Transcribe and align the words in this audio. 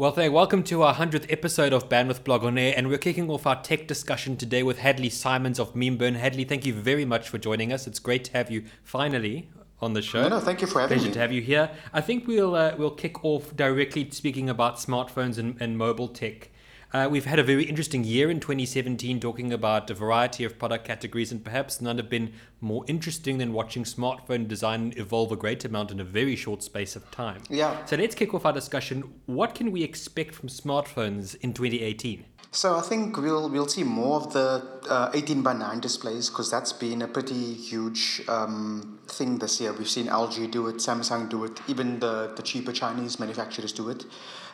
Well, 0.00 0.12
thank 0.12 0.30
you. 0.30 0.32
welcome 0.32 0.62
to 0.62 0.82
our 0.82 0.94
100th 0.94 1.30
episode 1.30 1.74
of 1.74 1.90
Bandwidth 1.90 2.24
Blog 2.24 2.42
on 2.42 2.56
Air, 2.56 2.72
and 2.74 2.88
we're 2.88 2.96
kicking 2.96 3.28
off 3.28 3.46
our 3.46 3.60
tech 3.62 3.86
discussion 3.86 4.38
today 4.38 4.62
with 4.62 4.78
Hadlee 4.78 5.12
Simons 5.12 5.60
of 5.60 5.74
Memeburn. 5.74 6.18
Hadlee, 6.18 6.48
thank 6.48 6.64
you 6.64 6.72
very 6.72 7.04
much 7.04 7.28
for 7.28 7.36
joining 7.36 7.70
us. 7.70 7.86
It's 7.86 7.98
great 7.98 8.24
to 8.24 8.32
have 8.32 8.50
you 8.50 8.64
finally 8.82 9.50
on 9.78 9.92
the 9.92 10.00
show. 10.00 10.22
No, 10.22 10.28
no, 10.30 10.40
thank 10.40 10.62
you 10.62 10.66
for 10.66 10.80
having 10.80 10.96
me. 10.96 11.00
Pleasure 11.00 11.10
me. 11.10 11.12
to 11.12 11.20
have 11.20 11.32
you 11.32 11.42
here. 11.42 11.70
I 11.92 12.00
think 12.00 12.26
we'll 12.26 12.54
uh, 12.54 12.76
we'll 12.78 12.92
kick 12.92 13.22
off 13.26 13.54
directly 13.54 14.08
speaking 14.08 14.48
about 14.48 14.76
smartphones 14.76 15.36
and, 15.36 15.60
and 15.60 15.76
mobile 15.76 16.08
tech. 16.08 16.48
Uh, 16.92 17.08
we've 17.08 17.24
had 17.24 17.38
a 17.38 17.44
very 17.44 17.64
interesting 17.64 18.02
year 18.02 18.30
in 18.30 18.40
2017 18.40 19.20
talking 19.20 19.52
about 19.52 19.88
a 19.90 19.94
variety 19.94 20.42
of 20.42 20.58
product 20.58 20.84
categories, 20.84 21.30
and 21.30 21.44
perhaps 21.44 21.80
none 21.80 21.96
have 21.98 22.10
been 22.10 22.32
more 22.60 22.84
interesting 22.88 23.38
than 23.38 23.52
watching 23.52 23.84
smartphone 23.84 24.48
design 24.48 24.92
evolve 24.96 25.30
a 25.30 25.36
great 25.36 25.64
amount 25.64 25.92
in 25.92 26.00
a 26.00 26.04
very 26.04 26.34
short 26.34 26.64
space 26.64 26.96
of 26.96 27.08
time. 27.12 27.42
Yeah. 27.48 27.84
So 27.86 27.94
let's 27.94 28.16
kick 28.16 28.34
off 28.34 28.44
our 28.44 28.52
discussion. 28.52 29.04
What 29.26 29.54
can 29.54 29.70
we 29.70 29.84
expect 29.84 30.34
from 30.34 30.48
smartphones 30.48 31.36
in 31.36 31.52
2018? 31.52 32.24
So 32.52 32.76
I 32.76 32.80
think 32.80 33.16
we'll 33.16 33.48
we'll 33.48 33.68
see 33.68 33.84
more 33.84 34.16
of 34.16 34.32
the 34.32 34.80
uh, 34.88 35.12
18 35.14 35.42
by 35.42 35.52
9 35.52 35.78
displays 35.78 36.28
because 36.28 36.50
that's 36.50 36.72
been 36.72 37.00
a 37.02 37.06
pretty 37.06 37.54
huge 37.54 38.22
um, 38.26 38.98
thing 39.06 39.38
this 39.38 39.60
year. 39.60 39.72
We've 39.72 39.88
seen 39.88 40.06
LG 40.06 40.50
do 40.50 40.66
it, 40.66 40.76
Samsung 40.76 41.28
do 41.28 41.44
it, 41.44 41.60
even 41.68 42.00
the, 42.00 42.32
the 42.34 42.42
cheaper 42.42 42.72
Chinese 42.72 43.20
manufacturers 43.20 43.72
do 43.72 43.88
it. 43.88 44.04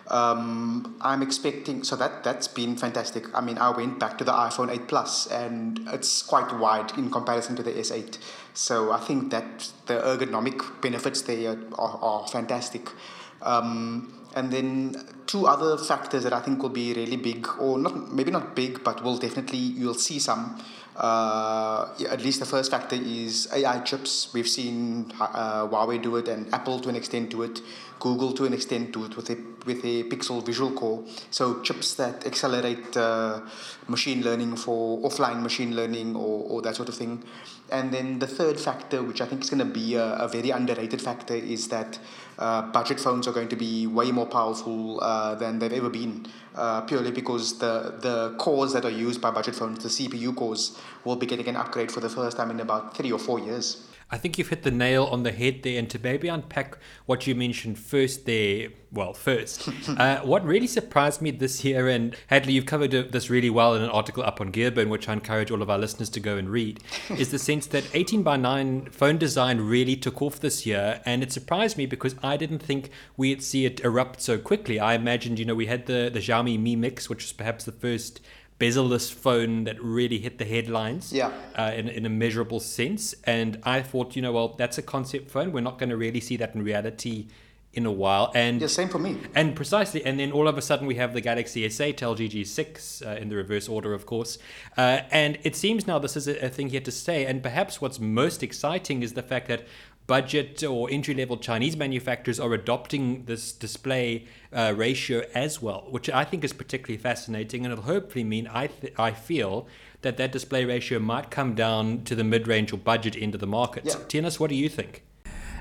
Um, 0.08 0.96
I'm 1.00 1.20
expecting 1.20 1.82
so 1.82 1.96
that 1.96 2.22
that's 2.22 2.46
been 2.46 2.76
fantastic. 2.76 3.24
I 3.34 3.40
mean, 3.40 3.58
I 3.58 3.70
went 3.70 3.98
back 3.98 4.18
to 4.18 4.24
the 4.24 4.32
iPhone 4.32 4.70
8 4.70 4.86
Plus 4.86 5.26
and 5.26 5.80
it's 5.88 6.22
quite 6.22 6.56
wide 6.58 6.96
in 6.96 7.10
comparison 7.10 7.56
to 7.56 7.62
the 7.62 7.72
S8. 7.72 8.18
So 8.54 8.92
I 8.92 9.00
think 9.00 9.30
that 9.30 9.72
the 9.86 9.94
ergonomic 9.94 10.80
benefits 10.80 11.22
there 11.22 11.56
are, 11.78 11.98
are 12.00 12.28
fantastic. 12.28 12.88
Um, 13.42 14.12
and 14.36 14.52
then 14.52 14.94
two 15.26 15.46
other 15.46 15.76
factors 15.78 16.22
that 16.24 16.32
I 16.32 16.40
think 16.40 16.62
will 16.62 16.68
be 16.68 16.92
really 16.92 17.16
big, 17.16 17.48
or 17.58 17.78
not 17.78 18.12
maybe 18.12 18.30
not 18.30 18.54
big, 18.54 18.84
but 18.84 19.02
will 19.02 19.16
definitely 19.18 19.58
you'll 19.58 19.94
see 19.94 20.18
some. 20.18 20.62
Uh, 20.94 21.88
at 22.08 22.22
least 22.22 22.40
the 22.40 22.46
first 22.46 22.70
factor 22.70 22.96
is 22.96 23.48
AI 23.52 23.80
chips. 23.80 24.32
We've 24.32 24.48
seen 24.48 25.12
uh, 25.20 25.66
Huawei 25.66 26.02
do 26.02 26.16
it, 26.16 26.28
and 26.28 26.52
Apple 26.54 26.80
to 26.80 26.88
an 26.88 26.96
extent 26.96 27.30
do 27.30 27.42
it. 27.42 27.60
Google 27.98 28.32
to 28.32 28.44
an 28.44 28.52
extent 28.52 28.92
do 28.92 29.04
it 29.04 29.16
with 29.16 29.30
a 29.30 29.36
with 29.66 29.84
a 29.84 30.04
Pixel 30.04 30.44
Visual 30.44 30.70
Core. 30.72 31.04
So 31.30 31.60
chips 31.60 31.94
that 31.94 32.24
accelerate 32.24 32.96
uh, 32.96 33.40
machine 33.88 34.22
learning 34.22 34.56
for 34.56 35.00
offline 35.00 35.42
machine 35.42 35.74
learning 35.74 36.14
or, 36.14 36.44
or 36.48 36.62
that 36.62 36.76
sort 36.76 36.88
of 36.88 36.94
thing. 36.94 37.24
And 37.70 37.92
then 37.92 38.20
the 38.20 38.28
third 38.28 38.60
factor, 38.60 39.02
which 39.02 39.20
I 39.20 39.26
think 39.26 39.42
is 39.42 39.50
going 39.50 39.58
to 39.58 39.64
be 39.64 39.96
a, 39.96 40.14
a 40.14 40.28
very 40.28 40.50
underrated 40.50 41.02
factor, 41.02 41.34
is 41.34 41.66
that 41.68 41.98
uh, 42.38 42.62
budget 42.70 43.00
phones 43.00 43.26
are 43.26 43.32
going 43.32 43.48
to 43.48 43.56
be 43.56 43.88
way 43.88 44.12
more 44.12 44.26
powerful 44.26 45.00
uh, 45.02 45.34
than 45.34 45.58
they've 45.58 45.72
ever 45.72 45.90
been. 45.90 46.26
Uh, 46.54 46.80
purely 46.82 47.10
because 47.10 47.58
the 47.58 47.94
the 48.00 48.34
cores 48.38 48.72
that 48.72 48.84
are 48.84 48.90
used 48.90 49.20
by 49.20 49.30
budget 49.30 49.54
phones, 49.54 49.82
the 49.82 49.90
CPU 49.90 50.34
cores, 50.34 50.78
will 51.04 51.16
be 51.16 51.26
getting 51.26 51.48
an 51.48 51.56
upgrade 51.56 51.92
for 51.92 52.00
the 52.00 52.08
first 52.08 52.36
time 52.36 52.50
in 52.50 52.60
about 52.60 52.96
three 52.96 53.12
or 53.12 53.18
four 53.18 53.38
years. 53.38 53.86
I 54.08 54.18
think 54.18 54.38
you've 54.38 54.48
hit 54.48 54.62
the 54.62 54.70
nail 54.70 55.04
on 55.04 55.24
the 55.24 55.32
head 55.32 55.62
there. 55.62 55.78
And 55.78 55.90
to 55.90 55.98
maybe 55.98 56.28
unpack 56.28 56.78
what 57.06 57.26
you 57.26 57.34
mentioned 57.34 57.78
first 57.78 58.24
there, 58.24 58.68
well, 58.92 59.12
first, 59.12 59.68
uh, 59.88 60.20
what 60.20 60.44
really 60.44 60.68
surprised 60.68 61.20
me 61.20 61.32
this 61.32 61.64
year, 61.64 61.88
and 61.88 62.16
Hadlee, 62.30 62.52
you've 62.52 62.66
covered 62.66 62.92
this 62.92 63.30
really 63.30 63.50
well 63.50 63.74
in 63.74 63.82
an 63.82 63.90
article 63.90 64.22
up 64.22 64.40
on 64.40 64.52
Gearburn, 64.52 64.90
which 64.90 65.08
I 65.08 65.12
encourage 65.12 65.50
all 65.50 65.60
of 65.60 65.68
our 65.68 65.78
listeners 65.78 66.08
to 66.10 66.20
go 66.20 66.36
and 66.36 66.48
read, 66.48 66.82
is 67.10 67.32
the 67.32 67.38
sense 67.38 67.66
that 67.68 67.84
18 67.94 68.22
by 68.22 68.36
9 68.36 68.90
phone 68.90 69.18
design 69.18 69.60
really 69.60 69.96
took 69.96 70.22
off 70.22 70.38
this 70.38 70.64
year. 70.64 71.00
And 71.04 71.24
it 71.24 71.32
surprised 71.32 71.76
me 71.76 71.86
because 71.86 72.14
I 72.22 72.36
didn't 72.36 72.60
think 72.60 72.90
we'd 73.16 73.42
see 73.42 73.66
it 73.66 73.80
erupt 73.80 74.22
so 74.22 74.38
quickly. 74.38 74.78
I 74.78 74.94
imagined, 74.94 75.40
you 75.40 75.44
know, 75.44 75.54
we 75.54 75.66
had 75.66 75.86
the, 75.86 76.10
the 76.12 76.20
Xiaomi 76.20 76.60
Mi 76.60 76.76
Mix, 76.76 77.10
which 77.10 77.24
was 77.24 77.32
perhaps 77.32 77.64
the 77.64 77.72
first 77.72 78.20
bezel-less 78.58 79.10
phone 79.10 79.64
that 79.64 79.82
really 79.82 80.18
hit 80.18 80.38
the 80.38 80.44
headlines 80.44 81.12
yeah. 81.12 81.30
uh, 81.56 81.72
in, 81.74 81.88
in 81.88 82.06
a 82.06 82.08
measurable 82.08 82.60
sense. 82.60 83.14
And 83.24 83.60
I 83.64 83.82
thought, 83.82 84.16
you 84.16 84.22
know, 84.22 84.32
well, 84.32 84.48
that's 84.48 84.78
a 84.78 84.82
concept 84.82 85.30
phone. 85.30 85.52
We're 85.52 85.60
not 85.60 85.78
going 85.78 85.90
to 85.90 85.96
really 85.96 86.20
see 86.20 86.36
that 86.38 86.54
in 86.54 86.62
reality 86.62 87.26
in 87.76 87.84
a 87.84 87.92
while. 87.92 88.32
And 88.34 88.60
yeah, 88.60 88.68
same 88.68 88.88
for 88.88 88.98
me. 88.98 89.18
And 89.34 89.54
precisely, 89.54 90.04
and 90.04 90.18
then 90.18 90.32
all 90.32 90.48
of 90.48 90.56
a 90.56 90.62
sudden 90.62 90.86
we 90.86 90.94
have 90.94 91.12
the 91.12 91.20
Galaxy 91.20 91.68
S8, 91.68 91.96
LG 91.98 92.30
G6 92.30 93.06
uh, 93.06 93.20
in 93.20 93.28
the 93.28 93.36
reverse 93.36 93.68
order, 93.68 93.92
of 93.92 94.06
course. 94.06 94.38
Uh, 94.78 95.02
and 95.10 95.38
it 95.42 95.54
seems 95.54 95.86
now 95.86 95.98
this 95.98 96.16
is 96.16 96.26
a, 96.26 96.46
a 96.46 96.48
thing 96.48 96.70
here 96.70 96.80
to 96.80 96.90
stay. 96.90 97.26
And 97.26 97.42
perhaps 97.42 97.80
what's 97.80 98.00
most 98.00 98.42
exciting 98.42 99.02
is 99.02 99.12
the 99.12 99.22
fact 99.22 99.48
that 99.48 99.66
budget 100.06 100.62
or 100.62 100.88
entry 100.90 101.14
level 101.14 101.36
Chinese 101.36 101.76
manufacturers 101.76 102.38
are 102.38 102.52
adopting 102.52 103.24
this 103.24 103.52
display 103.52 104.26
uh, 104.52 104.72
ratio 104.76 105.22
as 105.34 105.60
well, 105.60 105.86
which 105.90 106.08
I 106.10 106.24
think 106.24 106.44
is 106.44 106.52
particularly 106.52 106.98
fascinating. 106.98 107.64
And 107.64 107.72
it'll 107.72 107.84
hopefully 107.84 108.24
mean 108.24 108.46
I, 108.46 108.68
th- 108.68 108.94
I 108.98 109.10
feel 109.12 109.66
that 110.02 110.16
that 110.16 110.32
display 110.32 110.64
ratio 110.64 110.98
might 110.98 111.30
come 111.30 111.54
down 111.54 112.04
to 112.04 112.14
the 112.14 112.24
mid 112.24 112.46
range 112.46 112.72
or 112.72 112.76
budget 112.76 113.16
end 113.16 113.34
of 113.34 113.40
the 113.40 113.46
market. 113.46 113.84
Yeah. 113.84 113.94
Theunis, 113.94 114.38
what 114.38 114.50
do 114.50 114.56
you 114.56 114.68
think? 114.68 115.02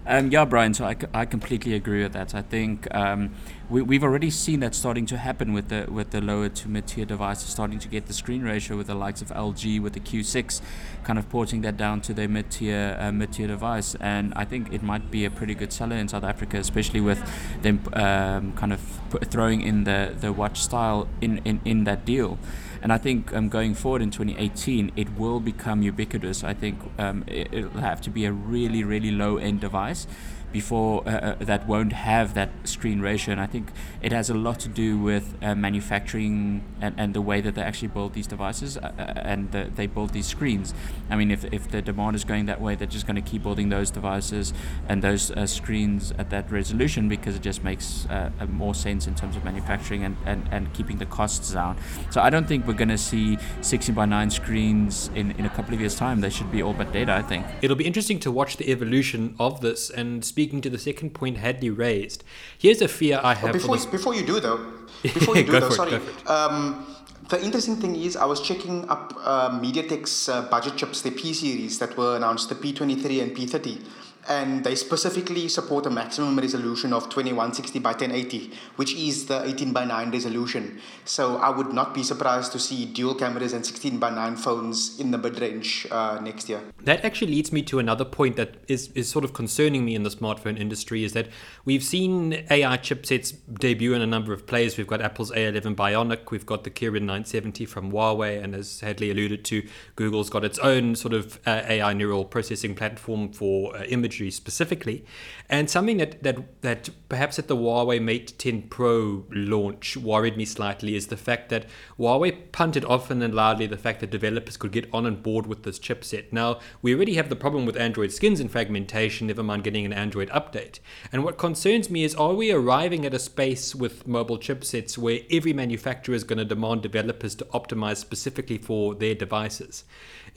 Um, 0.07 0.29
yeah, 0.29 0.45
Bryan. 0.45 0.75
So 0.75 0.85
I, 0.85 0.95
I 1.15 1.25
completely 1.25 1.73
agree 1.73 2.03
with 2.03 2.13
that. 2.13 2.35
I 2.35 2.43
think 2.43 2.93
um, 2.93 3.31
we, 3.69 3.81
we've 3.81 4.03
already 4.03 4.29
seen 4.29 4.59
that 4.59 4.75
starting 4.75 5.07
to 5.07 5.17
happen 5.17 5.51
with 5.51 5.69
the 5.69 5.87
with 5.89 6.11
the 6.11 6.21
lower 6.21 6.47
to 6.47 6.69
mid 6.69 6.85
tier 6.85 7.05
devices 7.05 7.49
starting 7.49 7.79
to 7.79 7.87
get 7.87 8.05
the 8.05 8.13
screen 8.13 8.43
ratio 8.43 8.77
with 8.77 8.85
the 8.85 8.93
likes 8.93 9.23
of 9.23 9.29
LG 9.29 9.81
with 9.81 9.93
the 9.93 9.99
Q6, 9.99 10.61
kind 11.03 11.17
of 11.17 11.27
porting 11.29 11.61
that 11.61 11.75
down 11.75 12.01
to 12.01 12.13
their 12.13 12.27
mid 12.27 12.51
tier 12.51 12.95
uh, 12.99 13.11
mid 13.11 13.33
tier 13.33 13.47
device. 13.47 13.95
And 13.95 14.31
I 14.35 14.45
think 14.45 14.71
it 14.71 14.83
might 14.83 15.09
be 15.09 15.25
a 15.25 15.31
pretty 15.31 15.55
good 15.55 15.73
seller 15.73 15.95
in 15.95 16.07
South 16.07 16.23
Africa, 16.23 16.57
especially 16.57 17.01
with 17.01 17.19
them 17.63 17.81
um, 17.93 18.53
kind 18.53 18.73
of 18.73 18.81
throwing 19.25 19.61
in 19.61 19.85
the 19.85 20.13
the 20.19 20.31
watch 20.31 20.61
style 20.61 21.07
in 21.19 21.39
in, 21.45 21.61
in 21.65 21.83
that 21.85 22.05
deal. 22.05 22.37
And 22.85 22.93
I 22.93 22.99
think 22.99 23.33
um, 23.33 23.49
going 23.49 23.73
forward 23.73 24.03
in 24.03 24.11
2018, 24.11 24.91
it 24.95 25.17
will 25.17 25.39
become 25.39 25.81
ubiquitous. 25.81 26.43
I 26.43 26.53
think 26.53 26.77
um, 26.99 27.23
it, 27.25 27.51
will 27.51 27.81
have 27.81 27.99
to 28.01 28.11
be 28.11 28.25
a 28.25 28.31
really, 28.31 28.83
really 28.83 29.09
low 29.09 29.37
end 29.37 29.59
device 29.59 30.05
before 30.55 31.05
uh, 31.05 31.35
that 31.41 31.67
won't 31.67 31.91
have 31.91 32.33
that 32.33 32.49
screen 32.63 33.01
ratio. 33.01 33.33
And 33.33 33.41
I 33.41 33.45
think 33.45 33.67
it 34.01 34.13
has 34.13 34.29
a 34.29 34.33
lot 34.33 34.57
to 34.61 34.69
do 34.69 34.97
with 34.97 35.35
uh, 35.41 35.53
manufacturing 35.53 36.63
and, 36.79 36.95
and 36.97 37.13
the 37.13 37.19
way 37.19 37.41
that 37.41 37.55
they 37.55 37.61
actually 37.61 37.89
build 37.89 38.13
these 38.13 38.25
devices 38.25 38.77
uh, 38.77 38.93
and 39.31 39.51
the, 39.51 39.69
they 39.75 39.85
build 39.85 40.11
these 40.11 40.27
screens. 40.27 40.73
I 41.09 41.17
mean, 41.17 41.29
if, 41.29 41.43
if 41.51 41.69
the 41.69 41.81
demand 41.81 42.15
is 42.15 42.23
going 42.23 42.45
that 42.45 42.61
way, 42.61 42.75
they're 42.75 42.95
just 42.97 43.05
going 43.05 43.21
to 43.21 43.29
keep 43.31 43.43
building 43.43 43.67
those 43.67 43.91
devices 43.91 44.53
and 44.87 45.01
those 45.01 45.29
uh, 45.29 45.45
screens 45.45 46.13
at 46.17 46.29
that 46.29 46.49
resolution 46.49 47.09
because 47.09 47.35
it 47.35 47.41
just 47.41 47.61
makes 47.61 48.05
uh, 48.05 48.29
more 48.49 48.73
sense 48.73 49.07
in 49.07 49.15
terms 49.15 49.35
of 49.35 49.43
manufacturing 49.43 50.05
and, 50.05 50.15
and, 50.25 50.47
and 50.51 50.73
keeping 50.73 50.97
the 50.99 51.05
costs 51.05 51.51
down. 51.51 51.75
So 52.11 52.21
I 52.21 52.29
don't 52.29 52.47
think 52.47 52.65
we're 52.65 52.81
going 52.85 52.95
to 52.99 53.03
see 53.11 53.37
16 53.59 53.93
by 53.93 54.05
9 54.05 54.29
screens 54.29 55.09
in, 55.15 55.31
in 55.31 55.45
a 55.45 55.49
couple 55.49 55.73
of 55.73 55.81
years' 55.81 55.95
time. 55.95 56.21
They 56.21 56.29
should 56.29 56.49
be 56.49 56.63
all 56.63 56.73
but 56.73 56.93
dead, 56.93 57.09
I 57.09 57.23
think. 57.23 57.45
It'll 57.61 57.75
be 57.75 57.85
interesting 57.85 58.19
to 58.21 58.31
watch 58.31 58.55
the 58.55 58.71
evolution 58.71 59.35
of 59.37 59.59
this 59.59 59.89
and 59.89 60.23
speak 60.23 60.44
speaking 60.45 60.61
to 60.61 60.69
the 60.69 60.77
second 60.77 61.09
point 61.09 61.37
Hadlee 61.37 61.75
raised, 61.75 62.23
here's 62.59 62.79
a 62.79 62.87
fear 62.87 63.19
I 63.23 63.33
have. 63.33 63.51
Before, 63.51 63.77
this... 63.77 63.87
before 63.87 64.13
you 64.13 64.23
do 64.23 64.39
though, 64.39 64.59
before 65.01 65.35
you 65.35 65.43
do 65.49 65.59
though, 65.59 65.67
it, 65.67 65.73
sorry. 65.73 65.99
Um, 66.27 66.85
the 67.29 67.43
interesting 67.43 67.77
thing 67.77 67.95
is, 67.95 68.15
I 68.15 68.25
was 68.25 68.39
checking 68.41 68.87
up 68.87 69.11
uh, 69.17 69.59
MediaTek's 69.59 70.29
uh, 70.29 70.43
budget 70.43 70.77
chips, 70.77 71.01
the 71.01 71.09
P 71.09 71.33
series 71.33 71.79
that 71.79 71.97
were 71.97 72.15
announced, 72.15 72.49
the 72.49 72.55
P23 72.55 73.23
and 73.23 73.35
P30 73.35 73.83
and 74.27 74.63
they 74.63 74.75
specifically 74.75 75.47
support 75.47 75.85
a 75.85 75.89
maximum 75.89 76.37
resolution 76.37 76.93
of 76.93 77.03
2160 77.09 77.79
by 77.79 77.91
1080 77.91 78.51
which 78.75 78.93
is 78.95 79.27
the 79.27 79.43
18 79.45 79.73
by 79.73 79.85
9 79.85 80.11
resolution. 80.11 80.79
So 81.05 81.37
i 81.37 81.49
would 81.49 81.73
not 81.73 81.93
be 81.93 82.03
surprised 82.03 82.51
to 82.53 82.59
see 82.59 82.85
dual 82.85 83.15
cameras 83.15 83.53
and 83.53 83.65
16 83.65 83.99
by 83.99 84.09
9 84.09 84.35
phones 84.35 84.99
in 84.99 85.11
the 85.11 85.17
mid-range 85.17 85.87
uh, 85.91 86.19
next 86.21 86.49
year. 86.49 86.61
That 86.83 87.03
actually 87.03 87.31
leads 87.31 87.51
me 87.51 87.61
to 87.63 87.79
another 87.79 88.05
point 88.05 88.35
that 88.35 88.55
is, 88.67 88.91
is 88.93 89.09
sort 89.09 89.25
of 89.25 89.33
concerning 89.33 89.85
me 89.85 89.95
in 89.95 90.03
the 90.03 90.09
smartphone 90.09 90.59
industry 90.59 91.03
is 91.03 91.13
that 91.13 91.27
we've 91.65 91.83
seen 91.83 92.45
ai 92.49 92.77
chipsets 92.77 93.33
debut 93.59 93.93
in 93.93 94.01
a 94.01 94.07
number 94.07 94.33
of 94.33 94.47
players 94.47 94.77
we've 94.77 94.87
got 94.87 95.01
apple's 95.01 95.31
a11 95.31 95.75
bionic 95.75 96.31
we've 96.31 96.45
got 96.45 96.63
the 96.63 96.69
kirin 96.69 97.01
970 97.01 97.65
from 97.65 97.91
huawei 97.91 98.41
and 98.41 98.55
as 98.55 98.81
hadlee 98.81 99.11
alluded 99.11 99.43
to 99.45 99.67
google's 99.95 100.29
got 100.29 100.43
its 100.43 100.59
own 100.59 100.95
sort 100.95 101.13
of 101.13 101.39
uh, 101.45 101.61
ai 101.67 101.93
neural 101.93 102.25
processing 102.25 102.75
platform 102.75 103.31
for 103.31 103.75
uh, 103.75 103.83
image 103.83 104.14
specifically. 104.31 105.05
And 105.49 105.69
something 105.69 105.97
that, 105.97 106.23
that, 106.23 106.61
that 106.61 106.89
perhaps 107.09 107.37
at 107.37 107.47
the 107.47 107.55
Huawei 107.55 108.01
Mate 108.01 108.33
10 108.37 108.63
Pro 108.63 109.25
launch 109.29 109.97
worried 109.97 110.37
me 110.37 110.45
slightly 110.45 110.95
is 110.95 111.07
the 111.07 111.17
fact 111.17 111.49
that 111.49 111.65
Huawei 111.99 112.51
punted 112.51 112.85
often 112.85 113.21
and 113.21 113.33
loudly 113.33 113.67
the 113.67 113.77
fact 113.77 113.99
that 113.99 114.09
developers 114.09 114.57
could 114.57 114.71
get 114.71 114.89
on 114.93 115.05
and 115.05 115.21
board 115.21 115.47
with 115.47 115.63
this 115.63 115.79
chipset. 115.79 116.31
Now, 116.31 116.59
we 116.81 116.95
already 116.95 117.15
have 117.15 117.29
the 117.29 117.35
problem 117.35 117.65
with 117.65 117.77
Android 117.77 118.11
skins 118.11 118.39
and 118.39 118.49
fragmentation, 118.49 119.27
never 119.27 119.43
mind 119.43 119.63
getting 119.63 119.85
an 119.85 119.93
Android 119.93 120.29
update. 120.29 120.79
And 121.11 121.23
what 121.23 121.37
concerns 121.37 121.89
me 121.89 122.03
is 122.03 122.15
are 122.15 122.33
we 122.33 122.51
arriving 122.51 123.05
at 123.05 123.13
a 123.13 123.19
space 123.19 123.75
with 123.75 124.07
mobile 124.07 124.39
chipsets 124.39 124.97
where 124.97 125.19
every 125.31 125.53
manufacturer 125.53 126.15
is 126.15 126.23
going 126.23 126.39
to 126.39 126.45
demand 126.45 126.81
developers 126.81 127.35
to 127.35 127.45
optimize 127.45 127.97
specifically 127.97 128.57
for 128.57 128.95
their 128.95 129.15
devices? 129.15 129.83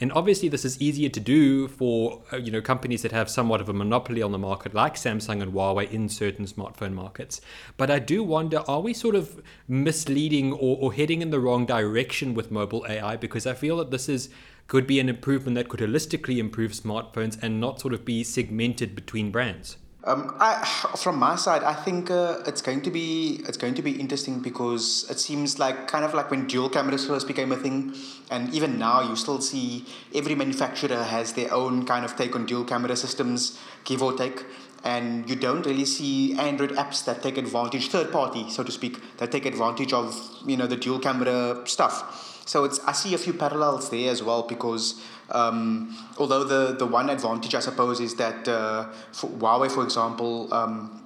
And 0.01 0.13
obviously, 0.13 0.49
this 0.49 0.65
is 0.65 0.81
easier 0.81 1.09
to 1.09 1.21
do 1.21 1.67
for 1.67 2.23
uh, 2.33 2.37
you 2.37 2.53
know 2.53 2.61
companies 2.61 3.03
that 3.03 3.13
have 3.13 3.29
somewhat 3.29 3.61
of 3.61 3.69
a 3.69 3.73
monopoly 3.73 4.23
on 4.23 4.33
the 4.33 4.39
market, 4.39 4.75
like 4.75 4.95
Samsung 4.95 5.43
and 5.43 5.53
Huawei 5.53 5.91
in 5.91 6.09
certain 6.09 6.47
smartphone 6.47 6.93
markets. 6.93 7.41
But 7.77 7.91
I 7.91 7.99
do 7.99 8.23
wonder, 8.23 8.63
are 8.69 8.81
we 8.81 8.95
sort 8.95 9.17
of 9.17 9.43
misleading 9.67 10.53
or, 10.53 10.79
or 10.81 10.93
heading 10.93 11.21
in 11.21 11.31
the 11.31 11.41
wrong 11.41 11.67
direction 11.67 12.35
with 12.35 12.51
mobile 12.51 12.87
AI? 12.89 13.17
Because 13.17 13.47
I 13.47 13.55
feel 13.55 13.77
that 13.79 13.91
this 13.91 14.09
is 14.09 14.29
could 14.69 14.87
be 14.87 15.01
an 15.01 15.09
improvement 15.09 15.55
that 15.57 15.69
could 15.69 15.81
holistically 15.81 16.37
improve 16.37 16.73
smartphones 16.73 17.43
and 17.43 17.59
not 17.59 17.81
sort 17.81 17.95
of 17.95 18.05
be 18.05 18.23
segmented 18.23 18.95
between 18.95 19.31
brands. 19.31 19.79
Um, 20.05 20.37
I, 20.39 20.65
from 20.97 21.19
my 21.19 21.35
side, 21.35 21.65
I 21.65 21.75
think 21.75 22.09
uh, 22.09 22.39
it's 22.47 22.63
going 22.63 22.83
to 22.83 22.91
be 22.91 23.43
it's 23.49 23.57
going 23.57 23.75
to 23.75 23.83
be 23.83 23.99
interesting 23.99 24.39
because 24.39 25.05
it 25.11 25.19
seems 25.19 25.59
like 25.59 25.89
kind 25.89 26.05
of 26.05 26.15
like 26.15 26.31
when 26.31 26.47
dual 26.47 26.71
cameras 26.71 27.07
first 27.07 27.27
became 27.27 27.51
a 27.51 27.57
thing, 27.57 27.95
and 28.31 28.55
even 28.55 28.79
now 28.79 29.01
you 29.01 29.17
still 29.17 29.41
see 29.41 29.85
every 30.15 30.37
manufacturer 30.37 31.03
has 31.03 31.33
their 31.33 31.53
own 31.53 31.85
kind 31.85 32.05
of 32.05 32.15
take 32.15 32.37
on 32.37 32.47
dual 32.47 32.65
camera 32.65 32.95
systems, 32.95 33.59
give 33.85 34.01
or 34.01 34.13
take, 34.13 34.45
and 34.85 35.29
you 35.29 35.35
don't 35.35 35.67
really 35.67 35.85
see 35.85 36.39
Android 36.39 36.71
apps 36.73 37.05
that 37.05 37.21
take 37.21 37.37
advantage, 37.37 37.89
third 37.89 38.13
party 38.13 38.49
so 38.51 38.63
to 38.63 38.71
speak, 38.71 39.17
that 39.17 39.33
take 39.33 39.47
advantage 39.47 39.93
of 39.93 40.17
you 40.47 40.57
know 40.57 40.69
the 40.69 40.77
dual 40.77 41.01
camera 41.01 41.67
stuff. 41.67 42.45
So 42.47 42.63
it's 42.63 42.79
I 42.87 42.93
see 42.93 43.15
a 43.15 43.19
few 43.19 43.33
parallels 43.33 43.91
there 43.91 44.11
as 44.13 44.23
well 44.23 44.45
because 44.45 45.03
um, 45.31 45.97
although 46.19 46.45
the 46.45 46.75
the 46.77 46.87
one 46.87 47.11
advantage 47.11 47.55
I 47.55 47.61
suppose 47.61 48.01
is 48.01 48.15
that 48.17 48.49
uh, 48.49 48.85
for 49.13 49.29
Huawei, 49.31 49.71
for 49.71 49.85
example. 49.85 50.53
Um, 50.53 51.03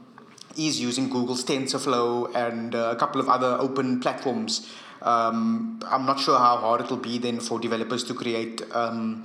is 0.57 0.79
using 0.79 1.09
Google's 1.09 1.45
TensorFlow 1.45 2.35
and 2.35 2.75
uh, 2.75 2.91
a 2.91 2.97
couple 2.97 3.23
of 3.23 3.29
other 3.29 3.57
open 3.59 4.01
platforms. 4.01 4.71
Um, 5.01 5.81
I'm 5.87 6.07
not 6.07 6.21
sure 6.21 6.39
how 6.39 6.59
hard 6.59 6.83
it'll 6.83 6.97
be 6.97 7.19
then 7.19 7.41
for 7.41 7.59
developers 7.59 8.05
to 8.05 8.15
create 8.15 8.63
um, 8.73 9.25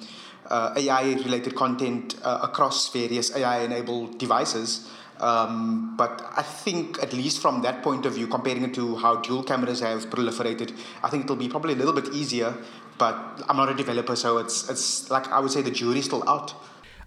uh, 0.50 0.74
AI 0.76 1.14
related 1.14 1.56
content 1.56 2.16
uh, 2.24 2.40
across 2.44 2.92
various 2.92 3.36
AI 3.36 3.64
enabled 3.64 4.18
devices. 4.18 4.90
Um, 5.20 5.96
but 5.98 6.24
I 6.36 6.44
think, 6.44 7.02
at 7.02 7.12
least 7.12 7.42
from 7.42 7.62
that 7.64 7.82
point 7.82 8.06
of 8.06 8.14
view, 8.14 8.28
comparing 8.28 8.64
it 8.64 8.74
to 8.76 8.96
how 8.98 9.18
dual 9.18 9.44
cameras 9.44 9.80
have 9.80 10.10
proliferated, 10.10 10.78
I 11.04 11.10
think 11.10 11.24
it'll 11.24 11.36
be 11.36 11.50
probably 11.50 11.74
a 11.74 11.78
little 11.78 11.94
bit 11.94 12.14
easier. 12.14 12.56
But 12.98 13.44
I'm 13.48 13.58
not 13.58 13.70
a 13.70 13.74
developer, 13.74 14.16
so 14.16 14.38
it's 14.38 14.70
it's 14.70 15.10
like 15.10 15.28
I 15.28 15.40
would 15.40 15.52
say 15.52 15.62
the 15.62 15.72
jury's 15.72 16.06
still 16.06 16.28
out. 16.28 16.54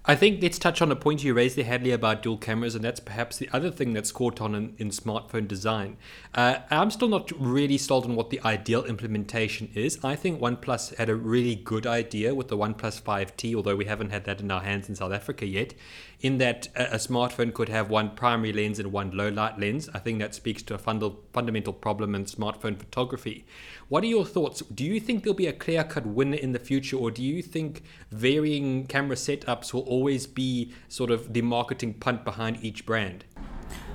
I 0.07 0.17
think 0.17 0.43
let's 0.43 0.59
touch 0.59 0.81
on 0.81 0.91
a 0.91 0.97
point 0.97 1.23
you 1.23 1.35
raised 1.35 1.57
there, 1.57 1.65
Hadlee, 1.67 1.93
about 1.93 2.23
dual 2.23 2.39
cameras, 2.39 2.75
and 2.75 2.83
that's 2.83 3.01
perhaps 3.01 3.37
the 3.37 3.51
other 3.53 3.71
thing 3.71 3.93
that's 3.93 4.11
caught 4.11 4.41
on 4.41 4.55
in, 4.55 4.75
in 4.79 4.89
smartphone 4.89 5.47
design. 5.47 5.99
Uh, 6.35 6.57
I'm 6.71 6.91
still 6.91 7.09
not 7.09 7.31
really 7.39 7.77
sold 7.77 8.07
on 8.07 8.17
what 8.17 8.31
the 8.31 8.41
ideal 8.43 8.83
implementation 8.85 9.71
is. 9.75 10.03
I 10.03 10.17
think 10.17 10.41
OnePlus 10.41 10.97
had 10.97 11.11
a 11.11 11.15
really 11.15 11.55
good 11.55 11.87
idea 11.87 12.35
with 12.35 12.49
the 12.49 12.57
OnePlus 12.57 13.03
5T, 13.03 13.55
although 13.55 13.77
we 13.77 13.85
haven't 13.85 14.09
had 14.09 14.25
that 14.25 14.41
in 14.41 14.51
our 14.51 14.63
hands 14.63 14.89
in 14.89 14.97
South 14.97 15.13
Africa 15.13 15.45
yet, 15.45 15.75
in 16.21 16.39
that 16.39 16.69
a, 16.77 16.95
a 16.95 16.97
smartphone 16.97 17.53
could 17.53 17.69
have 17.69 17.91
one 17.91 18.11
primary 18.11 18.53
lens 18.53 18.79
and 18.79 18.93
one 18.93 19.11
low 19.11 19.29
light 19.29 19.59
lens. 19.59 19.89
I 19.95 19.99
think 19.99 20.19
that 20.21 20.35
speaks 20.35 20.63
to 20.65 20.75
a 20.75 20.79
funda- 20.79 21.13
fundamental 21.33 21.73
problem 21.73 22.15
in 22.15 22.25
smartphone 22.25 22.79
photography. 22.79 23.45
What 23.89 24.05
are 24.05 24.09
your 24.09 24.25
thoughts? 24.25 24.61
Do 24.61 24.85
you 24.85 25.01
think 25.01 25.23
there'll 25.23 25.35
be 25.35 25.47
a 25.47 25.53
clear 25.53 25.85
cut 25.85 26.07
winner 26.07 26.37
in 26.37 26.53
the 26.53 26.59
future, 26.59 26.97
or 26.97 27.11
do 27.11 27.23
you 27.23 27.43
think 27.43 27.83
varying 28.11 28.87
camera 28.87 29.17
setups 29.17 29.73
will 29.73 29.83
always 29.83 30.27
be 30.27 30.73
sort 30.89 31.11
of 31.11 31.33
the 31.33 31.43
marketing 31.43 31.95
punt 31.95 32.25
behind 32.25 32.63
each 32.63 32.87
brand? 32.87 33.25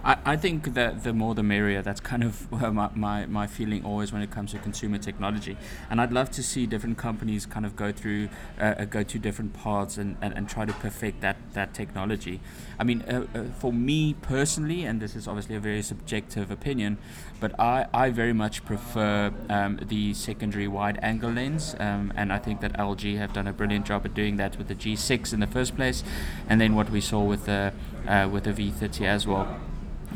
I, 0.06 0.18
I 0.24 0.36
think 0.38 0.76
that 0.76 1.04
the 1.04 1.14
more 1.14 1.34
the 1.34 1.42
merrier. 1.42 1.82
That's 1.82 2.00
kind 2.00 2.24
of 2.24 2.52
my, 2.74 2.90
my, 2.94 3.26
my 3.26 3.48
feeling 3.48 3.84
always 3.84 4.14
when 4.14 4.22
it 4.22 4.30
comes 4.30 4.52
to 4.52 4.60
consumer 4.60 5.00
technology. 5.00 5.58
And 5.90 6.00
I'd 6.00 6.14
love 6.14 6.30
to 6.32 6.44
see 6.44 6.68
different 6.68 6.98
companies 6.98 7.46
kind 7.48 7.66
of 7.66 7.76
go 7.76 7.92
through, 7.92 8.30
uh, 8.60 8.86
go 8.86 9.02
to 9.02 9.20
different 9.20 9.54
paths 9.54 9.98
and, 9.98 10.16
and, 10.22 10.34
and 10.38 10.48
try 10.48 10.66
to 10.66 10.74
perfect 10.74 11.22
that, 11.22 11.38
that 11.54 11.74
technology. 11.74 12.40
I 12.78 12.84
mean, 12.84 13.02
uh, 13.02 13.26
uh, 13.34 13.44
for 13.60 13.74
me 13.74 14.14
personally, 14.22 14.86
and 14.86 15.02
this 15.02 15.16
is 15.16 15.28
obviously 15.28 15.56
a 15.56 15.60
very 15.60 15.82
subjective 15.82 16.52
opinion, 16.52 16.98
but 17.40 17.60
I, 17.60 17.88
I 17.92 18.12
very 18.12 18.34
much 18.34 18.64
prefer 18.64 19.34
um, 19.50 19.80
the 19.82 20.14
secondary 20.14 20.68
wide 20.68 21.00
angle 21.02 21.32
lens. 21.32 21.76
Um, 21.80 22.14
and 22.16 22.32
I 22.32 22.38
think 22.38 22.62
that 22.62 22.74
LG 22.74 23.18
have 23.18 23.34
done 23.34 23.48
a 23.48 23.54
brilliant 23.54 23.88
job 23.88 24.06
at 24.06 24.14
doing 24.14 24.36
that 24.38 24.58
with 24.60 24.68
the 24.68 24.76
G6 24.76 25.34
in 25.34 25.40
the 25.40 25.48
first 25.48 25.76
place. 25.76 26.04
And 26.48 26.62
then 26.62 26.76
what 26.76 26.92
we 26.92 27.02
saw 27.02 27.24
with 27.24 27.46
the, 27.46 27.74
uh, 28.08 28.30
with 28.32 28.44
the 28.44 28.54
V30 28.54 29.02
as 29.08 29.26
well 29.26 29.60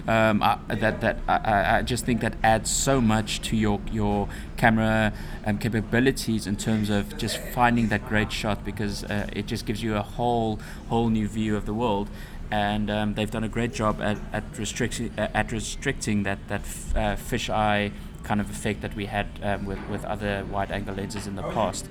um, 0.08 0.42
I, 0.42 0.58
that 0.68 1.02
that 1.02 1.18
I, 1.28 1.78
I, 1.78 1.82
just 1.82 2.06
think 2.06 2.22
that 2.22 2.36
adds 2.44 2.70
so 2.72 3.02
much 3.02 3.42
to 3.42 3.56
your 3.56 3.80
your 3.92 4.28
camera 4.58 5.14
um, 5.46 5.58
capabilities 5.58 6.48
in 6.48 6.56
terms 6.56 6.90
of 6.90 7.18
just 7.18 7.38
finding 7.38 7.90
that 7.90 8.08
great 8.08 8.32
shot 8.32 8.66
because 8.66 9.04
uh, 9.04 9.28
it 9.34 9.46
just 9.46 9.66
gives 9.66 9.84
you 9.84 9.96
a 9.96 10.02
whole 10.02 10.60
whole 10.90 11.10
new 11.10 11.28
view 11.28 11.56
of 11.56 11.66
the 11.66 11.74
world 11.74 12.10
and 12.52 12.90
um, 12.90 13.14
they've 13.14 13.32
done 13.32 13.44
a 13.44 13.50
great 13.50 13.74
job 13.74 14.02
at, 14.02 14.18
at 14.34 14.44
restricting 14.58 15.12
uh, 15.18 15.28
at 15.34 15.52
restricting 15.52 16.24
that 16.24 16.40
that 16.48 16.62
f- 16.62 16.96
uh, 16.96 17.16
fisheye 17.16 17.92
kind 18.24 18.42
of 18.42 18.50
effect 18.50 18.82
that 18.82 18.96
we 18.96 19.06
had 19.06 19.28
um, 19.42 19.66
with, 19.66 19.80
with 19.90 20.04
other 20.06 20.46
wide 20.52 20.72
angle 20.72 20.94
lenses 20.96 21.26
in 21.26 21.36
the 21.36 21.42
past. 21.42 21.88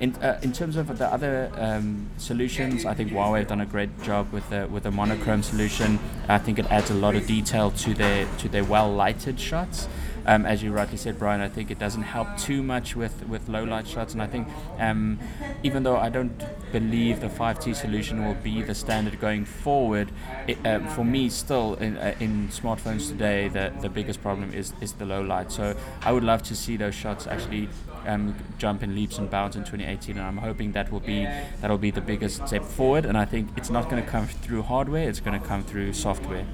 In, 0.00 0.14
uh, 0.16 0.40
in 0.42 0.52
terms 0.52 0.76
of 0.76 0.96
the 0.96 1.06
other 1.12 1.52
um, 1.56 2.08
solutions, 2.16 2.86
I 2.86 2.94
think 2.94 3.10
Huawei 3.10 3.40
have 3.40 3.48
done 3.48 3.60
a 3.60 3.66
great 3.66 4.02
job 4.02 4.32
with 4.32 4.48
the 4.48 4.66
with 4.66 4.84
the 4.84 4.90
monochrome 4.90 5.42
solution. 5.42 5.98
I 6.26 6.38
think 6.38 6.58
it 6.58 6.64
adds 6.70 6.90
a 6.90 6.94
lot 6.94 7.16
of 7.16 7.26
detail 7.26 7.70
to 7.70 7.92
their 7.92 8.26
to 8.38 8.48
their 8.48 8.64
well 8.64 8.90
lighted 8.90 9.38
shots. 9.38 9.88
Um, 10.30 10.46
as 10.46 10.62
you 10.62 10.70
rightly 10.70 10.96
said, 10.96 11.18
Bryan, 11.18 11.40
I 11.40 11.48
think 11.48 11.72
it 11.72 11.80
doesn't 11.80 12.02
help 12.02 12.28
too 12.38 12.62
much 12.62 12.94
with, 12.94 13.26
with 13.26 13.48
low 13.48 13.64
light 13.64 13.88
shots. 13.88 14.12
And 14.12 14.22
I 14.22 14.28
think 14.28 14.46
um, 14.78 15.18
even 15.64 15.82
though 15.82 15.96
I 15.96 16.08
don't 16.08 16.40
believe 16.70 17.18
the 17.18 17.26
5T 17.26 17.74
solution 17.74 18.24
will 18.24 18.36
be 18.36 18.62
the 18.62 18.76
standard 18.76 19.18
going 19.18 19.44
forward, 19.44 20.12
it, 20.46 20.64
uh, 20.64 20.86
for 20.90 21.04
me, 21.04 21.30
still 21.30 21.74
in, 21.74 21.96
uh, 21.96 22.14
in 22.20 22.46
smartphones 22.50 23.08
today, 23.08 23.48
the, 23.48 23.72
the 23.80 23.88
biggest 23.88 24.22
problem 24.22 24.54
is, 24.54 24.72
is 24.80 24.92
the 24.92 25.04
low 25.04 25.20
light. 25.20 25.50
So 25.50 25.76
I 26.02 26.12
would 26.12 26.22
love 26.22 26.44
to 26.44 26.54
see 26.54 26.76
those 26.76 26.94
shots 26.94 27.26
actually 27.26 27.68
um, 28.06 28.36
jump 28.56 28.84
in 28.84 28.94
leaps 28.94 29.18
and 29.18 29.28
bounds 29.28 29.56
in 29.56 29.64
2018, 29.64 30.16
and 30.16 30.24
I'm 30.24 30.36
hoping 30.36 30.70
that 30.72 30.92
will 30.92 31.00
be 31.00 31.24
that'll 31.60 31.76
be 31.76 31.90
the 31.90 32.00
biggest 32.00 32.46
step 32.46 32.62
forward. 32.62 33.04
And 33.04 33.18
I 33.18 33.24
think 33.24 33.48
it's 33.56 33.68
not 33.68 33.90
going 33.90 34.00
to 34.02 34.08
come 34.08 34.28
through 34.28 34.62
hardware; 34.62 35.08
it's 35.08 35.20
going 35.20 35.38
to 35.38 35.44
come 35.44 35.64
through 35.64 35.92
software. 35.92 36.46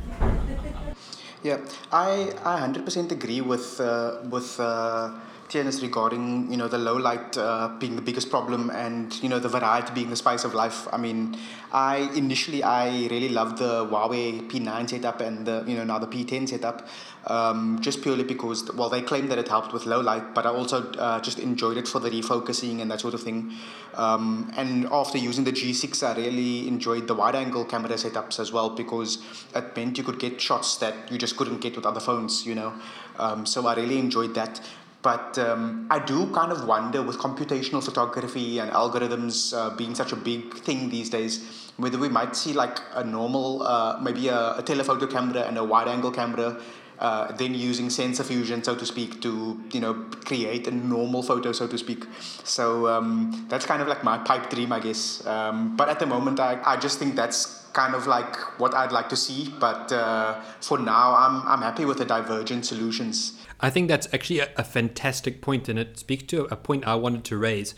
Yeah, 1.47 1.59
I 1.93 2.35
I 2.45 2.59
hundred 2.59 2.85
percent 2.85 3.13
agree 3.13 3.41
with 3.41 3.81
uh, 3.81 4.19
with. 4.29 4.59
Uh, 4.59 5.11
regarding 5.81 6.51
you 6.51 6.57
know 6.57 6.67
the 6.69 6.77
low 6.77 6.97
light 6.97 7.39
uh, 7.39 7.69
being 7.79 7.95
the 7.95 8.03
biggest 8.03 8.31
problem 8.31 8.69
and 8.71 9.15
you 9.23 9.29
know 9.29 9.39
the 9.39 9.49
variety 9.49 9.93
being 9.95 10.11
the 10.11 10.17
spice 10.17 10.45
of 10.45 10.53
life. 10.55 10.89
I 10.93 10.99
mean, 10.99 11.39
I 11.73 12.11
initially 12.17 12.63
I 12.63 13.07
really 13.13 13.29
loved 13.29 13.59
the 13.59 13.87
Huawei 13.87 14.51
P9 14.51 14.91
setup 14.91 15.21
and 15.21 15.47
the 15.47 15.65
you 15.67 15.77
know 15.77 15.85
now 15.85 15.99
the 15.99 16.09
P10 16.09 16.49
setup, 16.49 16.89
um, 17.27 17.81
just 17.81 18.03
purely 18.03 18.25
because 18.25 18.71
well 18.75 18.89
they 18.89 19.03
claim 19.03 19.29
that 19.29 19.39
it 19.39 19.49
helped 19.49 19.73
with 19.73 19.87
low 19.87 20.01
light, 20.01 20.35
but 20.35 20.47
I 20.47 20.51
also 20.51 20.91
uh, 20.93 21.21
just 21.21 21.39
enjoyed 21.39 21.77
it 21.77 21.89
for 21.89 21.99
the 21.99 22.11
refocusing 22.11 22.81
and 22.81 22.91
that 22.91 23.01
sort 23.01 23.15
of 23.15 23.23
thing. 23.23 23.53
Um, 23.95 24.53
and 24.57 24.87
after 24.93 25.19
using 25.19 25.45
the 25.45 25.53
G6, 25.53 26.03
I 26.03 26.17
really 26.17 26.69
enjoyed 26.69 27.09
the 27.09 27.15
wide 27.15 27.35
angle 27.35 27.65
camera 27.65 27.91
setups 27.91 28.39
as 28.39 28.53
well 28.53 28.71
because 28.71 29.19
it 29.55 29.77
meant 29.77 29.99
you 29.99 30.05
could 30.05 30.19
get 30.19 30.41
shots 30.41 30.77
that 30.77 31.11
you 31.11 31.19
just 31.19 31.37
couldn't 31.37 31.61
get 31.61 31.75
with 31.75 31.87
other 31.87 32.01
phones, 32.01 32.47
you 32.47 32.55
know. 32.55 32.75
Um, 33.19 33.47
so 33.47 33.67
I 33.67 33.75
really 33.75 33.99
enjoyed 33.99 34.35
that. 34.35 34.61
But 35.03 35.39
um, 35.39 35.87
I 35.89 36.01
do 36.01 36.27
kind 36.33 36.51
of 36.51 36.67
wonder 36.67 37.01
with 37.01 37.19
computational 37.19 37.83
photography 37.83 38.59
and 38.59 38.73
algorithms 38.73 39.57
uh, 39.57 39.75
being 39.77 39.95
such 39.95 40.13
a 40.13 40.17
big 40.17 40.55
thing 40.55 40.91
these 40.91 41.11
days, 41.11 41.73
whether 41.77 41.97
we 41.97 42.09
might 42.09 42.35
see 42.35 42.53
like 42.53 42.81
a 42.93 43.05
normal, 43.05 43.63
uh, 43.63 43.99
maybe 44.03 44.29
a, 44.29 44.59
a 44.59 44.63
telephoto 44.63 45.07
camera 45.07 45.43
and 45.43 45.59
a 45.59 45.65
wide 45.65 45.87
angle 45.87 46.11
camera 46.11 46.61
uh, 46.99 47.33
then 47.33 47.55
using 47.55 47.91
sensor 47.91 48.25
fusion, 48.25 48.63
so 48.63 48.75
to 48.75 48.87
speak, 48.87 49.21
to 49.23 49.61
you 49.73 49.81
know 49.81 49.95
create 50.25 50.67
a 50.67 50.71
normal 50.71 51.23
photo, 51.23 51.53
so 51.53 51.67
to 51.67 51.79
speak. 51.79 52.05
So 52.45 52.89
um, 52.89 53.47
that's 53.49 53.67
kind 53.67 53.83
of 53.83 53.89
like 53.89 54.03
my 54.05 54.19
pipe 54.19 54.51
dream, 54.51 54.73
I 54.73 54.81
guess. 54.81 55.27
Um, 55.27 55.77
but 55.77 55.89
at 55.89 55.99
the 55.99 56.07
moment, 56.07 56.41
I, 56.41 56.61
I 56.65 56.77
just 56.77 56.99
think 56.99 57.15
that's 57.17 57.67
kind 57.73 57.95
of 57.95 58.07
like 58.07 58.35
what 58.59 58.75
I'd 58.75 58.93
like 58.93 59.09
to 59.11 59.17
see. 59.17 59.53
But 59.61 59.93
uh, 59.93 60.41
for 60.61 60.79
now, 60.79 61.15
I'm 61.15 61.43
I'm 61.47 61.63
happy 61.63 61.85
with 61.85 61.99
the 61.99 62.07
divergent 62.07 62.67
solutions. 62.67 63.39
I 63.61 63.71
think 63.71 63.89
that's 63.89 64.09
actually 64.13 64.41
a, 64.41 64.49
a 64.57 64.65
fantastic 64.65 65.41
point, 65.41 65.69
and 65.69 65.79
it 65.79 65.99
speaks 65.99 66.25
to 66.25 66.45
a 66.51 66.57
point 66.57 66.87
I 66.87 66.95
wanted 66.95 67.25
to 67.25 67.37
raise. 67.37 67.75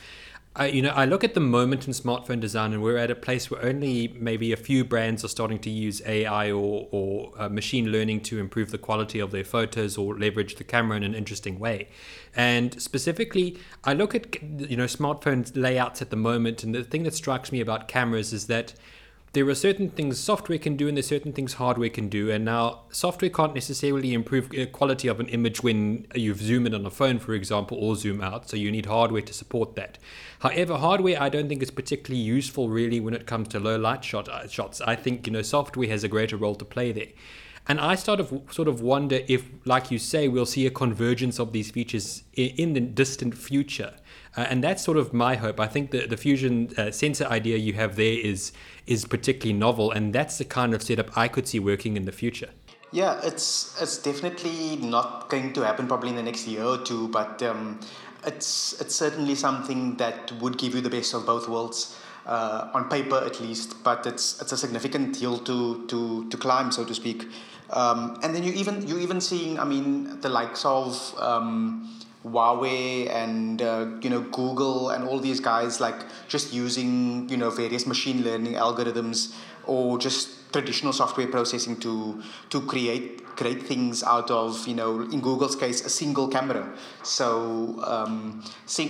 I, 0.56 0.66
you 0.66 0.82
know, 0.82 0.90
I 0.90 1.04
look 1.04 1.22
at 1.22 1.34
the 1.34 1.40
moment 1.40 1.86
in 1.86 1.92
smartphone 1.92 2.40
design, 2.40 2.72
and 2.72 2.82
we're 2.82 2.96
at 2.96 3.10
a 3.10 3.14
place 3.14 3.50
where 3.50 3.64
only 3.64 4.08
maybe 4.18 4.52
a 4.52 4.56
few 4.56 4.84
brands 4.84 5.24
are 5.24 5.28
starting 5.28 5.58
to 5.60 5.70
use 5.70 6.02
AI 6.04 6.50
or, 6.50 6.88
or 6.90 7.32
uh, 7.38 7.48
machine 7.48 7.92
learning 7.92 8.22
to 8.22 8.40
improve 8.40 8.70
the 8.70 8.78
quality 8.78 9.20
of 9.20 9.30
their 9.30 9.44
photos 9.44 9.96
or 9.96 10.18
leverage 10.18 10.56
the 10.56 10.64
camera 10.64 10.96
in 10.96 11.04
an 11.04 11.14
interesting 11.14 11.58
way. 11.58 11.88
And 12.34 12.80
specifically, 12.80 13.58
I 13.84 13.94
look 13.94 14.14
at 14.14 14.42
you 14.42 14.76
know 14.76 14.84
smartphone 14.84 15.50
layouts 15.54 16.02
at 16.02 16.10
the 16.10 16.16
moment, 16.16 16.64
and 16.64 16.74
the 16.74 16.82
thing 16.82 17.04
that 17.04 17.14
strikes 17.14 17.52
me 17.52 17.60
about 17.60 17.86
cameras 17.86 18.32
is 18.32 18.46
that 18.46 18.74
there 19.32 19.48
are 19.48 19.54
certain 19.54 19.90
things 19.90 20.18
software 20.18 20.58
can 20.58 20.76
do 20.76 20.88
and 20.88 20.96
there's 20.96 21.06
certain 21.06 21.32
things 21.32 21.54
hardware 21.54 21.90
can 21.90 22.08
do. 22.08 22.30
And 22.30 22.44
now 22.44 22.82
software 22.90 23.30
can't 23.30 23.54
necessarily 23.54 24.14
improve 24.14 24.50
the 24.50 24.66
quality 24.66 25.08
of 25.08 25.20
an 25.20 25.28
image 25.28 25.62
when 25.62 26.06
you 26.14 26.34
zoom 26.34 26.66
in 26.66 26.74
on 26.74 26.86
a 26.86 26.90
phone 26.90 27.18
for 27.18 27.34
example 27.34 27.78
or 27.78 27.96
zoom 27.96 28.20
out. 28.20 28.48
So 28.48 28.56
you 28.56 28.70
need 28.70 28.86
hardware 28.86 29.22
to 29.22 29.34
support 29.34 29.76
that. 29.76 29.98
However 30.40 30.76
hardware 30.76 31.20
i 31.20 31.28
don't 31.28 31.48
think 31.48 31.62
is 31.62 31.70
particularly 31.70 32.22
useful 32.22 32.68
really 32.68 33.00
when 33.00 33.14
it 33.14 33.26
comes 33.26 33.48
to 33.48 33.60
low 33.60 33.76
light 33.76 34.04
shot 34.04 34.28
uh, 34.28 34.46
shots. 34.48 34.80
I 34.80 34.96
think 34.96 35.26
you 35.26 35.32
know 35.32 35.42
software 35.42 35.88
has 35.88 36.04
a 36.04 36.08
greater 36.08 36.36
role 36.36 36.54
to 36.54 36.64
play 36.64 36.92
there 36.92 37.08
and 37.68 37.78
I 37.78 37.96
sort 37.96 38.18
of 38.18 38.32
sort 38.50 38.66
of 38.66 38.80
wonder 38.80 39.20
if, 39.28 39.44
like 39.66 39.90
you 39.90 39.98
say, 39.98 40.26
we'll 40.26 40.46
see 40.46 40.66
a 40.66 40.70
convergence 40.70 41.38
of 41.38 41.52
these 41.52 41.70
features 41.70 42.24
in, 42.32 42.72
the 42.72 42.80
distant 42.80 43.36
future. 43.36 43.92
Uh, 44.36 44.46
and 44.48 44.64
that's 44.64 44.82
sort 44.82 44.96
of 44.96 45.12
my 45.12 45.36
hope. 45.36 45.60
I 45.60 45.66
think 45.66 45.90
the, 45.90 46.06
the 46.06 46.16
fusion 46.16 46.70
uh, 46.78 46.90
sensor 46.90 47.26
idea 47.26 47.58
you 47.58 47.74
have 47.74 47.96
there 47.96 48.18
is 48.18 48.52
is 48.86 49.04
particularly 49.04 49.52
novel, 49.52 49.90
and 49.90 50.14
that's 50.14 50.38
the 50.38 50.44
kind 50.44 50.72
of 50.72 50.82
setup 50.82 51.16
I 51.16 51.28
could 51.28 51.46
see 51.46 51.60
working 51.60 51.96
in 51.96 52.06
the 52.06 52.12
future. 52.12 52.48
Yeah, 52.90 53.20
it's 53.22 53.80
it's 53.82 53.98
definitely 53.98 54.76
not 54.76 55.28
going 55.28 55.52
to 55.52 55.60
happen 55.60 55.86
probably 55.86 56.10
in 56.10 56.16
the 56.16 56.22
next 56.22 56.48
year 56.48 56.64
or 56.64 56.78
two, 56.78 57.08
but 57.08 57.42
um, 57.42 57.80
it's 58.24 58.80
it's 58.80 58.94
certainly 58.94 59.34
something 59.34 59.96
that 59.96 60.32
would 60.40 60.56
give 60.56 60.74
you 60.74 60.80
the 60.80 60.90
best 60.90 61.12
of 61.12 61.26
both 61.26 61.48
worlds. 61.48 61.96
Uh, 62.26 62.68
on 62.74 62.90
paper, 62.90 63.16
at 63.24 63.40
least, 63.40 63.82
but 63.82 64.06
it's 64.06 64.40
it's 64.42 64.52
a 64.52 64.56
significant 64.56 65.16
hill 65.16 65.38
to 65.38 65.86
to 65.86 66.28
to 66.28 66.36
climb, 66.36 66.70
so 66.70 66.84
to 66.84 66.94
speak. 66.94 67.24
Um, 67.70 68.18
and 68.22 68.34
then 68.34 68.42
you 68.44 68.52
even 68.52 68.86
you 68.86 68.98
even 68.98 69.20
seeing, 69.20 69.58
I 69.58 69.64
mean, 69.64 70.20
the 70.20 70.28
likes 70.28 70.64
of 70.64 71.14
um, 71.18 71.88
Huawei 72.24 73.10
and 73.10 73.60
uh, 73.62 73.86
you 74.00 74.10
know 74.10 74.20
Google 74.20 74.90
and 74.90 75.04
all 75.04 75.18
these 75.18 75.40
guys 75.40 75.80
like 75.80 76.00
just 76.28 76.52
using 76.52 77.28
you 77.28 77.36
know 77.36 77.50
various 77.50 77.86
machine 77.86 78.24
learning 78.24 78.54
algorithms 78.54 79.34
or 79.66 79.98
just 79.98 80.52
traditional 80.52 80.92
software 80.92 81.26
processing 81.26 81.76
to 81.76 82.22
to 82.50 82.60
create 82.62 83.24
great 83.36 83.62
things 83.62 84.02
out 84.02 84.30
of 84.32 84.66
you 84.66 84.74
know 84.74 85.02
in 85.02 85.20
Google's 85.20 85.54
case 85.54 85.84
a 85.84 85.88
single 85.88 86.26
camera. 86.26 86.74
So 87.02 87.80
um, 87.84 88.42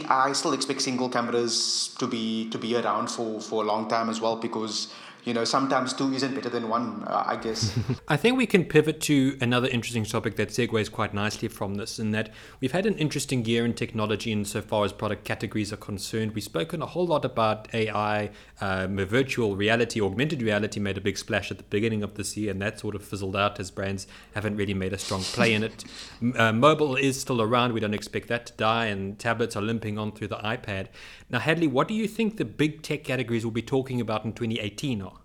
I 0.08 0.32
still 0.32 0.54
expect 0.54 0.80
single 0.82 1.08
cameras 1.08 1.94
to 1.99 2.06
be 2.06 2.49
to 2.50 2.58
be 2.58 2.76
around 2.76 3.08
for 3.08 3.40
for 3.40 3.62
a 3.62 3.66
long 3.66 3.88
time 3.88 4.08
as 4.08 4.20
well 4.20 4.37
because 4.37 4.88
you 5.25 5.34
know, 5.34 5.44
sometimes 5.44 5.92
two 5.92 6.12
isn't 6.12 6.34
better 6.34 6.48
than 6.48 6.68
one, 6.68 7.04
uh, 7.06 7.25
I 7.26 7.37
guess. 7.37 7.78
I 8.08 8.16
think 8.16 8.38
we 8.38 8.46
can 8.46 8.64
pivot 8.64 9.00
to 9.02 9.37
another 9.40 9.68
interesting 9.68 10.04
topic 10.04 10.37
that 10.37 10.48
segues 10.48 10.90
quite 10.90 11.12
nicely 11.12 11.48
from 11.48 11.75
this, 11.75 11.98
in 11.98 12.12
that 12.12 12.30
we've 12.60 12.72
had 12.72 12.87
an 12.87 12.96
interesting 12.98 13.44
year 13.44 13.64
in 13.64 13.75
technology 13.75 14.32
insofar 14.32 14.84
as 14.84 14.92
product 14.92 15.25
categories 15.25 15.72
are 15.72 15.76
concerned. 15.76 16.34
We've 16.34 16.44
spoken 16.44 16.80
a 16.82 16.87
whole 16.87 17.06
lot 17.06 17.25
about 17.25 17.72
AI, 17.75 18.30
um, 18.60 18.96
virtual 18.96 19.56
reality, 19.56 20.00
augmented 20.00 20.42
reality 20.42 20.80
made 20.80 20.96
a 20.96 21.00
big 21.00 21.18
splash 21.18 21.50
at 21.50 21.58
the 21.58 21.64
beginning 21.64 22.02
of 22.02 22.14
this 22.14 22.37
year, 22.37 22.50
and 22.50 22.62
that 22.62 22.78
sort 22.78 22.94
of 22.94 23.04
fizzled 23.04 23.37
out 23.37 23.60
as 23.60 23.70
brands 23.70 24.06
haven't 24.34 24.56
really 24.56 24.75
made 24.75 24.92
a 24.92 24.98
strong 24.98 25.22
play 25.22 25.54
in 25.54 25.62
it. 25.62 25.84
Uh, 26.38 26.52
mobile 26.52 26.96
is 26.96 27.20
still 27.20 27.40
around, 27.40 27.72
we 27.72 27.80
don't 27.80 27.94
expect 27.94 28.28
that 28.28 28.46
to 28.46 28.52
die, 28.54 28.87
and 28.87 29.18
tablets 29.18 29.56
are 29.56 29.62
limping 29.62 29.98
on 29.98 30.12
through 30.12 30.26
the 30.26 30.37
iPad. 30.37 30.88
Now, 31.30 31.38
Hadlee, 31.38 31.70
what 31.70 31.88
do 31.88 31.94
you 31.94 32.08
think 32.08 32.37
the 32.37 32.44
big 32.44 32.82
tech 32.82 33.04
categories 33.04 33.44
will 33.44 33.52
be 33.52 33.62
talking 33.62 34.00
about 34.00 34.25
in 34.25 34.32
2018 34.32 35.02
are? 35.02 35.17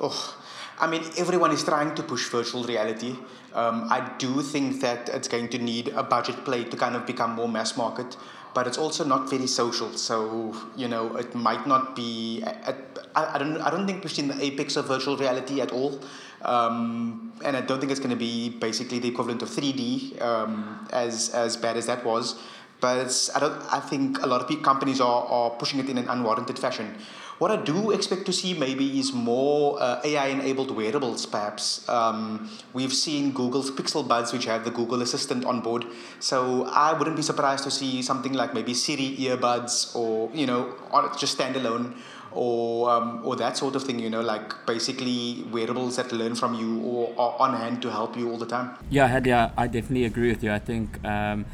Oh, 0.00 0.38
I 0.78 0.86
mean, 0.86 1.02
everyone 1.16 1.52
is 1.52 1.64
trying 1.64 1.94
to 1.94 2.02
push 2.02 2.28
virtual 2.28 2.64
reality. 2.64 3.16
Um, 3.54 3.86
I 3.90 4.12
do 4.18 4.42
think 4.42 4.80
that 4.82 5.08
it's 5.08 5.28
going 5.28 5.48
to 5.48 5.58
need 5.58 5.88
a 5.88 6.02
budget 6.02 6.44
play 6.44 6.64
to 6.64 6.76
kind 6.76 6.94
of 6.94 7.06
become 7.06 7.32
more 7.32 7.48
mass 7.48 7.76
market, 7.76 8.16
but 8.52 8.66
it's 8.66 8.76
also 8.76 9.04
not 9.04 9.30
very 9.30 9.46
social. 9.46 9.92
So 9.92 10.54
you 10.76 10.88
know, 10.88 11.16
it 11.16 11.34
might 11.34 11.66
not 11.66 11.96
be. 11.96 12.42
At, 12.42 12.76
I, 13.14 13.34
I 13.34 13.38
don't. 13.38 13.56
I 13.58 13.70
don't 13.70 13.86
think 13.86 14.04
we've 14.04 14.12
seen 14.12 14.28
the 14.28 14.42
apex 14.44 14.76
of 14.76 14.86
virtual 14.88 15.16
reality 15.16 15.62
at 15.62 15.72
all, 15.72 15.98
um, 16.42 17.32
and 17.42 17.56
I 17.56 17.62
don't 17.62 17.80
think 17.80 17.90
it's 17.90 18.00
going 18.00 18.10
to 18.10 18.16
be 18.16 18.50
basically 18.50 18.98
the 18.98 19.08
equivalent 19.08 19.40
of 19.40 19.48
three 19.48 19.72
D 19.72 20.18
um, 20.20 20.86
as 20.92 21.30
as 21.30 21.56
bad 21.56 21.78
as 21.78 21.86
that 21.86 22.04
was. 22.04 22.38
But 22.78 23.30
I 23.34 23.40
don't. 23.40 23.72
I 23.72 23.80
think 23.80 24.20
a 24.22 24.26
lot 24.26 24.42
of 24.42 24.62
companies 24.62 25.00
are, 25.00 25.24
are 25.24 25.50
pushing 25.50 25.80
it 25.80 25.88
in 25.88 25.96
an 25.96 26.08
unwarranted 26.10 26.58
fashion. 26.58 26.94
What 27.38 27.50
I 27.50 27.56
do 27.56 27.90
expect 27.90 28.24
to 28.26 28.32
see 28.32 28.54
maybe 28.54 28.98
is 28.98 29.12
more 29.12 29.76
uh, 29.78 30.00
AI 30.02 30.28
enabled 30.28 30.70
wearables, 30.70 31.26
perhaps. 31.26 31.86
Um, 31.86 32.48
we've 32.72 32.94
seen 32.94 33.32
Google's 33.32 33.70
Pixel 33.70 34.08
Buds, 34.08 34.32
which 34.32 34.46
have 34.46 34.64
the 34.64 34.70
Google 34.70 35.02
Assistant 35.02 35.44
on 35.44 35.60
board. 35.60 35.84
So 36.18 36.64
I 36.72 36.94
wouldn't 36.94 37.16
be 37.16 37.22
surprised 37.22 37.64
to 37.64 37.70
see 37.70 38.00
something 38.00 38.32
like 38.32 38.54
maybe 38.54 38.72
Siri 38.72 39.16
earbuds 39.18 39.94
or, 39.94 40.30
you 40.32 40.46
know, 40.46 40.74
just 41.18 41.36
standalone 41.36 41.94
or 42.32 42.90
um, 42.90 43.20
or 43.24 43.36
that 43.36 43.56
sort 43.56 43.74
of 43.76 43.82
thing 43.82 43.98
you 43.98 44.10
know 44.10 44.20
like 44.20 44.66
basically 44.66 45.44
wearables 45.50 45.96
that 45.96 46.12
learn 46.12 46.34
from 46.34 46.54
you 46.54 46.80
or 46.80 47.14
are 47.16 47.34
on 47.38 47.54
hand 47.54 47.80
to 47.80 47.90
help 47.90 48.16
you 48.16 48.30
all 48.30 48.36
the 48.36 48.46
time 48.46 48.76
yeah 48.90 49.08
Hadlee, 49.08 49.52
I 49.56 49.66
definitely 49.66 50.04
agree 50.04 50.28
with 50.28 50.44
you 50.44 50.52
I 50.52 50.58
think 50.58 51.02
um, 51.04 51.46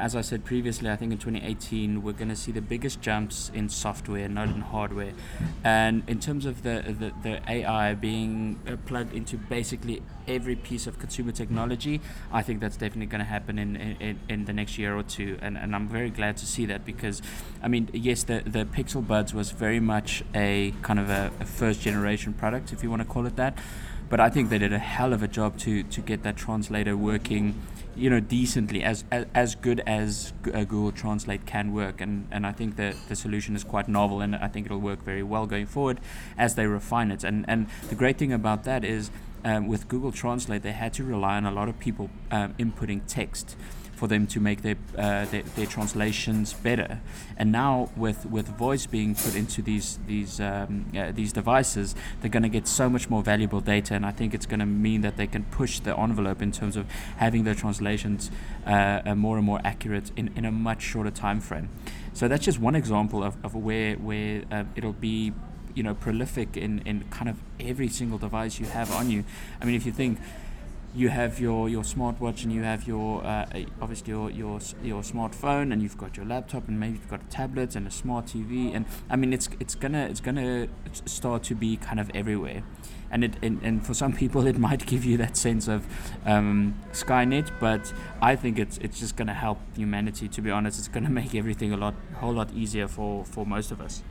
as 0.00 0.16
I 0.16 0.20
said 0.20 0.44
previously, 0.44 0.90
I 0.90 0.96
think 0.96 1.12
in 1.12 1.18
2018 1.18 2.02
we're 2.02 2.12
going 2.12 2.28
to 2.28 2.36
see 2.36 2.52
the 2.52 2.60
biggest 2.60 3.00
jumps 3.00 3.50
in 3.54 3.68
software, 3.68 4.28
not 4.28 4.48
in 4.48 4.60
hardware. 4.60 5.12
And 5.64 6.02
in 6.08 6.20
terms 6.20 6.46
of 6.46 6.62
the, 6.62 6.82
the, 6.98 7.12
the 7.22 7.50
AI 7.50 7.94
being 7.94 8.58
uh, 8.66 8.76
plugged 8.86 9.14
into 9.14 9.36
basically 9.36 10.02
every 10.26 10.56
piece 10.56 10.86
of 10.86 10.98
consumer 10.98 11.32
technology, 11.32 12.00
I 12.32 12.42
think 12.42 12.60
that's 12.60 12.76
definitely 12.76 13.06
going 13.06 13.20
to 13.20 13.26
happen 13.26 13.58
in, 13.58 13.76
in, 13.76 14.18
in 14.28 14.44
the 14.44 14.52
next 14.52 14.78
year 14.78 14.96
or 14.96 15.02
two. 15.02 15.38
And, 15.40 15.56
and 15.56 15.74
I'm 15.74 15.88
very 15.88 16.10
glad 16.10 16.36
to 16.38 16.46
see 16.46 16.66
that 16.66 16.84
because, 16.84 17.22
I 17.62 17.68
mean, 17.68 17.88
yes, 17.92 18.24
the, 18.24 18.42
the 18.44 18.64
Pixel 18.64 19.06
Buds 19.06 19.32
was 19.34 19.52
very 19.52 19.80
much 19.80 20.24
a 20.34 20.74
kind 20.82 20.98
of 20.98 21.10
a, 21.10 21.30
a 21.40 21.44
first 21.44 21.80
generation 21.80 22.32
product, 22.32 22.72
if 22.72 22.82
you 22.82 22.90
want 22.90 23.02
to 23.02 23.08
call 23.08 23.26
it 23.26 23.36
that. 23.36 23.58
But 24.08 24.20
I 24.20 24.30
think 24.30 24.50
they 24.50 24.58
did 24.58 24.72
a 24.72 24.78
hell 24.78 25.12
of 25.12 25.22
a 25.22 25.28
job 25.28 25.58
to, 25.58 25.82
to 25.82 26.00
get 26.00 26.22
that 26.22 26.36
translator 26.36 26.96
working 26.96 27.60
you 27.96 28.10
know 28.10 28.20
decently 28.20 28.82
as 28.82 29.04
as, 29.10 29.26
as 29.34 29.54
good 29.54 29.80
as 29.86 30.32
uh, 30.52 30.64
Google 30.64 30.92
Translate 30.92 31.46
can 31.46 31.72
work. 31.72 32.00
And 32.00 32.28
and 32.30 32.46
I 32.46 32.52
think 32.52 32.76
that 32.76 32.94
the 33.08 33.16
solution 33.16 33.56
is 33.56 33.64
quite 33.64 33.88
novel 33.88 34.20
and 34.20 34.36
I 34.36 34.48
think 34.48 34.66
it'll 34.66 34.78
work 34.78 35.02
very 35.02 35.22
well 35.22 35.46
going 35.46 35.66
forward 35.66 36.00
as 36.36 36.54
they 36.54 36.66
refine 36.66 37.10
it. 37.10 37.24
And 37.24 37.44
and 37.48 37.66
the 37.88 37.94
great 37.94 38.18
thing 38.18 38.32
about 38.32 38.64
that 38.64 38.84
is 38.84 39.10
um, 39.44 39.66
with 39.66 39.88
Google 39.88 40.12
Translate 40.12 40.62
they 40.62 40.72
had 40.72 40.92
to 40.94 41.04
rely 41.04 41.36
on 41.36 41.46
a 41.46 41.52
lot 41.52 41.68
of 41.68 41.78
people 41.78 42.10
um, 42.30 42.54
inputting 42.58 43.00
text 43.06 43.56
for 43.96 44.06
them 44.06 44.26
to 44.26 44.40
make 44.40 44.62
their, 44.62 44.76
uh, 44.96 45.24
their, 45.26 45.42
their 45.42 45.66
translations 45.66 46.52
better. 46.52 47.00
And 47.36 47.50
now 47.50 47.90
with 47.96 48.26
with 48.26 48.46
voice 48.46 48.86
being 48.86 49.14
put 49.14 49.34
into 49.34 49.62
these 49.62 49.98
these 50.06 50.38
um, 50.40 50.86
uh, 50.96 51.12
these 51.12 51.32
devices, 51.32 51.94
they're 52.20 52.30
going 52.30 52.42
to 52.42 52.48
get 52.48 52.68
so 52.68 52.88
much 52.88 53.10
more 53.10 53.22
valuable 53.22 53.60
data, 53.60 53.94
and 53.94 54.06
I 54.06 54.12
think 54.12 54.34
it's 54.34 54.46
going 54.46 54.60
to 54.60 54.66
mean 54.66 55.00
that 55.00 55.16
they 55.16 55.26
can 55.26 55.44
push 55.44 55.80
the 55.80 55.98
envelope 55.98 56.42
in 56.42 56.52
terms 56.52 56.76
of 56.76 56.86
having 57.16 57.44
their 57.44 57.54
translations 57.54 58.30
uh, 58.66 59.00
uh, 59.04 59.14
more 59.14 59.36
and 59.36 59.46
more 59.46 59.60
accurate 59.64 60.12
in, 60.16 60.30
in 60.36 60.44
a 60.44 60.52
much 60.52 60.82
shorter 60.82 61.10
time 61.10 61.40
frame. 61.40 61.68
So 62.12 62.28
that's 62.28 62.44
just 62.44 62.58
one 62.60 62.76
example 62.76 63.24
of, 63.24 63.36
of 63.44 63.54
where 63.54 63.96
where 63.96 64.42
uh, 64.52 64.64
it'll 64.76 64.92
be 64.92 65.32
you 65.74 65.82
know 65.82 65.94
prolific 65.94 66.56
in, 66.56 66.80
in 66.80 67.04
kind 67.10 67.28
of 67.28 67.36
every 67.60 67.88
single 67.88 68.18
device 68.18 68.58
you 68.58 68.66
have 68.66 68.90
on 68.92 69.10
you. 69.10 69.24
I 69.60 69.64
mean, 69.64 69.74
if 69.74 69.86
you 69.86 69.92
think 69.92 70.18
you 70.96 71.10
have 71.10 71.38
your, 71.38 71.68
your 71.68 71.82
smartwatch 71.82 72.42
and 72.42 72.52
you 72.52 72.62
have 72.62 72.88
your 72.88 73.22
uh, 73.24 73.46
obviously 73.82 74.12
your, 74.12 74.30
your 74.30 74.58
your 74.82 75.02
smartphone 75.02 75.70
and 75.70 75.82
you've 75.82 75.98
got 75.98 76.16
your 76.16 76.24
laptop 76.24 76.66
and 76.68 76.80
maybe 76.80 76.94
you've 76.94 77.10
got 77.10 77.22
a 77.22 77.26
tablet 77.26 77.76
and 77.76 77.86
a 77.86 77.90
smart 77.90 78.24
TV 78.26 78.74
and 78.74 78.86
I 79.10 79.16
mean 79.16 79.34
it's 79.34 79.50
it's 79.60 79.74
gonna 79.74 80.06
it's 80.06 80.20
gonna 80.20 80.68
start 81.04 81.42
to 81.44 81.54
be 81.54 81.76
kind 81.76 82.00
of 82.00 82.10
everywhere. 82.14 82.62
And 83.10 83.24
it 83.24 83.36
and, 83.42 83.60
and 83.62 83.86
for 83.86 83.92
some 83.92 84.12
people 84.22 84.46
it 84.46 84.58
might 84.58 84.86
give 84.86 85.04
you 85.04 85.18
that 85.18 85.36
sense 85.36 85.68
of 85.68 85.86
um, 86.24 86.80
Skynet 86.92 87.50
but 87.60 87.92
I 88.22 88.34
think 88.34 88.58
it's 88.58 88.78
it's 88.78 88.98
just 88.98 89.16
gonna 89.16 89.34
help 89.34 89.58
humanity 89.76 90.28
to 90.28 90.40
be 90.40 90.50
honest. 90.50 90.78
It's 90.78 90.88
gonna 90.88 91.10
make 91.20 91.34
everything 91.34 91.72
a 91.72 91.76
lot 91.76 91.94
whole 92.14 92.32
lot 92.32 92.50
easier 92.54 92.88
for 92.88 93.24
for 93.26 93.44
most 93.44 93.70
of 93.70 93.82
us 93.82 94.02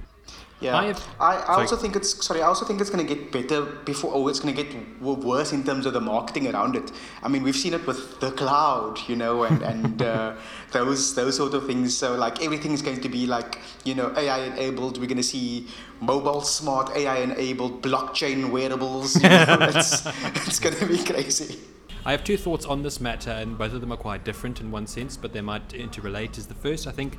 yeah, 0.62 0.78
I, 0.78 0.86
have, 0.86 1.08
I, 1.20 1.36
I 1.36 1.62
also 1.62 1.76
think 1.76 1.98
it's 1.98 2.26
sorry. 2.26 2.42
I 2.42 2.48
also 2.48 2.66
think 2.66 2.80
it's 2.80 2.90
going 2.90 3.06
to 3.06 3.16
get 3.16 3.30
better 3.30 3.66
before. 3.84 4.12
Oh, 4.14 4.30
it's 4.30 4.40
going 4.40 4.56
to 4.56 4.64
get 4.64 5.02
worse 5.02 5.52
in 5.52 5.66
terms 5.66 5.86
of 5.86 5.92
the 5.92 6.00
marketing 6.00 6.48
around 6.48 6.78
it. 6.78 6.94
I 7.22 7.28
mean, 7.28 7.44
we've 7.44 7.58
seen 7.58 7.74
it 7.74 7.86
with 7.86 8.22
the 8.22 8.32
cloud, 8.32 8.98
you 9.10 9.18
know, 9.18 9.44
and 9.44 9.62
and 9.62 10.02
uh, 10.14 10.36
those 10.72 11.14
those 11.14 11.36
sort 11.36 11.54
of 11.54 11.68
things. 11.68 11.96
So 11.96 12.16
like 12.16 12.42
everything 12.42 12.72
is 12.72 12.82
going 12.82 13.02
to 13.02 13.10
be 13.10 13.28
like 13.28 13.60
you 13.84 13.96
know 13.96 14.14
AI 14.16 14.46
enabled. 14.46 14.98
We're 14.98 15.08
going 15.08 15.18
to 15.18 15.24
see 15.24 15.68
mobile 16.00 16.42
smart 16.42 16.96
AI 16.96 17.18
enabled 17.18 17.82
blockchain 17.82 18.50
wearables. 18.50 19.22
You 19.22 19.28
know, 19.28 19.58
it's 19.60 20.06
it's 20.48 20.60
going 20.60 20.76
to 20.76 20.86
be 20.86 21.04
crazy. 21.04 21.60
I 22.06 22.12
have 22.12 22.24
two 22.24 22.38
thoughts 22.38 22.66
on 22.66 22.82
this 22.82 23.02
matter, 23.02 23.32
and 23.32 23.58
both 23.58 23.74
of 23.74 23.82
them 23.82 23.92
are 23.92 23.98
quite 23.98 24.24
different 24.24 24.62
in 24.62 24.72
one 24.72 24.88
sense, 24.88 25.18
but 25.18 25.34
they 25.34 25.42
might 25.42 25.68
interrelate. 25.70 26.38
Is 26.38 26.48
the 26.48 26.54
first, 26.54 26.88
I 26.88 26.92
think 26.92 27.18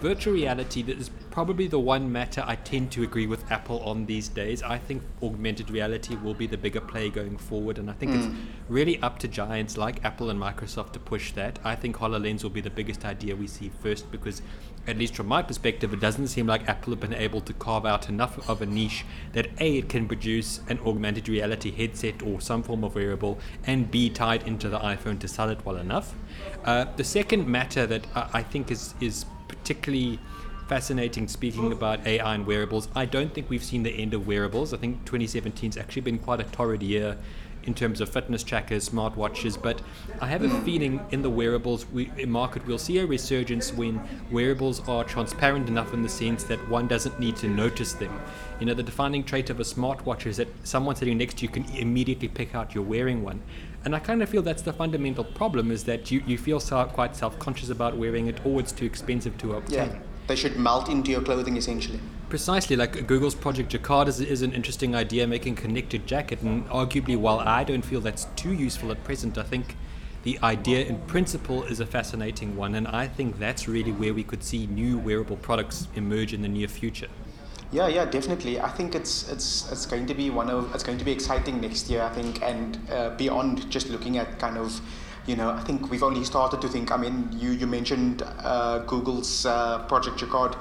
virtual 0.00 0.34
reality 0.34 0.82
that 0.82 0.98
is 0.98 1.10
probably 1.34 1.66
the 1.66 1.80
one 1.80 2.12
matter 2.12 2.44
I 2.46 2.54
tend 2.54 2.92
to 2.92 3.02
agree 3.02 3.26
with 3.26 3.50
Apple 3.50 3.80
on 3.80 4.06
these 4.06 4.28
days. 4.28 4.62
I 4.62 4.78
think 4.78 5.02
augmented 5.20 5.68
reality 5.68 6.14
will 6.14 6.32
be 6.32 6.46
the 6.46 6.56
bigger 6.56 6.80
play 6.80 7.10
going 7.10 7.38
forward, 7.38 7.76
and 7.78 7.90
I 7.90 7.92
think 7.94 8.12
mm. 8.12 8.18
it's 8.18 8.28
really 8.68 9.02
up 9.02 9.18
to 9.18 9.26
giants 9.26 9.76
like 9.76 10.04
Apple 10.04 10.30
and 10.30 10.40
Microsoft 10.40 10.92
to 10.92 11.00
push 11.00 11.32
that. 11.32 11.58
I 11.64 11.74
think 11.74 11.96
HoloLens 11.96 12.44
will 12.44 12.50
be 12.50 12.60
the 12.60 12.70
biggest 12.70 13.04
idea 13.04 13.34
we 13.34 13.48
see 13.48 13.72
first 13.82 14.12
because, 14.12 14.42
at 14.86 14.96
least 14.96 15.16
from 15.16 15.26
my 15.26 15.42
perspective, 15.42 15.92
it 15.92 15.98
doesn't 15.98 16.28
seem 16.28 16.46
like 16.46 16.68
Apple 16.68 16.92
have 16.92 17.00
been 17.00 17.12
able 17.12 17.40
to 17.40 17.52
carve 17.52 17.84
out 17.84 18.08
enough 18.08 18.48
of 18.48 18.62
a 18.62 18.66
niche 18.66 19.04
that 19.32 19.48
A, 19.58 19.78
it 19.78 19.88
can 19.88 20.06
produce 20.06 20.60
an 20.68 20.78
augmented 20.86 21.28
reality 21.28 21.72
headset 21.72 22.22
or 22.22 22.40
some 22.40 22.62
form 22.62 22.84
of 22.84 22.94
wearable, 22.94 23.40
and 23.66 23.90
B, 23.90 24.08
tied 24.08 24.46
into 24.46 24.68
the 24.68 24.78
iPhone 24.78 25.18
to 25.18 25.26
sell 25.26 25.50
it 25.50 25.64
well 25.66 25.78
enough. 25.78 26.14
Uh, 26.64 26.86
the 26.96 27.02
second 27.04 27.48
matter 27.48 27.86
that 27.86 28.06
I, 28.14 28.28
I 28.34 28.42
think 28.44 28.70
is, 28.70 28.94
is 29.00 29.26
particularly 29.48 30.18
fascinating 30.68 31.28
speaking 31.28 31.72
about 31.72 32.06
AI 32.06 32.34
and 32.34 32.46
wearables. 32.46 32.88
I 32.94 33.04
don't 33.04 33.32
think 33.34 33.50
we've 33.50 33.64
seen 33.64 33.82
the 33.82 33.90
end 33.90 34.14
of 34.14 34.26
wearables. 34.26 34.72
I 34.72 34.78
think 34.78 35.04
2017 35.04 35.72
has 35.72 35.76
actually 35.76 36.02
been 36.02 36.18
quite 36.18 36.40
a 36.40 36.44
torrid 36.44 36.82
year 36.82 37.18
in 37.64 37.74
terms 37.74 38.00
of 38.00 38.08
fitness 38.08 38.42
trackers, 38.42 38.88
smartwatches, 38.88 39.60
but 39.60 39.80
I 40.20 40.26
have 40.26 40.42
a 40.42 40.60
feeling 40.62 41.00
in 41.10 41.22
the 41.22 41.30
wearables 41.30 41.86
we, 41.86 42.06
market 42.26 42.66
we'll 42.66 42.78
see 42.78 42.98
a 42.98 43.06
resurgence 43.06 43.72
when 43.72 44.00
wearables 44.30 44.86
are 44.88 45.02
transparent 45.04 45.68
enough 45.68 45.94
in 45.94 46.02
the 46.02 46.08
sense 46.08 46.44
that 46.44 46.68
one 46.68 46.88
doesn't 46.88 47.18
need 47.18 47.36
to 47.36 47.48
notice 47.48 47.94
them. 47.94 48.20
You 48.60 48.66
know, 48.66 48.74
the 48.74 48.82
defining 48.82 49.24
trait 49.24 49.50
of 49.50 49.60
a 49.60 49.64
smartwatch 49.64 50.26
is 50.26 50.36
that 50.36 50.48
someone 50.66 50.96
sitting 50.96 51.18
next 51.18 51.38
to 51.38 51.42
you 51.42 51.48
can 51.48 51.64
immediately 51.74 52.28
pick 52.28 52.54
out 52.54 52.74
you're 52.74 52.84
wearing 52.84 53.22
one. 53.22 53.42
And 53.84 53.94
I 53.94 53.98
kind 53.98 54.22
of 54.22 54.28
feel 54.30 54.40
that's 54.40 54.62
the 54.62 54.72
fundamental 54.72 55.24
problem 55.24 55.70
is 55.70 55.84
that 55.84 56.10
you, 56.10 56.22
you 56.26 56.38
feel 56.38 56.58
so, 56.58 56.82
quite 56.86 57.14
self 57.14 57.38
conscious 57.38 57.68
about 57.68 57.96
wearing 57.96 58.26
it 58.26 58.44
or 58.44 58.60
it's 58.60 58.72
too 58.72 58.86
expensive 58.86 59.36
to 59.38 59.54
obtain. 59.54 59.90
Yeah. 59.90 59.98
They 60.26 60.36
should 60.36 60.56
melt 60.56 60.88
into 60.88 61.10
your 61.10 61.20
clothing 61.20 61.58
essentially. 61.58 62.00
Precisely, 62.30 62.76
like 62.76 63.06
Google's 63.06 63.34
Project 63.34 63.70
Jacquard 63.70 64.08
is, 64.08 64.20
is 64.20 64.40
an 64.40 64.52
interesting 64.52 64.94
idea, 64.94 65.26
making 65.26 65.56
connected 65.56 66.06
jacket, 66.06 66.40
and 66.40 66.66
arguably, 66.68 67.16
while 67.16 67.40
I 67.40 67.62
don't 67.62 67.84
feel 67.84 68.00
that's 68.00 68.24
too 68.34 68.52
useful 68.54 68.90
at 68.90 69.04
present, 69.04 69.36
I 69.36 69.42
think 69.42 69.76
the 70.22 70.38
idea 70.42 70.86
in 70.86 70.98
principle 71.02 71.64
is 71.64 71.80
a 71.80 71.86
fascinating 71.86 72.56
one, 72.56 72.74
and 72.74 72.88
I 72.88 73.06
think 73.06 73.38
that's 73.38 73.68
really 73.68 73.92
where 73.92 74.14
we 74.14 74.24
could 74.24 74.42
see 74.42 74.66
new 74.66 74.98
wearable 74.98 75.36
products 75.36 75.86
emerge 75.94 76.32
in 76.32 76.40
the 76.40 76.48
near 76.48 76.66
future. 76.66 77.08
Yeah, 77.74 77.88
yeah, 77.88 78.04
definitely. 78.04 78.60
I 78.60 78.68
think 78.68 78.94
it's 78.94 79.28
it's 79.28 79.68
it's 79.72 79.84
going 79.84 80.06
to 80.06 80.14
be 80.14 80.30
one 80.30 80.48
of 80.48 80.72
it's 80.76 80.84
going 80.84 80.96
to 80.98 81.04
be 81.04 81.10
exciting 81.10 81.60
next 81.60 81.90
year. 81.90 82.02
I 82.02 82.08
think, 82.10 82.40
and 82.40 82.78
uh, 82.88 83.10
beyond 83.16 83.68
just 83.68 83.88
looking 83.88 84.16
at 84.16 84.38
kind 84.38 84.56
of, 84.56 84.80
you 85.26 85.34
know, 85.34 85.50
I 85.50 85.60
think 85.62 85.90
we've 85.90 86.04
only 86.04 86.22
started 86.22 86.60
to 86.60 86.68
think. 86.68 86.92
I 86.92 86.96
mean, 86.96 87.28
you 87.32 87.50
you 87.50 87.66
mentioned 87.66 88.22
uh, 88.22 88.78
Google's 88.86 89.44
uh, 89.44 89.80
Project 89.88 90.18
Jacquard, 90.18 90.54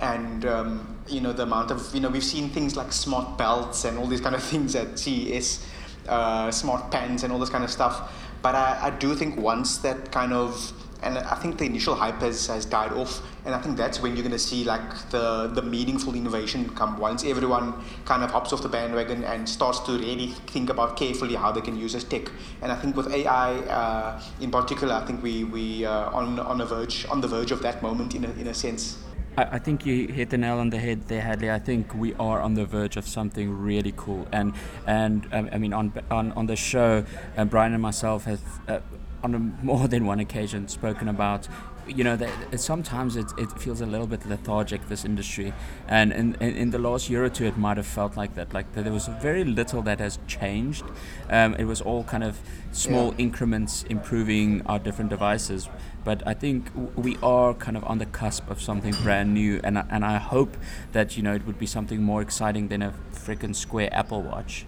and 0.00 0.46
um, 0.46 0.96
you 1.08 1.20
know 1.20 1.32
the 1.32 1.42
amount 1.42 1.72
of 1.72 1.92
you 1.92 2.00
know 2.00 2.08
we've 2.08 2.22
seen 2.22 2.48
things 2.50 2.76
like 2.76 2.92
smart 2.92 3.36
belts 3.36 3.84
and 3.84 3.98
all 3.98 4.06
these 4.06 4.20
kind 4.20 4.36
of 4.36 4.42
things 4.52 4.76
at 4.76 4.96
CES, 4.96 5.66
uh, 6.08 6.52
smart 6.52 6.92
pens 6.92 7.24
and 7.24 7.32
all 7.32 7.40
this 7.40 7.50
kind 7.50 7.64
of 7.64 7.70
stuff. 7.70 8.12
But 8.42 8.54
I, 8.54 8.78
I 8.80 8.90
do 8.90 9.16
think 9.16 9.36
once 9.36 9.78
that 9.78 10.12
kind 10.12 10.32
of 10.32 10.72
and 11.02 11.18
I 11.18 11.34
think 11.36 11.58
the 11.58 11.64
initial 11.64 11.94
hype 11.94 12.20
has, 12.20 12.46
has 12.46 12.64
died 12.64 12.92
off, 12.92 13.22
and 13.44 13.54
I 13.54 13.60
think 13.60 13.76
that's 13.76 14.00
when 14.00 14.14
you're 14.14 14.22
going 14.22 14.32
to 14.32 14.38
see 14.38 14.64
like 14.64 15.10
the 15.10 15.48
the 15.48 15.62
meaningful 15.62 16.14
innovation 16.14 16.68
come 16.70 16.98
once 16.98 17.24
everyone 17.24 17.74
kind 18.04 18.22
of 18.22 18.30
hops 18.30 18.52
off 18.52 18.62
the 18.62 18.68
bandwagon 18.68 19.24
and 19.24 19.48
starts 19.48 19.80
to 19.80 19.92
really 19.92 20.28
think 20.48 20.70
about 20.70 20.96
carefully 20.96 21.34
how 21.34 21.52
they 21.52 21.60
can 21.60 21.76
use 21.76 21.92
this 21.92 22.04
tech. 22.04 22.30
And 22.62 22.70
I 22.70 22.76
think 22.76 22.96
with 22.96 23.12
AI 23.12 23.54
uh, 23.60 24.22
in 24.40 24.50
particular, 24.50 24.94
I 24.94 25.04
think 25.06 25.22
we 25.22 25.44
we 25.44 25.84
uh, 25.86 26.10
on 26.10 26.38
on 26.38 26.60
a 26.60 26.66
verge 26.66 27.06
on 27.06 27.20
the 27.20 27.28
verge 27.28 27.50
of 27.50 27.62
that 27.62 27.82
moment 27.82 28.14
in 28.14 28.24
a 28.24 28.30
in 28.32 28.46
a 28.48 28.54
sense. 28.54 28.98
I, 29.36 29.58
think 29.58 29.86
you 29.86 30.08
hit 30.08 30.30
the 30.30 30.38
nail 30.38 30.58
on 30.58 30.70
the 30.70 30.78
head 30.78 31.08
there, 31.08 31.22
Hadlee. 31.22 31.50
I 31.50 31.58
think 31.58 31.94
we 31.94 32.14
are 32.14 32.40
on 32.40 32.54
the 32.54 32.66
verge 32.66 32.96
of 32.96 33.06
something 33.06 33.50
really 33.50 33.94
cool, 33.96 34.26
and 34.32 34.52
and 34.86 35.26
um, 35.32 35.48
I 35.52 35.58
mean 35.58 35.72
on 35.72 35.92
on 36.10 36.32
on 36.32 36.46
the 36.46 36.56
show, 36.56 37.04
uh, 37.36 37.44
Bryan 37.44 37.72
and 37.72 37.82
myself 37.82 38.24
have 38.24 38.40
uh, 38.68 38.80
on 39.22 39.34
a, 39.34 39.38
more 39.64 39.88
than 39.88 40.06
one 40.06 40.20
occasion 40.20 40.68
spoken 40.68 41.08
about. 41.08 41.48
You 41.86 42.04
know 42.04 42.16
that 42.16 42.60
sometimes 42.60 43.16
it, 43.16 43.26
it 43.36 43.50
feels 43.58 43.80
a 43.80 43.86
little 43.86 44.06
bit 44.06 44.24
lethargic 44.24 44.88
this 44.88 45.04
industry. 45.04 45.52
And 45.88 46.12
in, 46.12 46.34
in, 46.36 46.54
in, 46.54 46.70
the 46.70 46.78
last 46.78 47.10
year 47.10 47.24
or 47.24 47.28
two 47.28 47.46
it 47.46 47.56
might 47.56 47.78
have 47.78 47.86
felt 47.86 48.16
like 48.16 48.34
that 48.36 48.54
like 48.54 48.72
there 48.74 48.92
was 48.92 49.08
very 49.20 49.42
little 49.42 49.82
that 49.82 49.98
has 49.98 50.20
changed. 50.28 50.84
Um, 51.28 51.54
it 51.54 51.64
was 51.64 51.80
all 51.80 52.04
kind 52.04 52.22
of 52.22 52.38
small 52.70 53.06
yeah. 53.06 53.24
increments 53.24 53.82
improving 53.84 54.62
our 54.66 54.78
different 54.78 55.10
devices. 55.10 55.68
But 56.04 56.26
I 56.26 56.34
think 56.34 56.70
we 56.94 57.16
are 57.22 57.54
kind 57.54 57.76
of 57.76 57.84
on 57.84 57.98
the 57.98 58.06
cusp 58.06 58.48
of 58.50 58.62
something 58.62 58.94
brand 59.02 59.34
new 59.34 59.60
and, 59.64 59.78
and 59.78 60.04
I 60.04 60.18
hope 60.18 60.56
that 60.92 61.16
you 61.16 61.22
know 61.24 61.34
it 61.34 61.44
would 61.46 61.58
be 61.58 61.66
something 61.66 62.02
more 62.02 62.22
exciting 62.22 62.68
than 62.68 62.82
a 62.82 62.94
freaking 63.12 63.56
square 63.56 63.88
Apple 63.92 64.22
watch 64.22 64.66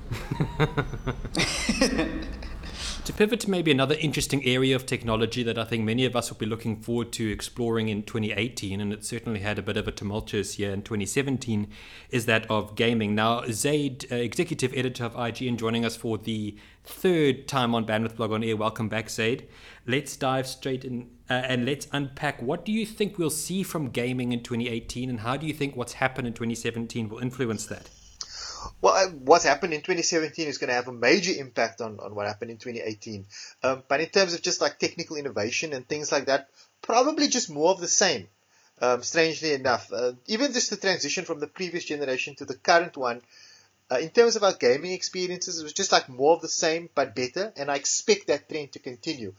To 3.05 3.13
pivot 3.13 3.41
to 3.41 3.51
maybe 3.51 3.73
another 3.73 3.97
interesting 3.99 4.45
area 4.45 4.77
of 4.77 4.87
technology 4.87 5.43
that 5.43 5.59
I 5.59 5.65
think 5.65 5.83
many 5.83 6.05
of 6.05 6.15
us 6.15 6.31
will 6.31 6.39
be 6.39 6.47
looking 6.47 6.81
forward 6.81 7.11
to 7.15 7.33
exploring 7.33 7.89
in 7.89 8.05
2018, 8.05 8.81
and 8.81 8.93
it 8.93 9.05
certainly 9.05 9.41
had 9.41 9.59
a 9.59 9.63
bit 9.63 9.77
of 9.77 9.89
a 9.89 9.91
tumultuous 9.91 10.57
year 10.57 10.73
in 10.73 10.83
2017, 10.83 11.69
is 12.11 12.27
that 12.27 12.49
of 12.49 12.77
gaming. 12.77 13.17
Now, 13.17 13.43
Zaid, 13.51 14.07
uh, 14.13 14.15
executive 14.15 14.73
editor 14.77 15.05
of 15.05 15.15
IGN, 15.15 15.57
joining 15.57 15.85
us 15.85 15.97
for 15.97 16.17
the 16.17 16.57
third 16.85 17.49
time 17.49 17.75
on 17.75 17.85
Bandwidth 17.85 18.17
Blog 18.17 18.31
on 18.31 18.45
Air. 18.45 18.57
Welcome 18.57 18.89
back, 18.89 19.11
Zaid. 19.11 19.49
Let's 19.85 20.17
dive 20.17 20.47
straight 20.47 20.85
in 20.85 21.11
uh, 21.29 21.33
and 21.33 21.65
let's 21.67 21.89
unpack 21.93 22.41
what 22.41 22.65
do 22.65 22.71
you 22.73 22.87
think 22.87 23.19
we'll 23.19 23.31
see 23.31 23.63
from 23.63 23.89
gaming 23.89 24.33
in 24.33 24.43
2018, 24.43 25.11
and 25.11 25.21
how 25.21 25.37
do 25.37 25.47
you 25.47 25.53
think 25.53 25.75
what's 25.75 25.95
happened 25.95 26.29
in 26.29 26.35
2017 26.35 27.09
will 27.09 27.19
influence 27.19 27.67
that? 27.67 27.89
Well, 28.81 28.95
uh, 28.95 29.11
what 29.11 29.43
happened 29.43 29.75
in 29.75 29.81
2017 29.81 30.49
is 30.49 30.59
going 30.59 30.69
to 30.69 30.75
have 30.75 30.89
a 30.89 30.93
major 30.93 31.33
impact 31.39 31.81
on, 31.81 31.99
on 32.01 32.15
what 32.15 32.27
happened 32.27 32.51
in 32.51 32.59
2018. 32.59 33.27
Um, 33.63 33.83
but 33.89 34.01
in 34.01 34.09
terms 34.09 34.35
of 34.35 34.43
just 34.43 34.61
like 34.61 34.79
technical 34.79 35.17
innovation 35.17 35.73
and 35.73 35.87
things 35.87 36.13
like 36.13 36.27
that, 36.27 36.49
probably 36.81 37.29
just 37.29 37.51
more 37.51 37.71
of 37.71 37.81
the 37.81 37.89
same. 37.89 38.29
Um, 38.81 39.03
strangely 39.03 39.53
enough, 39.53 39.93
uh, 39.93 40.13
even 40.27 40.53
just 40.53 40.71
the 40.71 40.77
transition 40.77 41.25
from 41.25 41.39
the 41.39 41.47
previous 41.47 41.85
generation 41.85 42.35
to 42.37 42.45
the 42.45 42.57
current 42.57 42.97
one, 42.97 43.23
uh, 43.93 43.99
in 43.99 44.11
terms 44.11 44.37
of 44.37 44.43
our 44.43 44.55
gaming 44.55 44.93
experiences, 44.93 45.61
it 45.61 45.63
was 45.63 45.73
just 45.73 45.93
like 45.93 46.09
more 46.09 46.35
of 46.35 46.41
the 46.41 46.49
same 46.49 46.89
but 46.95 47.15
better, 47.15 47.53
and 47.57 47.71
I 47.71 47.77
expect 47.77 48.27
that 48.27 48.49
trend 48.49 48.73
to 48.73 48.79
continue. 48.79 49.35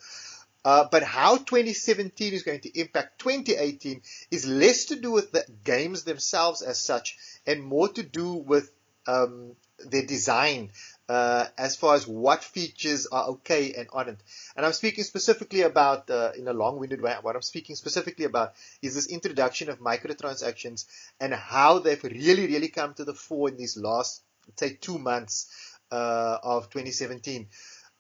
Uh, 0.64 0.86
but 0.90 1.04
how 1.04 1.36
2017 1.36 2.34
is 2.34 2.44
going 2.44 2.62
to 2.62 2.80
impact 2.80 3.20
2018 3.20 4.02
is 4.32 4.48
less 4.48 4.86
to 4.86 4.96
do 4.96 5.12
with 5.12 5.32
the 5.32 5.46
games 5.64 6.04
themselves 6.04 6.62
as 6.62 6.80
such, 6.80 7.18
and 7.46 7.62
more 7.62 7.90
to 7.90 8.04
do 8.04 8.34
with 8.34 8.72
um, 9.08 9.56
their 9.80 10.06
design 10.06 10.72
uh, 11.10 11.46
as 11.58 11.76
far 11.76 11.96
as 11.96 12.08
what 12.08 12.44
features 12.44 13.08
are 13.08 13.26
okay 13.30 13.74
and 13.74 13.88
aren't. 13.92 14.20
And 14.56 14.66
I'm 14.66 14.74
speaking 14.74 15.04
specifically 15.04 15.62
about, 15.62 16.10
uh, 16.10 16.32
in 16.38 16.48
a 16.48 16.54
long-winded 16.54 17.02
way, 17.02 17.16
what 17.22 17.36
I'm 17.36 17.42
speaking 17.42 17.76
specifically 17.76 18.26
about 18.26 18.54
is 18.82 18.96
this 18.96 19.08
introduction 19.08 19.70
of 19.70 19.80
microtransactions 19.80 20.86
and 21.20 21.34
how 21.34 21.80
they've 21.80 22.04
really, 22.04 22.48
really 22.48 22.70
come 22.70 22.94
to 22.96 23.04
the 23.04 23.14
fore 23.14 23.50
in 23.50 23.58
these 23.58 23.78
last, 23.78 24.24
say, 24.58 24.78
two 24.80 24.98
months 24.98 25.52
uh, 25.92 26.38
of 26.42 26.70
2017. 26.70 27.48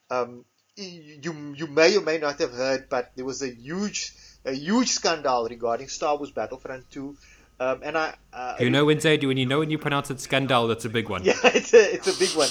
Um, 0.09 0.45
you 0.75 1.53
you 1.55 1.67
may 1.67 1.95
or 1.95 2.01
may 2.01 2.17
not 2.17 2.39
have 2.39 2.51
heard, 2.51 2.89
but 2.89 3.11
there 3.15 3.25
was 3.25 3.43
a 3.43 3.53
huge 3.53 4.13
a 4.43 4.53
huge 4.53 4.89
scandal 4.89 5.47
regarding 5.47 5.87
Star 5.87 6.17
Wars 6.17 6.31
Battlefront 6.31 6.89
2 6.89 7.15
um, 7.59 7.81
and 7.83 7.97
I, 7.97 8.15
uh, 8.33 8.55
you 8.59 8.69
know 8.69 8.85
when 8.85 8.99
Zaid, 8.99 9.23
when 9.23 9.37
you 9.37 9.45
know 9.45 9.59
when 9.59 9.69
you 9.69 9.77
pronounce 9.77 10.09
it 10.11 10.19
scandal, 10.19 10.67
that's 10.67 10.85
a 10.85 10.89
big 10.89 11.09
one. 11.09 11.23
Yeah, 11.23 11.33
it's 11.43 11.73
a 11.73 11.93
it's 11.93 12.07
a 12.07 12.19
big 12.19 12.35
one. 12.35 12.49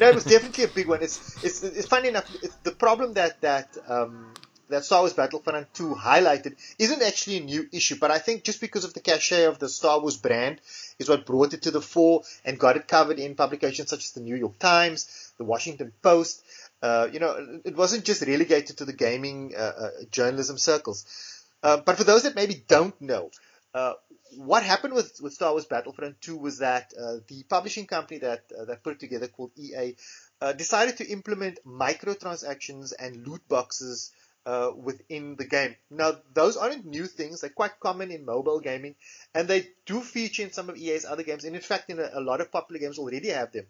no, 0.00 0.08
it 0.08 0.14
was 0.14 0.24
definitely 0.34 0.64
a 0.64 0.68
big 0.68 0.88
one. 0.88 1.02
It's 1.02 1.44
it's 1.44 1.62
it's 1.62 1.86
funny 1.86 2.08
enough. 2.08 2.28
It's 2.42 2.54
the 2.56 2.72
problem 2.72 3.14
that 3.14 3.40
that 3.42 3.76
um, 3.88 4.32
that 4.68 4.84
Star 4.84 5.00
Wars 5.00 5.14
Battlefront 5.14 5.72
2 5.74 5.94
highlighted 5.94 6.56
isn't 6.78 7.02
actually 7.02 7.38
a 7.38 7.40
new 7.40 7.68
issue, 7.72 7.96
but 7.98 8.10
I 8.10 8.18
think 8.18 8.44
just 8.44 8.60
because 8.60 8.84
of 8.84 8.94
the 8.94 9.00
cachet 9.00 9.44
of 9.44 9.58
the 9.58 9.68
Star 9.68 10.00
Wars 10.00 10.16
brand 10.16 10.60
is 10.98 11.08
what 11.08 11.26
brought 11.26 11.54
it 11.54 11.62
to 11.62 11.70
the 11.70 11.80
fore 11.80 12.22
and 12.44 12.58
got 12.58 12.76
it 12.76 12.86
covered 12.86 13.18
in 13.18 13.34
publications 13.34 13.90
such 13.90 14.04
as 14.04 14.12
the 14.12 14.20
New 14.20 14.36
York 14.36 14.58
Times, 14.58 15.32
the 15.38 15.44
Washington 15.44 15.92
Post. 16.02 16.42
Uh, 16.82 17.08
you 17.10 17.18
know, 17.18 17.60
it 17.64 17.76
wasn't 17.76 18.04
just 18.04 18.22
relegated 18.22 18.78
to 18.78 18.84
the 18.84 18.92
gaming 18.92 19.54
uh, 19.56 19.60
uh 19.60 19.90
journalism 20.10 20.58
circles. 20.58 21.04
Uh, 21.62 21.78
but 21.78 21.96
for 21.96 22.04
those 22.04 22.22
that 22.22 22.36
maybe 22.36 22.62
don't 22.68 23.00
know, 23.00 23.30
uh, 23.74 23.94
what 24.36 24.62
happened 24.62 24.94
with, 24.94 25.20
with 25.22 25.32
Star 25.32 25.52
Wars 25.52 25.66
Battlefront 25.66 26.20
2 26.20 26.36
was 26.36 26.58
that 26.58 26.92
uh, 26.98 27.16
the 27.28 27.44
publishing 27.48 27.86
company 27.86 28.20
that 28.20 28.44
uh, 28.58 28.64
that 28.66 28.82
put 28.82 28.94
it 28.94 29.00
together 29.00 29.28
called 29.28 29.52
EA 29.56 29.96
uh, 30.40 30.52
decided 30.52 30.96
to 30.98 31.06
implement 31.06 31.58
microtransactions 31.66 32.92
and 32.98 33.26
loot 33.26 33.46
boxes 33.48 34.12
uh, 34.46 34.70
within 34.74 35.36
the 35.36 35.44
game. 35.44 35.74
Now, 35.90 36.16
those 36.32 36.56
aren't 36.56 36.86
new 36.86 37.06
things; 37.06 37.40
they're 37.40 37.50
quite 37.50 37.80
common 37.80 38.10
in 38.10 38.24
mobile 38.24 38.60
gaming, 38.60 38.94
and 39.34 39.48
they 39.48 39.68
do 39.84 40.00
feature 40.00 40.42
in 40.42 40.52
some 40.52 40.70
of 40.70 40.76
EA's 40.76 41.04
other 41.04 41.22
games. 41.22 41.44
And 41.44 41.54
in 41.54 41.62
fact, 41.62 41.90
in 41.90 41.98
a, 41.98 42.10
a 42.14 42.20
lot 42.20 42.40
of 42.40 42.50
popular 42.50 42.80
games 42.80 42.98
already 42.98 43.28
have 43.28 43.52
them. 43.52 43.66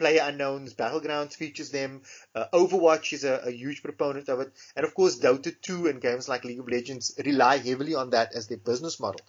PlayerUnknown's, 0.00 0.74
Battlegrounds 0.74 1.34
features 1.34 1.70
them. 1.70 2.02
Uh, 2.34 2.46
Overwatch 2.52 3.12
is 3.12 3.24
a, 3.24 3.42
a, 3.44 3.50
huge 3.50 3.82
proponent 3.82 4.28
of 4.28 4.40
it. 4.40 4.52
And 4.74 4.86
of 4.86 4.94
course, 4.94 5.18
Dota 5.18 5.54
2 5.60 5.86
and 5.88 6.00
games 6.00 6.28
like 6.28 6.44
League 6.44 6.60
of 6.60 6.68
Legends 6.68 7.14
rely 7.24 7.58
heavily 7.58 7.94
on 7.94 8.10
that 8.10 8.34
as 8.34 8.48
their 8.48 8.58
business 8.58 8.98
model. 8.98 9.20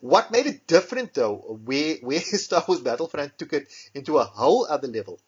What 0.00 0.32
made 0.32 0.46
it 0.46 0.66
different 0.66 1.14
though, 1.14 1.36
where, 1.64 1.96
where 2.02 2.20
Star 2.20 2.64
Wars 2.66 2.80
Battlefront 2.80 3.38
took 3.38 3.52
it 3.52 3.68
into 3.94 4.18
a 4.18 4.24
whole 4.24 4.66
other 4.66 4.88
level, 4.88 5.20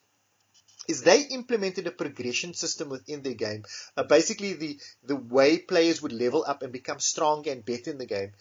is 0.89 1.03
they 1.03 1.23
implemented 1.23 1.87
a 1.87 1.91
progression 1.91 2.53
system 2.53 2.89
within 2.91 3.23
their 3.23 3.35
game. 3.35 3.65
Uh, 3.97 4.03
basically, 4.03 4.53
the, 4.53 4.79
the 5.03 5.17
way 5.17 5.59
players 5.59 6.03
would 6.03 6.13
level 6.13 6.45
up 6.47 6.63
and 6.63 6.73
become 6.73 7.01
stronger 7.01 7.51
and 7.51 7.65
better 7.65 7.91
in 7.91 7.99
the 7.99 8.07
game. 8.07 8.33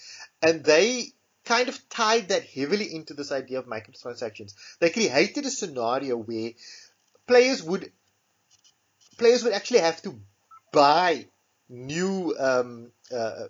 And 0.42 0.64
they 0.64 1.14
kind 1.46 1.70
of 1.70 1.90
tied 1.90 2.30
that 2.30 2.46
heavily 2.46 2.94
into 2.94 3.14
this 3.14 3.32
idea 3.32 3.60
of 3.60 3.66
microtransactions. 3.66 4.54
They 4.80 4.90
created 4.90 5.46
a 5.46 5.52
scenario 5.52 6.18
where 6.18 6.52
players 7.28 7.62
would 7.64 7.92
players 9.18 9.44
would 9.44 9.54
actually 9.54 9.80
have 9.80 10.02
to 10.04 10.20
buy 10.72 11.28
new 11.70 12.36
um, 12.38 12.92
uh, 13.16 13.46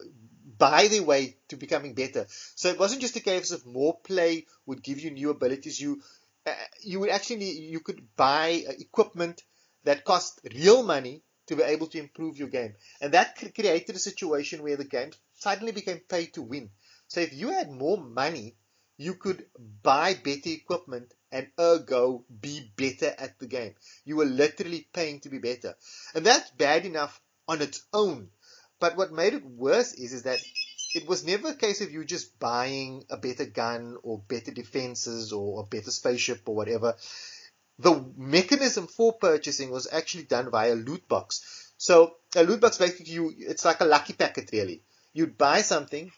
buy 0.58 0.88
their 0.88 1.04
way 1.04 1.38
to 1.50 1.56
becoming 1.58 1.94
better. 1.94 2.26
So 2.56 2.70
it 2.70 2.80
wasn't 2.80 3.02
just 3.02 3.16
a 3.16 3.22
case 3.22 3.52
of 3.52 3.66
more 3.66 3.98
play 4.04 4.46
would 4.66 4.84
give 4.84 5.00
you 5.00 5.12
new 5.12 5.30
abilities. 5.30 5.80
You 5.80 6.02
uh, 6.46 6.54
you 6.82 7.00
would 7.00 7.10
actually 7.10 7.52
you 7.52 7.80
could 7.80 8.02
buy 8.16 8.64
uh, 8.68 8.74
equipment 8.80 9.44
that 9.84 10.06
cost 10.06 10.40
real 10.54 10.84
money 10.84 11.22
to 11.48 11.56
be 11.56 11.64
able 11.64 11.88
to 11.88 12.00
improve 12.00 12.38
your 12.38 12.48
game, 12.48 12.76
and 13.02 13.14
that 13.14 13.36
created 13.36 13.96
a 13.96 14.00
situation 14.00 14.64
where 14.64 14.78
the 14.78 14.86
game 14.86 15.12
suddenly 15.36 15.72
became 15.74 16.00
pay 16.08 16.28
to 16.28 16.42
win. 16.42 16.70
So 17.14 17.20
if 17.20 17.32
you 17.32 17.52
had 17.52 17.70
more 17.70 17.98
money, 17.98 18.56
you 18.98 19.14
could 19.14 19.46
buy 19.84 20.16
better 20.16 20.50
equipment 20.50 21.14
and 21.32 21.48
ergo 21.60 22.26
be 22.42 22.72
better 22.76 23.14
at 23.16 23.38
the 23.38 23.46
game. 23.46 23.76
You 24.04 24.16
were 24.16 24.26
literally 24.26 24.88
paying 24.92 25.20
to 25.20 25.30
be 25.30 25.38
better. 25.38 25.76
And 26.16 26.26
that's 26.26 26.50
bad 26.50 26.88
enough 26.88 27.22
on 27.48 27.62
its 27.62 27.84
own. 27.94 28.30
But 28.80 28.98
what 28.98 29.12
made 29.12 29.36
it 29.36 29.46
worse 29.46 29.94
is, 29.94 30.12
is 30.12 30.24
that 30.24 30.40
it 30.96 31.08
was 31.08 31.24
never 31.24 31.50
a 31.50 31.56
case 31.56 31.82
of 31.82 31.92
you 31.92 32.04
just 32.04 32.40
buying 32.40 33.06
a 33.12 33.18
better 33.18 33.46
gun 33.46 33.96
or 34.02 34.18
better 34.18 34.50
defenses 34.52 35.32
or 35.34 35.62
a 35.62 35.68
better 35.68 35.92
spaceship 35.92 36.42
or 36.50 36.56
whatever. 36.56 36.96
The 37.78 38.04
mechanism 38.18 38.88
for 38.88 39.14
purchasing 39.14 39.70
was 39.70 39.88
actually 39.92 40.24
done 40.24 40.50
via 40.50 40.74
loot 40.74 41.08
box. 41.08 41.72
So 41.78 42.16
a 42.36 42.42
loot 42.42 42.60
box 42.60 42.80
basically 42.80 43.14
you, 43.14 43.36
it's 43.38 43.66
like 43.66 43.82
a 43.82 43.86
lucky 43.86 44.14
packet 44.14 44.50
really. 44.52 44.82
You'd 45.14 45.38
buy 45.38 45.62
something, 45.62 46.12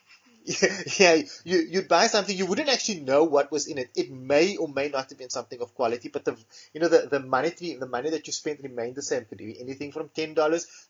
yeah, 1.00 1.16
you, 1.44 1.58
you'd 1.70 1.88
buy 1.88 2.08
something, 2.08 2.38
you 2.38 2.46
wouldn't 2.46 2.70
actually 2.70 3.00
know 3.00 3.24
what 3.24 3.52
was 3.52 3.68
in 3.68 3.80
it. 3.80 3.90
It 3.96 4.12
may 4.12 4.58
or 4.58 4.68
may 4.68 4.90
not 4.90 5.10
have 5.10 5.18
been 5.18 5.30
something 5.30 5.60
of 5.60 5.74
quality, 5.74 6.10
but 6.10 6.24
the, 6.24 6.38
you 6.74 6.82
know, 6.82 6.88
the, 6.88 7.08
the 7.10 7.20
money, 7.20 7.50
the 7.50 7.88
money 7.88 8.12
that 8.12 8.28
you 8.28 8.34
spent 8.34 8.62
remained 8.62 8.96
the 8.96 9.02
same. 9.02 9.26
Could 9.26 9.40
be 9.40 9.60
anything 9.60 9.92
from 9.92 10.10
$10 10.10 10.36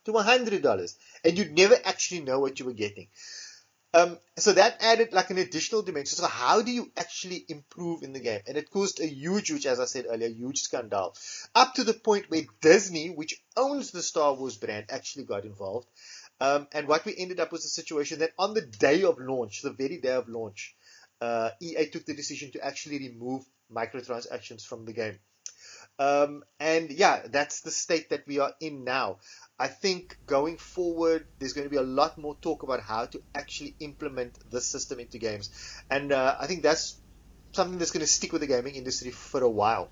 to 0.06 0.12
$100. 0.12 0.96
And 1.24 1.38
you'd 1.38 1.56
never 1.56 1.78
actually 1.86 2.22
know 2.22 2.40
what 2.40 2.60
you 2.60 2.66
were 2.66 2.74
getting. 2.74 3.08
Um, 3.94 4.18
so 4.36 4.52
that 4.52 4.76
added 4.82 5.14
like 5.14 5.30
an 5.30 5.38
additional 5.38 5.82
dimension. 5.82 6.18
So 6.18 6.28
how 6.28 6.62
do 6.62 6.70
you 6.70 6.92
actually 6.98 7.46
improve 7.48 8.04
in 8.04 8.12
the 8.12 8.20
game? 8.20 8.42
And 8.46 8.58
it 8.58 8.70
caused 8.70 9.00
a 9.00 9.08
huge, 9.08 9.48
huge, 9.48 9.66
as 9.66 9.80
I 9.80 9.86
said 9.86 10.06
earlier, 10.10 10.28
huge 10.28 10.60
scandal. 10.60 11.16
Up 11.56 11.76
to 11.76 11.86
the 11.86 11.94
point 11.94 12.30
where 12.30 12.42
Disney, 12.60 13.10
which 13.10 13.42
owns 13.56 13.92
the 13.92 14.04
Star 14.04 14.34
Wars 14.34 14.58
brand, 14.58 14.88
actually 14.90 15.24
got 15.24 15.46
involved. 15.46 15.88
Um, 16.40 16.68
and 16.74 16.88
what 16.88 17.06
we 17.06 17.16
ended 17.18 17.40
up 17.40 17.52
was 17.52 17.66
a 17.66 17.70
situation 17.70 18.20
that 18.20 18.34
on 18.38 18.54
the 18.54 18.62
day 18.62 19.04
of 19.04 19.20
launch, 19.20 19.62
the 19.62 19.72
very 19.72 19.98
day 19.98 20.14
of 20.14 20.28
launch, 20.28 20.76
uh, 21.22 21.52
EA 21.62 21.86
took 21.88 22.06
the 22.06 22.14
decision 22.14 22.52
to 22.52 22.66
actually 22.66 23.00
remove 23.00 23.46
microtransactions 23.74 24.66
from 24.66 24.86
the 24.86 24.94
game. 24.94 25.20
Um, 25.98 26.44
and 26.60 26.92
yeah, 26.92 27.22
that's 27.28 27.62
the 27.62 27.72
state 27.72 28.10
that 28.10 28.28
we 28.28 28.40
are 28.40 28.54
in 28.60 28.84
now. 28.84 29.20
I 29.58 29.68
think 29.68 30.18
going 30.26 30.58
forward, 30.58 31.26
there's 31.40 31.54
going 31.54 31.66
to 31.66 31.72
be 31.72 31.78
a 31.78 31.84
lot 31.84 32.18
more 32.18 32.36
talk 32.42 32.64
about 32.64 32.82
how 32.82 33.06
to 33.06 33.22
actually 33.34 33.76
implement 33.80 34.38
this 34.52 34.68
system 34.68 35.00
into 35.00 35.18
games. 35.18 35.50
And 35.90 36.12
uh, 36.12 36.36
I 36.38 36.48
think 36.48 36.64
that's 36.64 37.00
something 37.54 37.80
that's 37.80 37.92
going 37.92 38.06
to 38.06 38.12
stick 38.12 38.34
with 38.34 38.42
the 38.42 38.48
gaming 38.48 38.76
industry 38.76 39.12
for 39.12 39.42
a 39.42 39.50
while. 39.50 39.90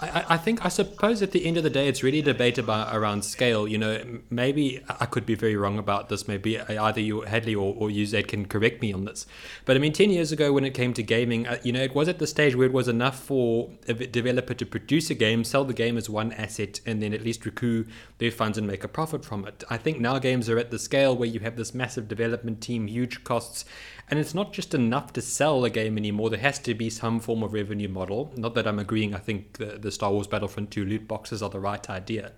I, 0.00 0.24
I 0.30 0.36
think 0.36 0.64
I 0.64 0.68
suppose 0.68 1.22
at 1.22 1.32
the 1.32 1.44
end 1.44 1.56
of 1.56 1.62
the 1.62 1.70
day, 1.70 1.88
it's 1.88 2.02
really 2.02 2.20
a 2.20 2.22
debate 2.22 2.58
around 2.58 3.24
scale. 3.24 3.68
You 3.68 3.78
know, 3.78 4.20
maybe 4.30 4.82
I 4.88 5.06
could 5.06 5.26
be 5.26 5.34
very 5.34 5.56
wrong 5.56 5.78
about 5.78 6.08
this. 6.08 6.26
Maybe 6.26 6.58
either 6.58 7.00
you 7.00 7.22
Hadlee 7.22 7.54
or, 7.54 7.74
or 7.76 7.90
you 7.90 8.06
Zaid 8.06 8.28
can 8.28 8.46
correct 8.46 8.80
me 8.80 8.92
on 8.92 9.04
this. 9.04 9.26
But 9.64 9.76
I 9.76 9.80
mean, 9.80 9.92
ten 9.92 10.10
years 10.10 10.32
ago 10.32 10.52
when 10.52 10.64
it 10.64 10.74
came 10.74 10.94
to 10.94 11.02
gaming, 11.02 11.46
uh, 11.46 11.58
you 11.62 11.72
know, 11.72 11.82
it 11.82 11.94
was 11.94 12.08
at 12.08 12.18
the 12.18 12.26
stage 12.26 12.54
where 12.54 12.66
it 12.66 12.72
was 12.72 12.88
enough 12.88 13.18
for 13.18 13.70
a 13.88 13.94
developer 13.94 14.54
to 14.54 14.66
produce 14.66 15.10
a 15.10 15.14
game, 15.14 15.44
sell 15.44 15.64
the 15.64 15.74
game 15.74 15.96
as 15.96 16.08
one 16.08 16.32
asset, 16.32 16.80
and 16.86 17.02
then 17.02 17.12
at 17.12 17.22
least 17.22 17.44
recoup 17.44 17.88
their 18.18 18.30
funds 18.30 18.56
and 18.56 18.66
make 18.66 18.84
a 18.84 18.88
profit 18.88 19.24
from 19.24 19.46
it. 19.46 19.64
I 19.68 19.76
think 19.76 20.00
now 20.00 20.18
games 20.18 20.48
are 20.48 20.58
at 20.58 20.70
the 20.70 20.78
scale 20.78 21.16
where 21.16 21.28
you 21.28 21.40
have 21.40 21.56
this 21.56 21.74
massive 21.74 22.08
development 22.08 22.60
team, 22.60 22.86
huge 22.86 23.24
costs, 23.24 23.64
and 24.08 24.18
it's 24.18 24.34
not 24.34 24.52
just 24.52 24.74
enough 24.74 25.12
to 25.12 25.22
sell 25.22 25.64
a 25.64 25.70
game 25.70 25.96
anymore. 25.96 26.30
There 26.30 26.40
has 26.40 26.58
to 26.60 26.74
be 26.74 26.90
some 26.90 27.20
form 27.20 27.44
of 27.44 27.52
revenue 27.52 27.88
model. 27.88 28.32
Not 28.36 28.54
that 28.54 28.66
I'm 28.66 28.80
agreeing. 28.80 29.14
I 29.14 29.18
think 29.18 29.58
the, 29.58 29.78
the 29.78 29.89
Star 29.90 30.12
Wars 30.12 30.26
Battlefront 30.26 30.70
2 30.70 30.84
loot 30.84 31.08
boxes 31.08 31.42
are 31.42 31.50
the 31.50 31.60
right 31.60 31.88
idea. 31.88 32.32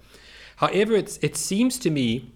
However, 0.57 0.95
it's, 0.95 1.19
it 1.19 1.37
seems 1.37 1.79
to 1.81 1.91
me 1.91 2.33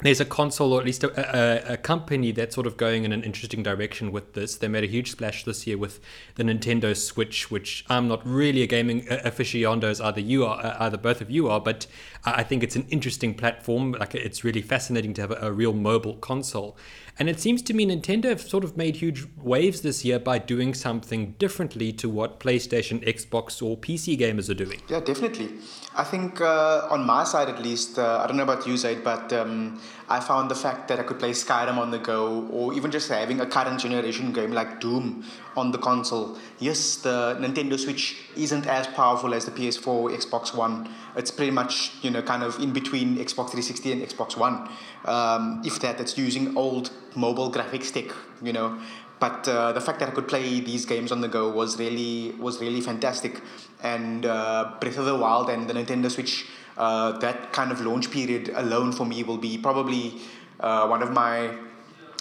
there's 0.00 0.20
a 0.20 0.26
console 0.26 0.74
or 0.74 0.80
at 0.80 0.84
least 0.84 1.04
a, 1.04 1.70
a, 1.70 1.72
a, 1.72 1.76
company 1.78 2.30
that's 2.30 2.54
sort 2.54 2.66
of 2.66 2.76
going 2.76 3.04
in 3.04 3.12
an 3.12 3.22
interesting 3.22 3.62
direction 3.62 4.12
with 4.12 4.34
this. 4.34 4.56
They 4.56 4.68
made 4.68 4.84
a 4.84 4.86
huge 4.86 5.12
splash 5.12 5.44
this 5.44 5.66
year 5.66 5.78
with 5.78 6.00
the 6.34 6.42
Nintendo 6.42 6.94
Switch, 6.94 7.50
which 7.50 7.82
I'm 7.88 8.06
not 8.06 8.20
really 8.26 8.62
a 8.62 8.66
gaming 8.66 9.06
aficionado 9.06 9.84
as 9.84 10.00
either 10.02 10.20
you 10.20 10.44
are, 10.44 10.60
uh, 10.64 10.76
either 10.80 10.98
both 10.98 11.22
of 11.22 11.30
you 11.30 11.48
are, 11.48 11.60
but 11.60 11.86
I 12.26 12.42
think 12.42 12.62
it's 12.62 12.76
an 12.76 12.86
interesting 12.90 13.32
platform. 13.32 13.92
Like 13.92 14.14
it's 14.14 14.44
really 14.44 14.60
fascinating 14.60 15.14
to 15.14 15.22
have 15.22 15.30
a, 15.30 15.48
a 15.48 15.52
real 15.52 15.72
mobile 15.72 16.16
console. 16.16 16.76
And 17.18 17.30
it 17.30 17.40
seems 17.40 17.62
to 17.62 17.72
me 17.72 17.86
Nintendo 17.86 18.26
have 18.26 18.42
sort 18.42 18.62
of 18.62 18.76
made 18.76 18.96
huge 18.96 19.26
waves 19.36 19.80
this 19.80 20.04
year 20.04 20.18
by 20.18 20.38
doing 20.38 20.74
something 20.74 21.34
differently 21.38 21.90
to 21.94 22.10
what 22.10 22.40
PlayStation, 22.40 23.02
Xbox, 23.06 23.62
or 23.62 23.76
PC 23.78 24.18
gamers 24.18 24.50
are 24.50 24.54
doing. 24.54 24.82
Yeah, 24.88 25.00
definitely. 25.00 25.48
I 25.94 26.04
think 26.04 26.42
uh, 26.42 26.88
on 26.90 27.06
my 27.06 27.24
side 27.24 27.48
at 27.48 27.62
least, 27.62 27.98
uh, 27.98 28.20
I 28.22 28.26
don't 28.26 28.36
know 28.36 28.42
about 28.42 28.66
you, 28.66 28.76
Zaid, 28.76 29.02
but 29.02 29.32
um, 29.32 29.80
I 30.08 30.20
found 30.20 30.50
the 30.50 30.54
fact 30.54 30.88
that 30.88 31.00
I 31.00 31.02
could 31.02 31.18
play 31.18 31.30
Skyrim 31.30 31.78
on 31.78 31.90
the 31.90 31.98
go, 31.98 32.46
or 32.50 32.72
even 32.74 32.90
just 32.90 33.08
having 33.08 33.40
a 33.40 33.46
current 33.46 33.80
generation 33.80 34.32
game 34.32 34.52
like 34.52 34.80
Doom 34.80 35.24
on 35.56 35.72
the 35.72 35.78
console. 35.78 36.38
Yes, 36.60 36.96
the 36.96 37.36
Nintendo 37.40 37.78
Switch 37.78 38.16
isn't 38.36 38.66
as 38.66 38.86
powerful 38.86 39.34
as 39.34 39.46
the 39.46 39.50
PS4, 39.50 40.16
Xbox 40.16 40.54
One. 40.54 40.88
It's 41.16 41.30
pretty 41.30 41.50
much 41.50 41.92
you 42.02 42.10
know 42.10 42.22
kind 42.22 42.42
of 42.42 42.58
in 42.60 42.72
between 42.72 43.16
Xbox 43.16 43.50
360 43.50 43.92
and 43.92 44.02
Xbox 44.02 44.36
One. 44.36 44.68
Um, 45.04 45.62
if 45.64 45.80
that, 45.80 46.00
it's 46.00 46.16
using 46.16 46.56
old 46.56 46.90
mobile 47.16 47.50
graphics 47.50 47.92
tech, 47.92 48.14
you 48.42 48.52
know. 48.52 48.78
But 49.18 49.48
uh, 49.48 49.72
the 49.72 49.80
fact 49.80 50.00
that 50.00 50.10
I 50.10 50.12
could 50.12 50.28
play 50.28 50.60
these 50.60 50.84
games 50.84 51.10
on 51.10 51.20
the 51.20 51.28
go 51.28 51.50
was 51.50 51.78
really 51.78 52.32
was 52.38 52.60
really 52.60 52.80
fantastic. 52.80 53.40
And 53.82 54.26
uh, 54.26 54.74
Breath 54.80 54.98
of 54.98 55.06
the 55.06 55.16
Wild 55.16 55.48
and 55.48 55.68
the 55.68 55.74
Nintendo 55.74 56.10
Switch, 56.10 56.46
uh, 56.76 57.18
that 57.18 57.52
kind 57.52 57.72
of 57.72 57.80
launch 57.80 58.10
period 58.10 58.50
alone 58.54 58.92
for 58.92 59.04
me 59.06 59.22
will 59.22 59.38
be 59.38 59.58
probably 59.58 60.14
uh, 60.60 60.86
one 60.86 61.02
of 61.02 61.12
my 61.12 61.50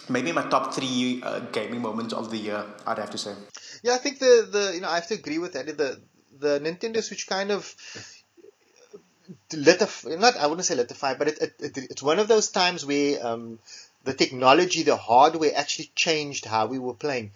maybe 0.10 0.32
my 0.32 0.44
top 0.44 0.74
three 0.74 1.22
uh, 1.24 1.40
gaming 1.52 1.82
moments 1.82 2.14
of 2.14 2.30
the 2.32 2.38
year. 2.38 2.64
I'd 2.86 2.98
have 2.98 3.12
to 3.12 3.18
say. 3.18 3.34
Yeah, 3.84 3.94
I 3.94 3.98
think 3.98 4.20
the 4.20 4.48
the 4.52 4.72
you 4.76 4.82
know 4.82 4.90
I 4.90 4.96
have 4.96 5.08
to 5.08 5.16
agree 5.16 5.40
with 5.40 5.54
that. 5.54 5.66
The 5.66 6.02
the 6.38 6.60
Nintendo 6.60 7.02
Switch 7.02 7.28
kind 7.28 7.52
of 7.52 7.76
lit 9.54 9.82
a 9.82 10.18
not 10.18 10.38
I 10.38 10.48
wouldn't 10.48 10.66
say 10.66 10.76
lit 10.76 10.92
a 10.92 10.96
fire, 10.96 11.16
but 11.16 11.28
it, 11.30 11.42
it, 11.42 11.56
it, 11.60 11.78
it's 11.92 12.04
one 12.04 12.20
of 12.20 12.28
those 12.28 12.50
times 12.50 12.86
where 12.86 13.26
um, 13.26 13.60
the 14.04 14.14
technology, 14.14 14.84
the 14.84 14.96
hardware 14.96 15.52
actually 15.56 15.92
changed 15.96 16.46
how 16.46 16.68
we 16.68 16.80
were 16.80 16.94
playing. 16.94 17.32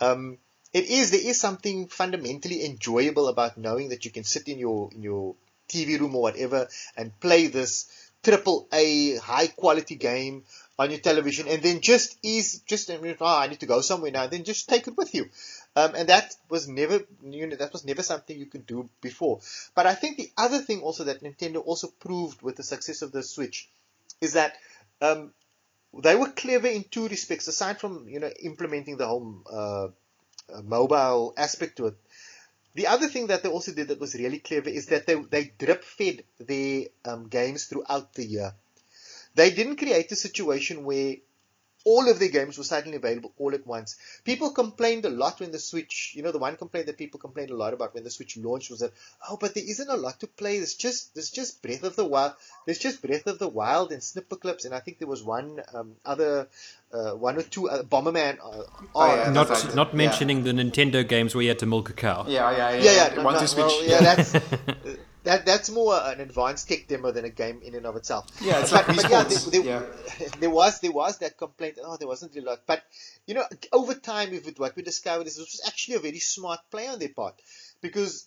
Um, 0.00 0.38
it 0.72 0.86
is 0.86 1.10
there 1.10 1.20
is 1.20 1.40
something 1.40 1.86
fundamentally 1.86 2.64
enjoyable 2.64 3.28
about 3.28 3.56
knowing 3.56 3.90
that 3.90 4.04
you 4.04 4.10
can 4.10 4.24
sit 4.24 4.48
in 4.48 4.58
your 4.58 4.90
in 4.92 5.02
your 5.02 5.36
TV 5.68 5.98
room 5.98 6.14
or 6.14 6.22
whatever 6.22 6.68
and 6.96 7.18
play 7.20 7.46
this 7.46 7.88
triple 8.22 8.68
A 8.72 9.16
high 9.16 9.48
quality 9.48 9.96
game 9.96 10.44
on 10.78 10.90
your 10.90 11.00
television 11.00 11.46
and 11.46 11.62
then 11.62 11.80
just 11.80 12.18
is 12.22 12.60
just 12.66 12.90
oh, 12.90 13.16
I 13.20 13.46
need 13.46 13.60
to 13.60 13.66
go 13.66 13.80
somewhere 13.80 14.10
now, 14.10 14.26
then 14.26 14.44
just 14.44 14.68
take 14.68 14.88
it 14.88 14.96
with 14.96 15.14
you. 15.14 15.28
Um, 15.76 15.94
and 15.94 16.08
that 16.08 16.34
was 16.48 16.68
never, 16.68 17.00
you 17.22 17.46
know, 17.46 17.56
that 17.56 17.72
was 17.72 17.84
never 17.84 18.02
something 18.02 18.36
you 18.36 18.46
could 18.46 18.66
do 18.66 18.88
before. 19.00 19.40
But 19.74 19.86
I 19.86 19.94
think 19.94 20.16
the 20.16 20.30
other 20.36 20.58
thing 20.58 20.80
also 20.80 21.04
that 21.04 21.22
Nintendo 21.22 21.62
also 21.64 21.88
proved 21.88 22.42
with 22.42 22.56
the 22.56 22.62
success 22.62 23.02
of 23.02 23.12
the 23.12 23.22
Switch 23.22 23.68
is 24.20 24.32
that 24.32 24.54
um, 25.00 25.32
they 26.02 26.16
were 26.16 26.30
clever 26.30 26.66
in 26.66 26.84
two 26.84 27.08
respects. 27.08 27.48
Aside 27.48 27.80
from 27.80 28.08
you 28.08 28.20
know 28.20 28.30
implementing 28.42 28.96
the 28.96 29.06
whole 29.06 29.42
uh, 29.50 29.88
uh, 30.52 30.62
mobile 30.62 31.34
aspect 31.36 31.76
to 31.76 31.86
it, 31.86 31.94
the 32.74 32.88
other 32.88 33.08
thing 33.08 33.28
that 33.28 33.42
they 33.42 33.48
also 33.48 33.72
did 33.72 33.88
that 33.88 34.00
was 34.00 34.14
really 34.14 34.38
clever 34.38 34.68
is 34.68 34.86
that 34.86 35.06
they 35.06 35.14
they 35.14 35.44
drip 35.58 35.84
fed 35.84 36.24
their 36.38 36.86
um, 37.04 37.28
games 37.28 37.66
throughout 37.66 38.14
the 38.14 38.24
year. 38.24 38.54
They 39.34 39.50
didn't 39.50 39.76
create 39.76 40.10
a 40.12 40.16
situation 40.16 40.84
where 40.84 41.16
all 41.84 42.08
of 42.10 42.18
their 42.18 42.30
games 42.30 42.56
were 42.56 42.64
suddenly 42.64 42.96
available 42.96 43.32
all 43.38 43.54
at 43.54 43.66
once. 43.66 43.96
People 44.24 44.50
complained 44.50 45.04
a 45.04 45.10
lot 45.10 45.38
when 45.40 45.52
the 45.52 45.58
Switch, 45.58 46.12
you 46.14 46.22
know, 46.22 46.32
the 46.32 46.38
one 46.38 46.56
complaint 46.56 46.86
that 46.86 46.96
people 46.96 47.20
complained 47.20 47.50
a 47.50 47.56
lot 47.56 47.74
about 47.74 47.94
when 47.94 48.04
the 48.04 48.10
Switch 48.10 48.36
launched 48.38 48.70
was 48.70 48.80
that, 48.80 48.92
oh, 49.28 49.36
but 49.38 49.54
there 49.54 49.64
isn't 49.66 49.90
a 49.90 49.96
lot 49.96 50.18
to 50.20 50.26
play. 50.26 50.56
There's 50.56 50.74
just, 50.74 51.14
there's 51.14 51.30
just 51.30 51.60
Breath 51.62 51.82
of 51.84 51.94
the 51.94 52.04
Wild. 52.04 52.32
There's 52.64 52.78
just 52.78 53.02
Breath 53.02 53.26
of 53.26 53.38
the 53.38 53.48
Wild 53.48 53.92
and 53.92 54.00
Snipperclips. 54.00 54.64
And 54.64 54.74
I 54.74 54.80
think 54.80 54.98
there 54.98 55.08
was 55.08 55.22
one 55.22 55.60
um, 55.74 55.92
other, 56.06 56.48
uh, 56.92 57.10
one 57.12 57.36
or 57.36 57.42
two, 57.42 57.68
uh, 57.68 57.82
Bomberman. 57.82 58.38
Uh, 58.42 58.62
Oh, 58.94 59.14
yeah, 59.14 59.30
Not 59.30 59.48
that's 59.48 59.64
right. 59.66 59.74
not 59.74 59.88
Yeah. 59.90 59.96
mentioning 59.96 60.44
the 60.44 60.52
Nintendo 60.52 61.06
games 61.06 61.34
where 61.34 61.42
you 61.42 61.48
had 61.48 61.58
to 61.58 61.66
milk 61.66 61.90
a 61.90 61.92
cow. 61.92 62.24
Yeah, 62.28 62.50
yeah, 62.50 62.70
yeah. 62.70 62.82
yeah, 62.82 63.08
yeah, 63.08 63.14
no, 63.16 63.24
One 63.24 63.34
no, 63.34 63.40
to 63.40 63.48
switch. 63.48 63.64
well, 63.66 63.84
yeah, 63.84 64.00
that's, 64.00 64.32
that, 65.24 65.44
that's 65.46 65.70
more 65.70 65.94
an 66.02 66.20
advanced 66.20 66.68
tech 66.68 66.86
demo 66.86 67.10
than 67.10 67.24
a 67.24 67.30
game 67.30 67.60
in 67.62 67.74
and 67.74 67.84
of 67.86 67.96
itself. 67.96 68.26
Yeah, 68.40 68.60
it's 68.60 68.70
But- 68.70 68.88
like 68.88 68.96
but 68.96 69.10
yeah, 69.10 69.22
there, 69.24 69.38
there, 69.50 69.62
Yeah. 69.62 70.28
there 70.40 70.50
was 70.50 70.80
there 70.80 70.92
was 70.92 71.18
that 71.18 71.36
complaint. 71.36 71.78
Oh, 71.84 71.96
there 71.96 72.08
wasn't 72.08 72.36
a 72.36 72.40
lot. 72.42 72.60
But 72.66 72.82
you 73.26 73.34
know, 73.34 73.44
over 73.72 73.94
time, 73.94 74.30
with 74.30 74.58
what 74.58 74.76
we 74.76 74.82
discovered 74.82 75.26
is 75.26 75.36
this 75.36 75.44
was 75.46 75.62
actually 75.66 75.96
a 75.96 76.00
very 76.00 76.18
smart 76.20 76.60
play 76.70 76.86
on 76.88 76.98
their 76.98 77.08
part, 77.08 77.34
because 77.80 78.26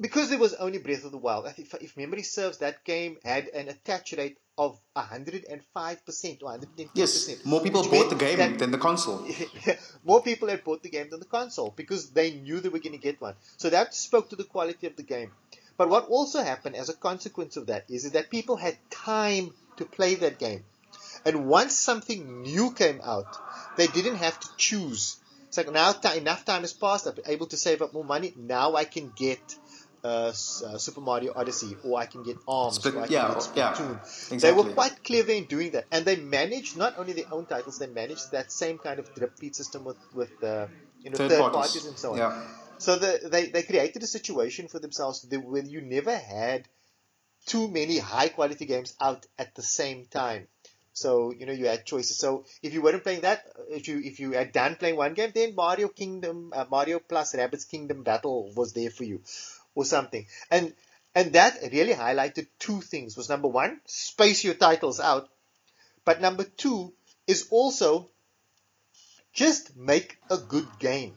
because 0.00 0.28
there 0.28 0.38
was 0.40 0.54
only 0.54 0.78
Breath 0.78 1.04
of 1.04 1.12
the 1.12 1.18
Wild. 1.18 1.46
If, 1.56 1.72
if 1.74 1.96
memory 1.96 2.22
serves, 2.24 2.58
that 2.58 2.82
game 2.84 3.16
had 3.24 3.46
an 3.48 3.68
attach 3.68 4.12
rate 4.14 4.38
of 4.58 4.78
105 4.94 6.04
percent 6.06 6.42
or 6.42 6.46
110 6.50 6.88
Yes, 6.94 7.44
more 7.44 7.60
people 7.60 7.82
bought 7.88 8.10
the 8.10 8.16
game 8.16 8.38
that- 8.38 8.58
than 8.58 8.70
the 8.70 8.78
console. 8.78 9.26
more 10.04 10.22
people 10.22 10.48
had 10.48 10.64
bought 10.64 10.82
the 10.82 10.88
game 10.90 11.08
than 11.10 11.20
the 11.20 11.26
console 11.26 11.70
because 11.76 12.10
they 12.10 12.32
knew 12.32 12.60
they 12.60 12.68
were 12.68 12.78
going 12.80 12.92
to 12.92 12.98
get 12.98 13.20
one. 13.20 13.34
So 13.56 13.70
that 13.70 13.94
spoke 13.94 14.30
to 14.30 14.36
the 14.36 14.44
quality 14.44 14.86
of 14.86 14.96
the 14.96 15.02
game. 15.02 15.30
But 15.76 15.88
what 15.88 16.08
also 16.08 16.42
happened 16.42 16.76
as 16.76 16.88
a 16.88 16.94
consequence 16.94 17.56
of 17.56 17.66
that 17.66 17.84
is, 17.88 18.10
that 18.12 18.30
people 18.30 18.56
had 18.56 18.76
time 18.90 19.52
to 19.76 19.84
play 19.84 20.14
that 20.16 20.38
game. 20.38 20.64
And 21.24 21.46
once 21.46 21.74
something 21.74 22.42
new 22.42 22.72
came 22.72 23.00
out, 23.02 23.26
they 23.76 23.86
didn't 23.86 24.16
have 24.16 24.38
to 24.38 24.48
choose. 24.56 25.16
It's 25.48 25.56
like 25.56 25.72
now 25.72 25.92
ti 25.92 26.18
enough 26.18 26.44
time 26.44 26.62
has 26.62 26.72
passed, 26.72 27.06
I'm 27.06 27.14
able 27.26 27.46
to 27.46 27.56
save 27.56 27.82
up 27.82 27.92
more 27.92 28.04
money. 28.04 28.32
Now 28.36 28.74
I 28.74 28.84
can 28.84 29.12
get 29.16 29.40
uh, 30.04 30.28
uh, 30.28 30.32
Super 30.32 31.00
Mario 31.00 31.32
Odyssey, 31.34 31.76
or 31.82 31.98
I 31.98 32.06
can 32.06 32.22
get 32.22 32.36
ARMS, 32.46 32.76
Split- 32.76 32.94
or 32.94 33.02
I 33.02 33.06
can 33.06 33.12
yeah, 33.14 33.28
get 33.34 33.50
yeah, 33.56 33.72
Splatoon. 33.72 34.40
They 34.40 34.52
were 34.52 34.64
quite 34.74 35.02
clever 35.02 35.32
in 35.32 35.44
doing 35.44 35.70
that, 35.72 35.86
and 35.90 36.04
they 36.04 36.16
managed 36.16 36.76
not 36.76 36.98
only 36.98 37.14
their 37.14 37.32
own 37.32 37.46
titles, 37.46 37.78
they 37.78 37.86
managed 37.86 38.32
that 38.32 38.52
same 38.52 38.78
kind 38.78 38.98
of 38.98 39.12
drip 39.14 39.38
feed 39.38 39.56
system 39.56 39.84
with 39.84 39.96
with 40.12 40.30
uh, 40.44 40.66
you 41.02 41.10
know 41.10 41.16
Third, 41.16 41.30
third, 41.30 41.40
parties. 41.40 41.56
parties. 41.56 41.86
and 41.86 41.98
so 41.98 42.12
on. 42.12 42.18
Yeah. 42.18 42.42
So 42.78 42.96
the, 42.96 43.28
they 43.30 43.46
they 43.46 43.62
created 43.62 44.02
a 44.02 44.06
situation 44.06 44.68
for 44.68 44.78
themselves 44.78 45.26
where 45.30 45.64
you 45.64 45.80
never 45.80 46.16
had 46.16 46.68
too 47.46 47.68
many 47.68 47.98
high 47.98 48.28
quality 48.28 48.66
games 48.66 48.94
out 49.00 49.26
at 49.38 49.54
the 49.54 49.62
same 49.62 50.06
time. 50.06 50.48
So 50.92 51.32
you 51.32 51.46
know 51.46 51.52
you 51.52 51.66
had 51.66 51.84
choices. 51.84 52.18
So 52.18 52.44
if 52.62 52.72
you 52.72 52.82
weren't 52.82 53.02
playing 53.02 53.22
that, 53.22 53.44
if 53.68 53.88
you 53.88 54.00
if 54.00 54.20
you 54.20 54.32
had 54.32 54.52
done 54.52 54.76
playing 54.76 54.96
one 54.96 55.14
game, 55.14 55.32
then 55.34 55.54
Mario 55.54 55.88
Kingdom, 55.88 56.52
uh, 56.54 56.64
Mario 56.70 57.00
plus 57.00 57.34
Rabbids 57.34 57.68
Kingdom 57.68 58.02
Battle 58.04 58.52
was 58.54 58.72
there 58.72 58.90
for 58.90 59.04
you, 59.04 59.20
or 59.74 59.84
something. 59.84 60.26
And 60.50 60.72
and 61.14 61.32
that 61.32 61.58
really 61.72 61.94
highlighted 61.94 62.46
two 62.58 62.80
things. 62.80 63.16
Was 63.16 63.28
number 63.28 63.48
one, 63.48 63.80
space 63.86 64.44
your 64.44 64.54
titles 64.54 65.00
out, 65.00 65.28
but 66.04 66.20
number 66.20 66.44
two 66.44 66.92
is 67.26 67.48
also 67.50 68.10
just 69.32 69.76
make 69.76 70.16
a 70.30 70.38
good 70.38 70.68
game, 70.78 71.14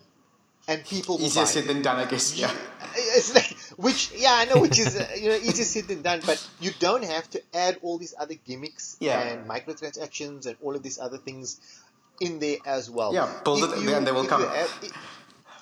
and 0.68 0.84
people 0.86 1.20
Easier 1.22 1.46
said 1.46 1.66
than 1.66 1.82
done, 1.82 1.98
I 1.98 2.06
guess. 2.06 2.36
Yeah. 2.38 2.52
It's 2.96 3.34
like 3.34 3.56
which 3.78 4.12
yeah 4.16 4.34
I 4.34 4.46
know 4.46 4.60
which 4.62 4.80
is 4.80 4.96
uh, 4.96 5.08
you 5.20 5.30
know 5.30 5.36
easier 5.36 5.66
said 5.66 5.88
than 5.88 6.02
done, 6.02 6.22
but 6.26 6.46
you 6.60 6.72
don't 6.80 7.04
have 7.04 7.30
to 7.32 7.42
add 7.54 7.78
all 7.82 7.98
these 7.98 8.14
other 8.20 8.34
gimmicks 8.36 8.98
Yeah. 9.00 9.20
and 9.22 9.48
microtransactions 9.48 10.46
and 10.46 10.56
all 10.62 10.76
of 10.76 10.84
these 10.84 11.00
other 11.00 11.18
things 11.18 11.60
in 12.20 12.40
there 12.40 12.58
as 12.66 12.90
well. 12.90 13.14
Yeah, 13.14 13.32
build 13.44 13.64
If 13.64 13.84
it 13.84 13.94
and 13.94 14.08
they 14.08 14.12
will 14.12 14.26
come. 14.26 14.42
you 14.42 14.90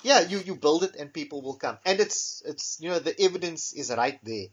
yeah, 0.05 0.21
you, 0.21 0.37
you 0.39 0.55
build 0.55 0.83
it 0.83 0.95
and 0.95 1.11
people 1.11 1.41
will 1.41 1.55
come, 1.55 1.77
and 1.83 1.99
it's 1.99 2.43
it's 2.45 2.77
you 2.79 2.89
know 2.89 2.99
the 2.99 3.19
evidence 3.19 3.73
is 3.73 3.89
right 3.89 4.19
there, 4.23 4.47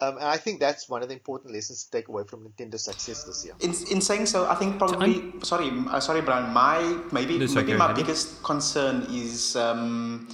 um, 0.00 0.16
and 0.16 0.24
I 0.24 0.36
think 0.36 0.60
that's 0.60 0.88
one 0.88 1.02
of 1.02 1.08
the 1.08 1.14
important 1.14 1.52
lessons 1.52 1.84
to 1.84 1.90
take 1.90 2.08
away 2.08 2.22
from 2.22 2.46
Nintendo's 2.46 2.84
success 2.84 3.24
this 3.24 3.44
year. 3.44 3.54
In, 3.60 3.74
in 3.90 4.00
saying 4.00 4.26
so, 4.26 4.46
I 4.46 4.54
think 4.54 4.78
probably 4.78 5.32
sorry, 5.42 5.72
uh, 5.90 5.98
sorry, 5.98 6.20
Bryan. 6.20 6.52
My 6.52 6.98
maybe 7.10 7.36
It's 7.36 7.54
maybe 7.54 7.74
my 7.74 7.92
biggest 7.92 8.42
concern 8.44 9.06
is 9.10 9.56
um, 9.56 10.28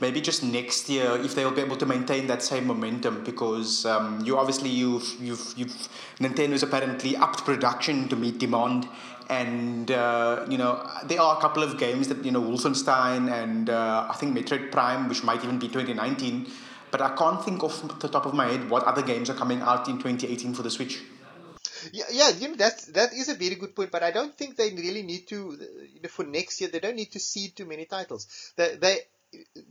maybe 0.00 0.20
just 0.20 0.44
next 0.44 0.90
year 0.90 1.18
if 1.22 1.34
they 1.34 1.44
will 1.44 1.52
be 1.52 1.62
able 1.62 1.76
to 1.76 1.86
maintain 1.86 2.26
that 2.26 2.42
same 2.42 2.66
momentum 2.66 3.24
because 3.24 3.86
um, 3.86 4.20
you 4.24 4.36
obviously 4.36 4.68
you've 4.68 5.16
you've 5.20 5.54
you've 5.56 5.88
Nintendo's 6.20 6.62
apparently 6.62 7.16
upped 7.16 7.46
production 7.46 8.08
to 8.08 8.16
meet 8.16 8.38
demand. 8.38 8.88
And 9.30 9.90
uh, 9.90 10.46
you 10.48 10.58
know 10.58 10.86
there 11.04 11.20
are 11.20 11.36
a 11.36 11.40
couple 11.40 11.62
of 11.62 11.78
games 11.78 12.08
that 12.08 12.24
you 12.24 12.30
know 12.30 12.42
Wolfenstein 12.42 13.30
and 13.30 13.70
uh, 13.70 14.06
I 14.10 14.14
think 14.14 14.36
Metroid 14.36 14.70
Prime, 14.70 15.08
which 15.08 15.22
might 15.22 15.44
even 15.44 15.58
be 15.58 15.68
2019, 15.68 16.46
but 16.90 17.00
I 17.00 17.14
can't 17.16 17.44
think 17.44 17.62
off 17.62 17.82
the 18.00 18.08
top 18.08 18.26
of 18.26 18.34
my 18.34 18.46
head 18.46 18.68
what 18.70 18.84
other 18.84 19.02
games 19.02 19.30
are 19.30 19.34
coming 19.34 19.60
out 19.60 19.88
in 19.88 19.98
2018 19.98 20.54
for 20.54 20.62
the 20.62 20.70
Switch. 20.70 20.98
Yeah, 21.92 22.04
yeah, 22.10 22.30
you 22.30 22.48
know 22.48 22.56
that's 22.56 22.86
that 22.86 23.12
is 23.12 23.28
a 23.28 23.34
very 23.34 23.54
good 23.54 23.74
point, 23.74 23.90
but 23.90 24.02
I 24.02 24.10
don't 24.10 24.34
think 24.36 24.56
they 24.56 24.70
really 24.70 25.02
need 25.02 25.28
to 25.28 25.36
you 25.94 26.00
know, 26.02 26.08
for 26.08 26.24
next 26.24 26.60
year. 26.60 26.70
They 26.70 26.80
don't 26.80 26.96
need 26.96 27.12
to 27.12 27.20
seed 27.20 27.56
too 27.56 27.66
many 27.66 27.84
titles. 27.84 28.52
They, 28.56 28.76
they 28.76 28.98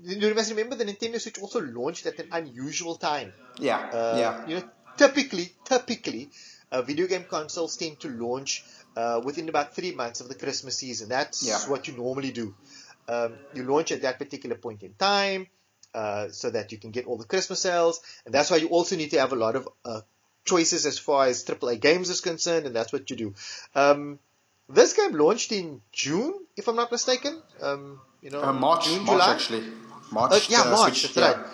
you 0.02 0.34
must 0.34 0.52
remember 0.52 0.76
the 0.76 0.86
Nintendo 0.86 1.20
Switch 1.20 1.40
also 1.40 1.62
launched 1.62 2.06
at 2.06 2.20
an 2.20 2.28
unusual 2.32 2.96
time. 2.96 3.34
Yeah, 3.60 3.78
Uh, 3.92 4.18
yeah. 4.18 4.34
You 4.48 4.56
know, 4.58 4.64
typically, 4.98 5.52
typically, 5.66 6.30
uh, 6.72 6.82
video 6.82 7.08
game 7.08 7.26
consoles 7.28 7.76
tend 7.76 8.00
to 8.02 8.10
launch 8.10 8.64
uh, 8.96 9.22
within 9.24 9.50
about 9.50 9.76
three 9.76 9.94
months 9.94 10.22
of 10.22 10.30
the 10.30 10.36
Christmas 10.36 10.78
season. 10.78 11.10
That's 11.10 11.48
Yeah. 11.48 11.72
what 11.72 11.88
you 11.88 11.96
normally 11.96 12.32
do. 12.32 12.54
Um, 13.08 13.38
you 13.54 13.64
launch 13.64 13.92
at 13.92 14.02
that 14.02 14.20
particular 14.20 14.58
point 14.58 14.84
in 14.84 14.94
time 14.94 15.48
uh, 15.94 16.30
so 16.30 16.50
that 16.50 16.72
you 16.72 16.78
can 16.78 16.92
get 16.92 17.06
all 17.06 17.18
the 17.18 17.26
Christmas 17.26 17.60
sales, 17.62 18.02
and 18.26 18.34
that's 18.34 18.50
why 18.52 18.58
you 18.58 18.68
also 18.68 18.96
need 18.96 19.12
to 19.12 19.20
have 19.20 19.34
a 19.34 19.36
lot 19.36 19.56
of 19.56 19.68
uh, 19.86 20.02
choices 20.46 20.86
as 20.86 20.98
far 21.00 21.26
as 21.28 21.44
AAA 21.44 21.80
games 21.82 22.10
is 22.10 22.22
concerned, 22.22 22.66
and 22.66 22.76
that's 22.76 22.94
what 22.94 23.10
you 23.10 23.16
do. 23.16 23.34
Um, 23.76 24.20
this 24.70 24.94
game 24.94 25.14
launched 25.14 25.52
in 25.52 25.82
June, 25.92 26.34
if 26.56 26.68
I'm 26.68 26.76
not 26.76 26.92
mistaken. 26.92 27.42
Um, 27.62 28.00
you 28.22 28.30
know, 28.30 28.42
Uh, 28.44 28.54
March, 28.54 28.86
June, 28.86 29.04
March 29.06 29.08
July. 29.20 29.34
actually. 29.34 29.64
March. 30.12 30.32
Uh, 30.34 30.40
yeah, 30.50 30.62
uh, 30.62 30.72
March. 30.72 31.00
Switch, 31.00 31.14
That's 31.14 31.38
yeah. 31.38 31.42
right. 31.44 31.52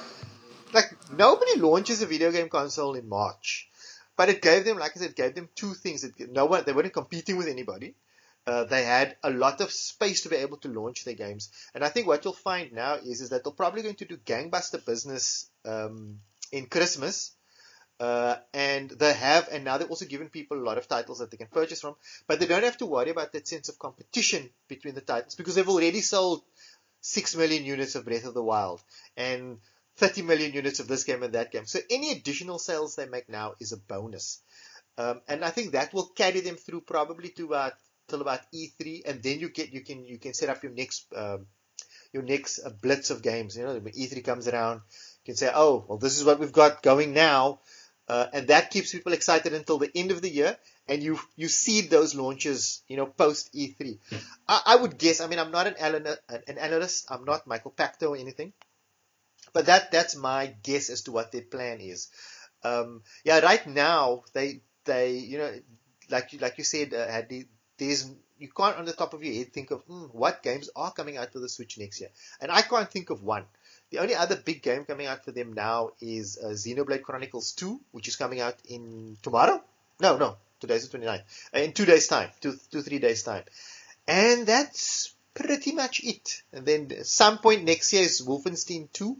Like 0.73 1.11
nobody 1.11 1.59
launches 1.59 2.01
a 2.01 2.07
video 2.07 2.31
game 2.31 2.49
console 2.49 2.95
in 2.95 3.07
March, 3.07 3.69
but 4.17 4.29
it 4.29 4.41
gave 4.41 4.65
them, 4.65 4.79
like 4.79 4.91
I 4.95 4.99
said, 4.99 5.09
it 5.11 5.15
gave 5.15 5.35
them 5.35 5.49
two 5.55 5.73
things. 5.75 6.03
It, 6.03 6.31
no 6.31 6.45
one, 6.45 6.63
they 6.65 6.73
weren't 6.73 6.91
competing 6.93 7.37
with 7.37 7.47
anybody. 7.47 7.93
Uh, 8.45 8.65
they 8.65 8.83
had 8.83 9.15
a 9.23 9.29
lot 9.29 9.61
of 9.61 9.71
space 9.71 10.21
to 10.21 10.29
be 10.29 10.35
able 10.35 10.57
to 10.57 10.67
launch 10.67 11.05
their 11.05 11.13
games, 11.13 11.49
and 11.73 11.83
I 11.83 11.89
think 11.89 12.07
what 12.07 12.25
you'll 12.25 12.33
find 12.33 12.73
now 12.73 12.95
is 12.95 13.21
is 13.21 13.29
that 13.29 13.43
they're 13.43 13.53
probably 13.53 13.83
going 13.83 13.95
to 13.95 14.05
do 14.05 14.17
gangbuster 14.17 14.83
business 14.85 15.49
um, 15.65 16.19
in 16.51 16.65
Christmas. 16.67 17.31
Uh, 17.99 18.35
and 18.53 18.89
they 18.89 19.13
have, 19.13 19.47
and 19.51 19.63
now 19.63 19.77
they've 19.77 19.89
also 19.89 20.05
given 20.05 20.27
people 20.27 20.57
a 20.57 20.65
lot 20.65 20.77
of 20.77 20.87
titles 20.87 21.19
that 21.19 21.31
they 21.31 21.37
can 21.37 21.47
purchase 21.47 21.79
from, 21.79 21.95
but 22.27 22.39
they 22.39 22.47
don't 22.47 22.63
have 22.63 22.77
to 22.77 22.87
worry 22.87 23.11
about 23.11 23.31
that 23.31 23.47
sense 23.47 23.69
of 23.69 23.79
competition 23.79 24.49
between 24.67 24.95
the 24.95 24.99
titles 24.99 25.35
because 25.35 25.55
they've 25.55 25.69
already 25.69 26.01
sold 26.01 26.41
6 27.01 27.35
million 27.35 27.63
units 27.65 27.95
of 27.95 28.05
Breath 28.05 28.25
of 28.25 28.33
the 28.33 28.43
Wild 28.43 28.81
and 29.15 29.59
30 29.97 30.23
million 30.23 30.53
units 30.53 30.79
of 30.79 30.87
this 30.87 31.03
game 31.03 31.21
and 31.21 31.33
that 31.33 31.51
game. 31.51 31.65
So 31.65 31.79
any 31.89 32.11
additional 32.11 32.59
sales 32.59 32.95
they 32.95 33.05
make 33.05 33.29
now 33.29 33.53
is 33.59 33.71
a 33.71 33.77
bonus. 33.77 34.41
Um, 34.97 35.21
and 35.27 35.43
I 35.43 35.49
think 35.49 35.71
that 35.71 35.93
will 35.93 36.07
carry 36.07 36.39
them 36.39 36.55
through 36.55 36.81
probably 36.81 37.29
to 37.29 37.45
about 37.45 37.73
till 38.07 38.21
about 38.21 38.41
E3, 38.53 39.03
and 39.05 39.23
then 39.23 39.39
you 39.39 39.49
get 39.49 39.73
you 39.73 39.81
can 39.81 40.05
you 40.05 40.17
can 40.17 40.33
set 40.33 40.49
up 40.49 40.63
your 40.63 40.71
next 40.71 41.05
um, 41.15 41.47
your 42.11 42.23
next 42.23 42.59
uh, 42.63 42.69
blitz 42.69 43.09
of 43.09 43.21
games. 43.21 43.57
You 43.57 43.63
know, 43.63 43.73
when 43.73 43.93
E3 43.93 44.23
comes 44.23 44.47
around, 44.47 44.75
you 44.75 45.25
can 45.25 45.35
say, 45.35 45.51
oh, 45.53 45.85
well, 45.87 45.97
this 45.97 46.17
is 46.17 46.23
what 46.23 46.39
we've 46.39 46.51
got 46.51 46.83
going 46.83 47.13
now, 47.13 47.59
uh, 48.07 48.27
and 48.33 48.47
that 48.47 48.71
keeps 48.71 48.91
people 48.91 49.13
excited 49.13 49.53
until 49.53 49.79
the 49.79 49.91
end 49.95 50.11
of 50.11 50.21
the 50.21 50.29
year. 50.29 50.57
And 50.87 51.01
you 51.01 51.17
you 51.37 51.47
seed 51.47 51.89
those 51.89 52.13
launches, 52.13 52.83
you 52.89 52.97
know, 52.97 53.05
post 53.05 53.53
E3. 53.53 53.99
I, 54.47 54.61
I 54.65 54.75
would 54.75 54.97
guess. 54.97 55.21
I 55.21 55.27
mean, 55.27 55.39
I'm 55.39 55.51
not 55.51 55.67
an, 55.67 56.07
an 56.47 56.57
analyst. 56.57 57.07
I'm 57.09 57.23
not 57.23 57.47
Michael 57.47 57.71
Pachter 57.71 58.09
or 58.09 58.17
anything, 58.17 58.51
but 59.53 59.67
that 59.67 59.91
that's 59.91 60.17
my 60.17 60.53
guess 60.61 60.89
as 60.89 61.03
to 61.03 61.13
what 61.13 61.31
their 61.31 61.41
plan 61.41 61.79
is. 61.79 62.09
Um, 62.63 63.03
yeah, 63.23 63.39
right 63.39 63.65
now 63.65 64.23
they 64.33 64.61
they 64.83 65.11
you 65.17 65.37
know 65.37 65.51
like 66.09 66.33
you 66.33 66.39
like 66.39 66.57
you 66.57 66.63
said, 66.63 66.93
uh, 66.93 67.07
there's 67.77 68.09
you 68.39 68.49
can't 68.49 68.77
on 68.77 68.85
the 68.85 68.93
top 68.93 69.13
of 69.13 69.23
your 69.23 69.33
head 69.33 69.53
think 69.53 69.71
of 69.71 69.81
hmm, 69.83 70.05
what 70.11 70.43
games 70.43 70.69
are 70.75 70.91
coming 70.91 71.17
out 71.17 71.31
for 71.31 71.39
the 71.39 71.49
Switch 71.49 71.77
next 71.77 72.01
year, 72.01 72.09
and 72.41 72.51
I 72.51 72.61
can't 72.61 72.89
think 72.89 73.09
of 73.09 73.23
one. 73.23 73.45
The 73.93 73.99
only 73.99 74.15
other 74.15 74.35
big 74.35 74.63
game 74.63 74.85
coming 74.85 75.05
out 75.05 75.23
for 75.23 75.31
them 75.31 75.53
now 75.53 75.91
is 76.01 76.39
uh, 76.43 76.47
Xenoblade 76.47 77.03
Chronicles 77.03 77.51
2, 77.51 77.79
which 77.91 78.07
is 78.07 78.15
coming 78.15 78.41
out 78.41 78.55
in 78.67 79.17
tomorrow. 79.21 79.63
No, 79.99 80.17
no, 80.17 80.37
today's 80.59 80.89
the 80.89 80.97
29th. 80.97 81.21
Uh, 81.55 81.59
in 81.59 81.73
two 81.73 81.85
days' 81.85 82.07
time, 82.07 82.29
two, 82.41 82.55
two, 82.71 82.81
three 82.81 82.97
days' 82.97 83.21
time. 83.21 83.43
And 84.07 84.47
that's 84.47 85.13
pretty 85.35 85.73
much 85.73 86.03
it. 86.03 86.41
And 86.51 86.65
then 86.65 87.03
some 87.03 87.37
point 87.37 87.65
next 87.65 87.93
year 87.93 88.01
is 88.01 88.25
Wolfenstein 88.25 88.91
2. 88.91 89.17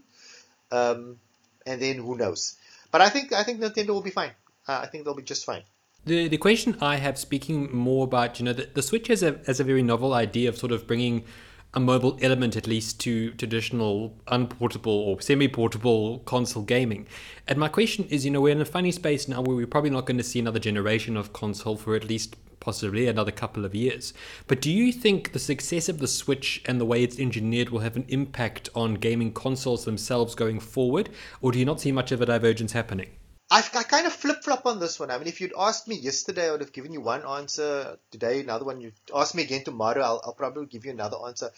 Um, 0.72 1.20
and 1.64 1.80
then 1.80 1.98
who 1.98 2.16
knows. 2.16 2.56
But 2.90 3.00
I 3.00 3.10
think, 3.10 3.32
I 3.32 3.44
think 3.44 3.60
Nintendo 3.60 3.90
will 3.90 4.02
be 4.02 4.10
fine. 4.10 4.32
Uh, 4.66 4.80
I 4.82 4.86
think 4.86 5.04
they'll 5.04 5.14
be 5.14 5.22
just 5.22 5.44
fine. 5.44 5.62
The, 6.06 6.28
the 6.28 6.36
question 6.36 6.76
I 6.82 6.96
have, 6.96 7.16
speaking 7.16 7.74
more 7.74 8.04
about, 8.04 8.38
you 8.38 8.44
know, 8.44 8.52
the, 8.52 8.68
the 8.74 8.82
Switch 8.82 9.08
has 9.08 9.22
a, 9.22 9.40
has 9.46 9.58
a 9.58 9.64
very 9.64 9.82
novel 9.82 10.12
idea 10.12 10.50
of 10.50 10.58
sort 10.58 10.70
of 10.70 10.86
bringing 10.86 11.24
a 11.72 11.80
mobile 11.80 12.18
element 12.20 12.56
at 12.56 12.66
least 12.66 13.00
to 13.00 13.32
traditional 13.32 14.14
unportable 14.28 14.92
or 14.92 15.20
semi-portable 15.20 16.18
console 16.20 16.62
gaming. 16.62 17.06
And 17.48 17.58
my 17.58 17.68
question 17.68 18.04
is, 18.10 18.24
you 18.24 18.30
know, 18.30 18.42
we're 18.42 18.52
in 18.52 18.60
a 18.60 18.66
funny 18.66 18.92
space 18.92 19.28
now 19.28 19.40
where 19.40 19.56
we're 19.56 19.66
probably 19.66 19.90
not 19.90 20.04
going 20.04 20.18
to 20.18 20.22
see 20.24 20.38
another 20.38 20.58
generation 20.58 21.16
of 21.16 21.32
console 21.32 21.76
for 21.76 21.96
at 21.96 22.04
least 22.04 22.36
possibly 22.60 23.08
another 23.08 23.32
couple 23.32 23.64
of 23.64 23.74
years. 23.74 24.12
But 24.46 24.60
do 24.60 24.70
you 24.70 24.92
think 24.92 25.32
the 25.32 25.38
success 25.38 25.88
of 25.88 25.98
the 25.98 26.06
Switch 26.06 26.62
and 26.66 26.80
the 26.80 26.84
way 26.84 27.02
it's 27.02 27.18
engineered 27.18 27.70
will 27.70 27.80
have 27.80 27.96
an 27.96 28.04
impact 28.08 28.68
on 28.74 28.94
gaming 28.94 29.32
consoles 29.32 29.84
themselves 29.84 30.34
going 30.34 30.60
forward, 30.60 31.08
or 31.40 31.50
do 31.50 31.58
you 31.58 31.64
not 31.64 31.80
see 31.80 31.92
much 31.92 32.12
of 32.12 32.20
a 32.20 32.26
divergence 32.26 32.72
happening? 32.72 33.08
I, 33.50 33.58
I 33.74 33.82
kind 33.82 34.06
of 34.06 34.12
flip 34.12 34.42
flop 34.42 34.66
on 34.66 34.80
this 34.80 34.98
one. 34.98 35.10
I 35.10 35.18
mean, 35.18 35.26
if 35.26 35.40
you'd 35.40 35.52
asked 35.58 35.86
me 35.86 35.96
yesterday, 35.96 36.48
I 36.48 36.52
would 36.52 36.60
have 36.60 36.72
given 36.72 36.92
you 36.92 37.00
one 37.00 37.24
answer. 37.24 37.98
Today, 38.10 38.40
another 38.40 38.64
one. 38.64 38.80
You 38.80 38.92
ask 39.14 39.34
me 39.34 39.42
again 39.42 39.64
tomorrow, 39.64 40.02
I'll, 40.02 40.20
I'll 40.24 40.34
probably 40.34 40.66
give 40.66 40.84
you 40.84 40.92
another 40.92 41.18
answer. 41.26 41.50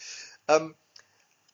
Um, 0.49 0.75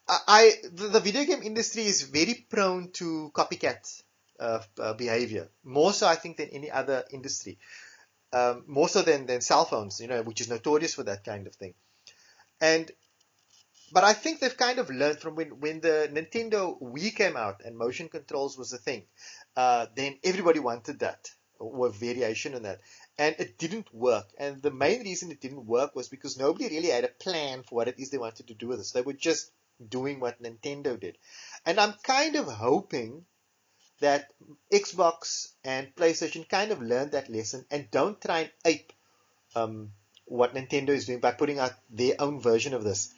I, 0.09 0.19
I 0.27 0.53
the, 0.73 0.89
the, 0.89 1.01
video 1.01 1.25
game 1.25 1.43
industry 1.43 1.85
is 1.85 2.03
very 2.03 2.35
prone 2.49 2.91
to 2.93 3.31
copycat 3.35 4.03
uh, 4.41 4.61
uh, 4.81 4.95
behavior, 4.95 5.49
more 5.65 5.93
so 5.93 6.07
I 6.07 6.17
think 6.17 6.39
than 6.39 6.49
any 6.49 6.71
other 6.71 7.05
industry, 7.11 7.59
um, 8.33 8.65
more 8.67 8.89
so 8.89 9.03
than 9.03 9.27
than 9.27 9.43
cell 9.43 9.65
phones, 9.65 10.01
you 10.01 10.09
know, 10.09 10.23
which 10.23 10.41
is 10.41 10.49
notorious 10.49 10.95
for 10.95 11.05
that 11.05 11.25
kind 11.25 11.47
of 11.47 11.55
thing. 11.55 11.75
And 12.61 12.91
but 13.93 14.05
I 14.05 14.15
think 14.15 14.41
they've 14.41 14.57
kind 14.57 14.79
of 14.79 14.91
learned 14.91 15.21
from 15.21 15.37
when 15.37 15.61
when 15.61 15.81
the 15.81 16.09
Nintendo 16.11 16.81
Wii 16.81 17.15
came 17.15 17.37
out 17.37 17.61
and 17.65 17.77
motion 17.77 18.09
controls 18.09 18.59
was 18.59 18.73
a 18.73 18.79
thing 18.79 19.05
uh, 19.57 19.87
then 19.95 20.19
everybody 20.25 20.61
wanted 20.61 21.01
that 21.01 21.31
or 21.59 21.91
variation 21.91 22.55
on 22.55 22.63
that. 22.63 22.81
And 23.19 23.37
it 23.39 23.59
didn't 23.59 23.93
work. 23.95 24.27
And 24.39 24.63
the 24.63 24.71
main 24.71 25.03
reason 25.03 25.31
it 25.31 25.41
didn't 25.41 25.67
work 25.67 25.95
was 25.95 26.09
because 26.09 26.39
nobody 26.39 26.69
really 26.69 26.89
had 26.89 27.05
a 27.05 27.09
plan 27.09 27.63
for 27.63 27.77
what 27.77 27.89
it 27.89 27.99
is 27.99 28.11
they 28.11 28.19
wanted 28.19 28.49
to 28.49 28.55
do 28.55 28.69
with 28.69 28.79
this. 28.79 28.93
They 28.93 29.03
were 29.03 29.13
just 29.13 29.51
doing 29.89 30.21
what 30.21 30.43
Nintendo 30.43 30.99
did. 30.99 31.19
And 31.65 31.79
I'm 31.79 31.95
kind 32.03 32.37
of 32.37 32.47
hoping 32.47 33.25
that 34.01 34.29
Xbox 34.73 35.53
and 35.65 35.95
PlayStation 35.95 36.49
kind 36.49 36.73
of 36.73 36.83
learned 36.83 37.13
that 37.13 37.31
lesson 37.31 37.65
and 37.71 37.91
don't 37.91 38.21
try 38.21 38.41
and 38.41 38.51
ape 38.65 38.93
um, 39.55 39.93
what 40.25 40.55
Nintendo 40.55 40.91
is 40.91 41.07
doing 41.07 41.21
by 41.21 41.33
putting 41.33 41.59
out 41.59 41.73
their 41.91 42.15
own 42.19 42.41
version 42.41 42.75
of 42.75 42.83
this. 42.83 43.15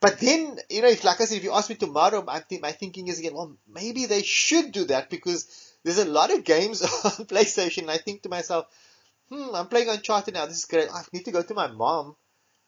But 0.00 0.18
then, 0.20 0.58
you 0.70 0.82
know, 0.82 0.88
if 0.88 1.04
like 1.04 1.20
I 1.20 1.24
said, 1.26 1.38
if 1.38 1.44
you 1.44 1.52
ask 1.52 1.68
me 1.68 1.76
tomorrow, 1.76 2.22
my, 2.22 2.40
th- 2.48 2.60
my 2.60 2.72
thinking 2.72 3.08
is 3.08 3.18
again, 3.18 3.34
well, 3.34 3.56
maybe 3.68 4.06
they 4.06 4.22
should 4.22 4.72
do 4.72 4.84
that 4.86 5.10
because 5.10 5.46
there's 5.84 5.98
a 5.98 6.04
lot 6.06 6.32
of 6.32 6.44
games 6.44 6.82
on 7.04 7.26
PlayStation. 7.26 7.82
And 7.82 7.90
I 7.90 7.98
think 7.98 8.22
to 8.22 8.28
myself, 8.30 8.66
hmm, 9.30 9.54
I'm 9.54 9.68
playing 9.68 9.88
Uncharted 9.90 10.34
now. 10.34 10.46
This 10.46 10.58
is 10.58 10.64
great. 10.66 10.88
I 10.92 11.02
need 11.12 11.26
to 11.26 11.32
go 11.32 11.42
to 11.42 11.54
my 11.54 11.68
mom. 11.68 12.16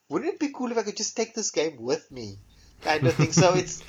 Wouldn't 0.09 0.35
it 0.35 0.41
be 0.41 0.53
cool 0.53 0.71
if 0.71 0.79
I 0.79 0.83
could 0.83 0.97
just 0.97 1.17
take 1.17 1.35
this 1.35 1.51
game 1.51 1.77
with 1.81 2.11
me? 2.11 2.39
Kind 2.83 3.07
of 3.07 3.15
thing. 3.15 3.33
so 3.33 3.55
it's, 3.57 3.83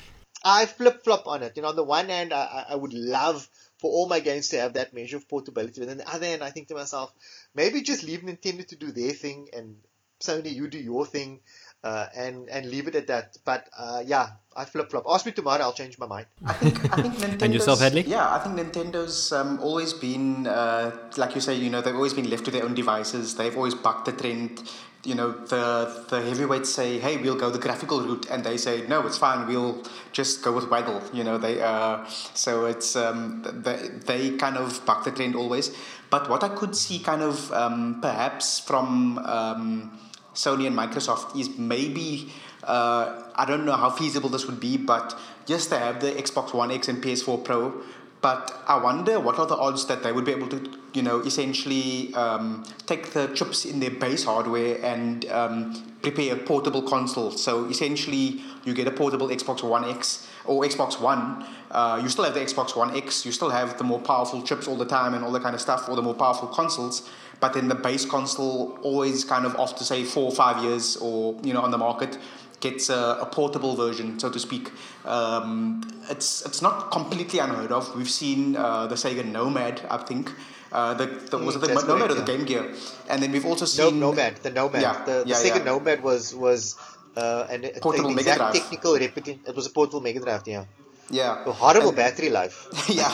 I 0.44 0.66
flip 0.66 1.04
flop 1.04 1.26
on 1.26 1.42
it. 1.42 1.52
You 1.56 1.62
know, 1.62 1.68
on 1.68 1.76
the 1.76 1.84
one 1.84 2.08
hand, 2.08 2.32
I, 2.32 2.66
I 2.70 2.74
would 2.76 2.94
love 2.94 3.48
for 3.80 3.90
all 3.90 4.08
my 4.08 4.20
games 4.20 4.48
to 4.48 4.60
have 4.60 4.74
that 4.74 4.94
measure 4.94 5.16
of 5.18 5.28
portability. 5.28 5.80
But 5.80 5.90
on 5.90 5.98
the 5.98 6.08
other 6.08 6.26
hand, 6.26 6.42
I 6.42 6.50
think 6.50 6.68
to 6.68 6.74
myself, 6.74 7.12
maybe 7.54 7.82
just 7.82 8.04
leave 8.04 8.20
Nintendo 8.20 8.66
to 8.68 8.76
do 8.76 8.92
their 8.92 9.12
thing 9.12 9.48
and 9.52 9.76
Sony, 10.20 10.54
you 10.54 10.68
do 10.68 10.78
your 10.78 11.04
thing 11.06 11.40
uh, 11.84 12.06
and 12.16 12.48
and 12.48 12.66
leave 12.66 12.88
it 12.88 12.94
at 12.96 13.06
that. 13.06 13.36
But 13.44 13.68
uh, 13.78 14.02
yeah, 14.04 14.30
I 14.56 14.64
flip 14.64 14.90
flop. 14.90 15.04
Ask 15.08 15.26
me 15.26 15.32
tomorrow, 15.32 15.62
I'll 15.62 15.74
change 15.74 15.98
my 15.98 16.06
mind. 16.06 16.26
I 16.44 16.54
think 16.54 16.76
I 16.92 17.02
think 17.02 17.14
Nintendo's, 17.14 17.42
and 17.44 17.54
yourself, 17.54 17.80
Hadlee? 17.80 18.06
Yeah, 18.06 18.34
I 18.34 18.38
think 18.38 18.56
Nintendo's 18.56 19.32
um, 19.32 19.60
always 19.60 19.92
been 19.92 20.46
uh, 20.46 20.90
like 21.18 21.34
you 21.34 21.42
say. 21.42 21.54
You 21.54 21.70
know, 21.70 21.82
they've 21.82 21.94
always 21.94 22.14
been 22.14 22.30
left 22.30 22.46
to 22.46 22.50
their 22.50 22.64
own 22.64 22.74
devices. 22.74 23.36
They've 23.36 23.56
always 23.56 23.74
bucked 23.74 24.06
the 24.06 24.12
trend. 24.12 24.62
You 25.04 25.14
know, 25.14 25.32
the 25.32 26.06
the 26.08 26.22
heavyweights 26.22 26.72
say, 26.72 26.98
"Hey, 26.98 27.18
we'll 27.18 27.36
go 27.36 27.50
the 27.50 27.58
graphical 27.58 28.00
route," 28.00 28.26
and 28.30 28.42
they 28.42 28.56
say, 28.56 28.86
"No, 28.88 29.06
it's 29.06 29.18
fine. 29.18 29.46
We'll 29.46 29.84
just 30.12 30.42
go 30.42 30.52
with 30.52 30.70
Waggle." 30.70 31.02
You 31.12 31.24
know, 31.24 31.36
they 31.36 31.60
uh, 31.60 32.06
so 32.32 32.64
it's 32.64 32.96
um, 32.96 33.44
they 33.44 33.90
they 34.06 34.30
kind 34.38 34.56
of 34.56 34.80
buck 34.86 35.04
the 35.04 35.10
trend 35.10 35.36
always. 35.36 35.76
But 36.08 36.30
what 36.30 36.42
I 36.42 36.48
could 36.48 36.74
see, 36.74 37.00
kind 37.00 37.20
of 37.20 37.52
um, 37.52 37.98
perhaps 38.00 38.60
from 38.60 39.18
um, 39.18 39.98
Sony 40.34 40.66
and 40.66 40.76
Microsoft 40.76 41.38
is 41.38 41.56
maybe 41.58 42.32
uh, 42.66 43.22
I 43.34 43.44
don't 43.44 43.64
know 43.64 43.76
how 43.76 43.90
feasible 43.90 44.28
this 44.28 44.46
would 44.46 44.60
be, 44.60 44.76
but 44.76 45.18
just 45.46 45.68
to 45.70 45.78
have 45.78 46.00
the 46.00 46.12
Xbox 46.12 46.54
One 46.54 46.70
X 46.70 46.88
and 46.88 47.02
PS4 47.02 47.44
Pro. 47.44 47.72
But 48.20 48.58
I 48.66 48.78
wonder 48.78 49.20
what 49.20 49.38
are 49.38 49.44
the 49.46 49.56
odds 49.56 49.86
that 49.86 50.02
they 50.02 50.10
would 50.10 50.24
be 50.24 50.32
able 50.32 50.48
to, 50.48 50.70
you 50.94 51.02
know, 51.02 51.20
essentially 51.20 52.14
um, 52.14 52.64
take 52.86 53.10
the 53.10 53.26
chips 53.34 53.66
in 53.66 53.80
their 53.80 53.90
base 53.90 54.24
hardware 54.24 54.82
and 54.82 55.26
um, 55.26 55.92
prepare 56.00 56.34
a 56.34 56.38
portable 56.38 56.80
console. 56.80 57.32
So 57.32 57.66
essentially, 57.66 58.40
you 58.64 58.72
get 58.72 58.86
a 58.86 58.90
portable 58.90 59.28
Xbox 59.28 59.62
One 59.62 59.84
X 59.84 60.26
or 60.46 60.62
Xbox 60.62 60.98
One. 60.98 61.46
Uh, 61.70 62.00
you 62.02 62.08
still 62.08 62.24
have 62.24 62.32
the 62.32 62.40
Xbox 62.40 62.74
One 62.74 62.96
X. 62.96 63.26
You 63.26 63.32
still 63.32 63.50
have 63.50 63.76
the 63.76 63.84
more 63.84 64.00
powerful 64.00 64.42
chips 64.42 64.68
all 64.68 64.76
the 64.76 64.86
time 64.86 65.12
and 65.12 65.22
all 65.22 65.32
that 65.32 65.42
kind 65.42 65.54
of 65.54 65.60
stuff, 65.60 65.86
or 65.86 65.94
the 65.94 66.02
more 66.02 66.14
powerful 66.14 66.48
consoles 66.48 67.06
but 67.40 67.52
then 67.52 67.68
the 67.68 67.74
base 67.74 68.04
console 68.04 68.78
always 68.82 69.24
kind 69.24 69.44
of 69.46 69.54
after 69.56 69.84
say 69.84 70.04
four 70.04 70.24
or 70.24 70.32
five 70.32 70.62
years 70.62 70.96
or 70.96 71.36
you 71.42 71.52
know 71.52 71.60
on 71.60 71.70
the 71.70 71.78
market 71.78 72.18
gets 72.60 72.88
a, 72.88 73.18
a 73.20 73.26
portable 73.26 73.76
version 73.76 74.18
so 74.18 74.30
to 74.30 74.38
speak. 74.38 74.70
Um, 75.04 75.82
it's 76.08 76.44
it's 76.46 76.62
not 76.62 76.90
completely 76.90 77.38
unheard 77.38 77.72
of. 77.72 77.94
We've 77.96 78.10
seen 78.10 78.56
uh, 78.56 78.86
the 78.86 78.94
Sega 78.94 79.24
Nomad 79.24 79.82
I 79.90 79.98
think 79.98 80.32
uh, 80.72 80.94
the, 80.94 81.06
the 81.06 81.38
was 81.38 81.56
it 81.56 81.60
the 81.60 81.68
That's 81.68 81.86
Nomad 81.86 82.10
or 82.10 82.14
the 82.14 82.24
Game 82.24 82.44
Gear? 82.44 82.74
And 83.08 83.22
then 83.22 83.30
we've 83.32 83.46
also 83.46 83.64
seen 83.64 84.00
no, 84.00 84.10
Nomad 84.10 84.36
the 84.38 84.50
Nomad. 84.50 84.82
Yeah, 84.82 85.04
the, 85.04 85.12
the 85.12 85.24
yeah, 85.26 85.36
Sega 85.36 85.58
yeah. 85.58 85.64
Nomad 85.64 86.02
was 86.02 86.34
was 86.34 86.76
uh, 87.16 87.46
an 87.50 87.62
portable 87.80 88.10
the 88.10 88.20
exact 88.20 88.40
Mega 88.40 88.52
Drive. 88.52 88.54
technical 88.54 88.94
replica 88.94 89.32
it 89.46 89.54
was 89.54 89.66
a 89.66 89.70
portable 89.70 90.00
Mega 90.00 90.20
Drive 90.20 90.42
yeah. 90.46 90.64
Yeah. 91.10 91.44
A 91.44 91.52
horrible 91.52 91.88
and, 91.88 91.96
battery 91.96 92.30
life. 92.30 92.66
Yeah 92.88 93.12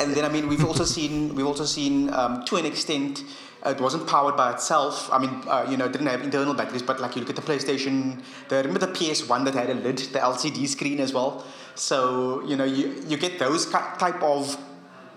and 0.00 0.14
then 0.14 0.24
I 0.24 0.28
mean 0.28 0.48
we've 0.48 0.64
also 0.64 0.84
seen 0.84 1.34
we've 1.34 1.46
also 1.46 1.64
seen 1.64 2.12
um, 2.12 2.44
to 2.46 2.56
an 2.56 2.66
extent 2.66 3.22
it 3.66 3.80
wasn't 3.80 4.06
powered 4.06 4.36
by 4.36 4.52
itself. 4.52 5.12
I 5.12 5.18
mean, 5.18 5.30
uh, 5.46 5.66
you 5.68 5.76
know, 5.76 5.84
it 5.84 5.92
didn't 5.92 6.06
have 6.06 6.22
internal 6.22 6.54
batteries, 6.54 6.82
but 6.82 6.98
like 6.98 7.14
you 7.14 7.20
look 7.20 7.28
at 7.28 7.36
the 7.36 7.42
PlayStation, 7.42 8.22
the, 8.48 8.56
remember 8.56 8.78
the 8.78 8.86
PS1 8.86 9.44
that 9.44 9.54
had 9.54 9.68
a 9.68 9.74
lid, 9.74 9.98
the 9.98 10.18
LCD 10.18 10.66
screen 10.66 10.98
as 10.98 11.12
well. 11.12 11.44
So 11.74 12.42
you 12.46 12.56
know, 12.56 12.64
you 12.64 13.02
you 13.06 13.16
get 13.16 13.38
those 13.38 13.70
type 13.70 14.22
of 14.22 14.56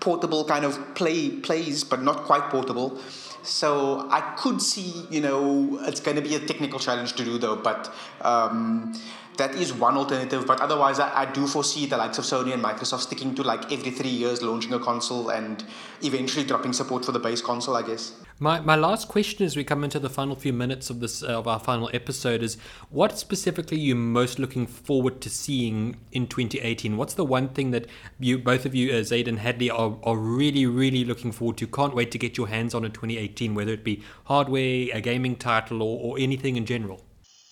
portable 0.02 0.44
kind 0.44 0.66
of 0.66 0.96
play 0.96 1.30
plays, 1.30 1.84
but 1.84 2.02
not 2.02 2.24
quite 2.24 2.50
portable. 2.50 3.00
So 3.44 4.08
I 4.10 4.22
could 4.38 4.62
see, 4.62 5.06
you 5.10 5.20
know, 5.20 5.80
it's 5.84 6.00
going 6.00 6.16
to 6.16 6.22
be 6.22 6.36
a 6.36 6.40
technical 6.40 6.80
challenge 6.80 7.14
to 7.14 7.24
do 7.24 7.38
though, 7.38 7.56
but. 7.56 7.94
Um, 8.22 8.94
that 9.38 9.56
is 9.56 9.74
one 9.74 9.98
alternative. 9.98 10.46
But 10.46 10.60
otherwise, 10.60 11.00
I, 11.00 11.22
I 11.22 11.26
do 11.32 11.48
foresee 11.48 11.86
the 11.86 11.98
likes 11.98 12.18
of 12.18 12.26
Sony 12.26 12.54
and 12.54 12.64
Microsoft 12.64 13.02
sticking 13.02 13.36
to 13.36 13.44
like 13.44 13.72
every 13.72 13.92
three 13.92 14.10
years 14.10 14.42
launching 14.42 14.74
a 14.74 14.80
console 14.80 15.30
and 15.30 15.64
eventually 16.02 16.46
dropping 16.46 16.74
support 16.74 17.06
for 17.06 17.12
the 17.12 17.20
base 17.20 17.42
console, 17.42 17.76
I 17.76 17.82
guess. 17.84 18.14
My, 18.40 18.60
my 18.60 18.76
last 18.76 19.08
question 19.08 19.46
as 19.46 19.56
we 19.56 19.64
come 19.64 19.84
into 19.84 20.00
the 20.00 20.10
final 20.10 20.36
few 20.36 20.54
minutes 20.54 20.90
of 20.90 21.00
this 21.00 21.24
uh, 21.24 21.28
of 21.40 21.48
our 21.48 21.60
final 21.60 21.90
episode 21.94 22.44
is 22.44 22.58
what 22.90 23.18
specifically 23.18 23.78
are 23.78 23.82
you 23.82 23.96
most 23.96 24.40
looking 24.40 24.68
forward 24.68 25.22
to 25.22 25.30
seeing 25.30 25.98
in 26.12 26.28
2018? 26.28 26.98
What's 26.98 27.14
the 27.14 27.24
one 27.24 27.50
thing 27.50 27.72
that 27.72 27.88
you 28.20 28.38
both 28.38 28.66
of 28.66 28.76
you, 28.76 28.94
uh, 28.94 29.04
Zaid 29.04 29.28
and 29.28 29.40
Hadlee, 29.40 29.72
are, 29.72 29.98
are 30.04 30.18
really 30.18 30.66
really 30.66 31.06
looking 31.06 31.32
forward 31.32 31.58
to? 31.58 31.68
Can't 31.68 31.96
wait 31.96 32.12
to 32.12 32.18
get 32.18 32.38
your 32.38 32.48
hands 32.48 32.74
on 32.74 32.84
in 32.84 32.92
2018, 32.92 33.56
whether 33.56 33.72
it 33.72 33.84
be 33.84 34.04
hardware, 34.26 34.88
a 34.94 35.00
gaming 35.00 35.36
title, 35.36 35.82
or, 35.82 36.00
or 36.02 36.20
anything 36.20 36.56
in 36.56 36.66
general. 36.66 37.06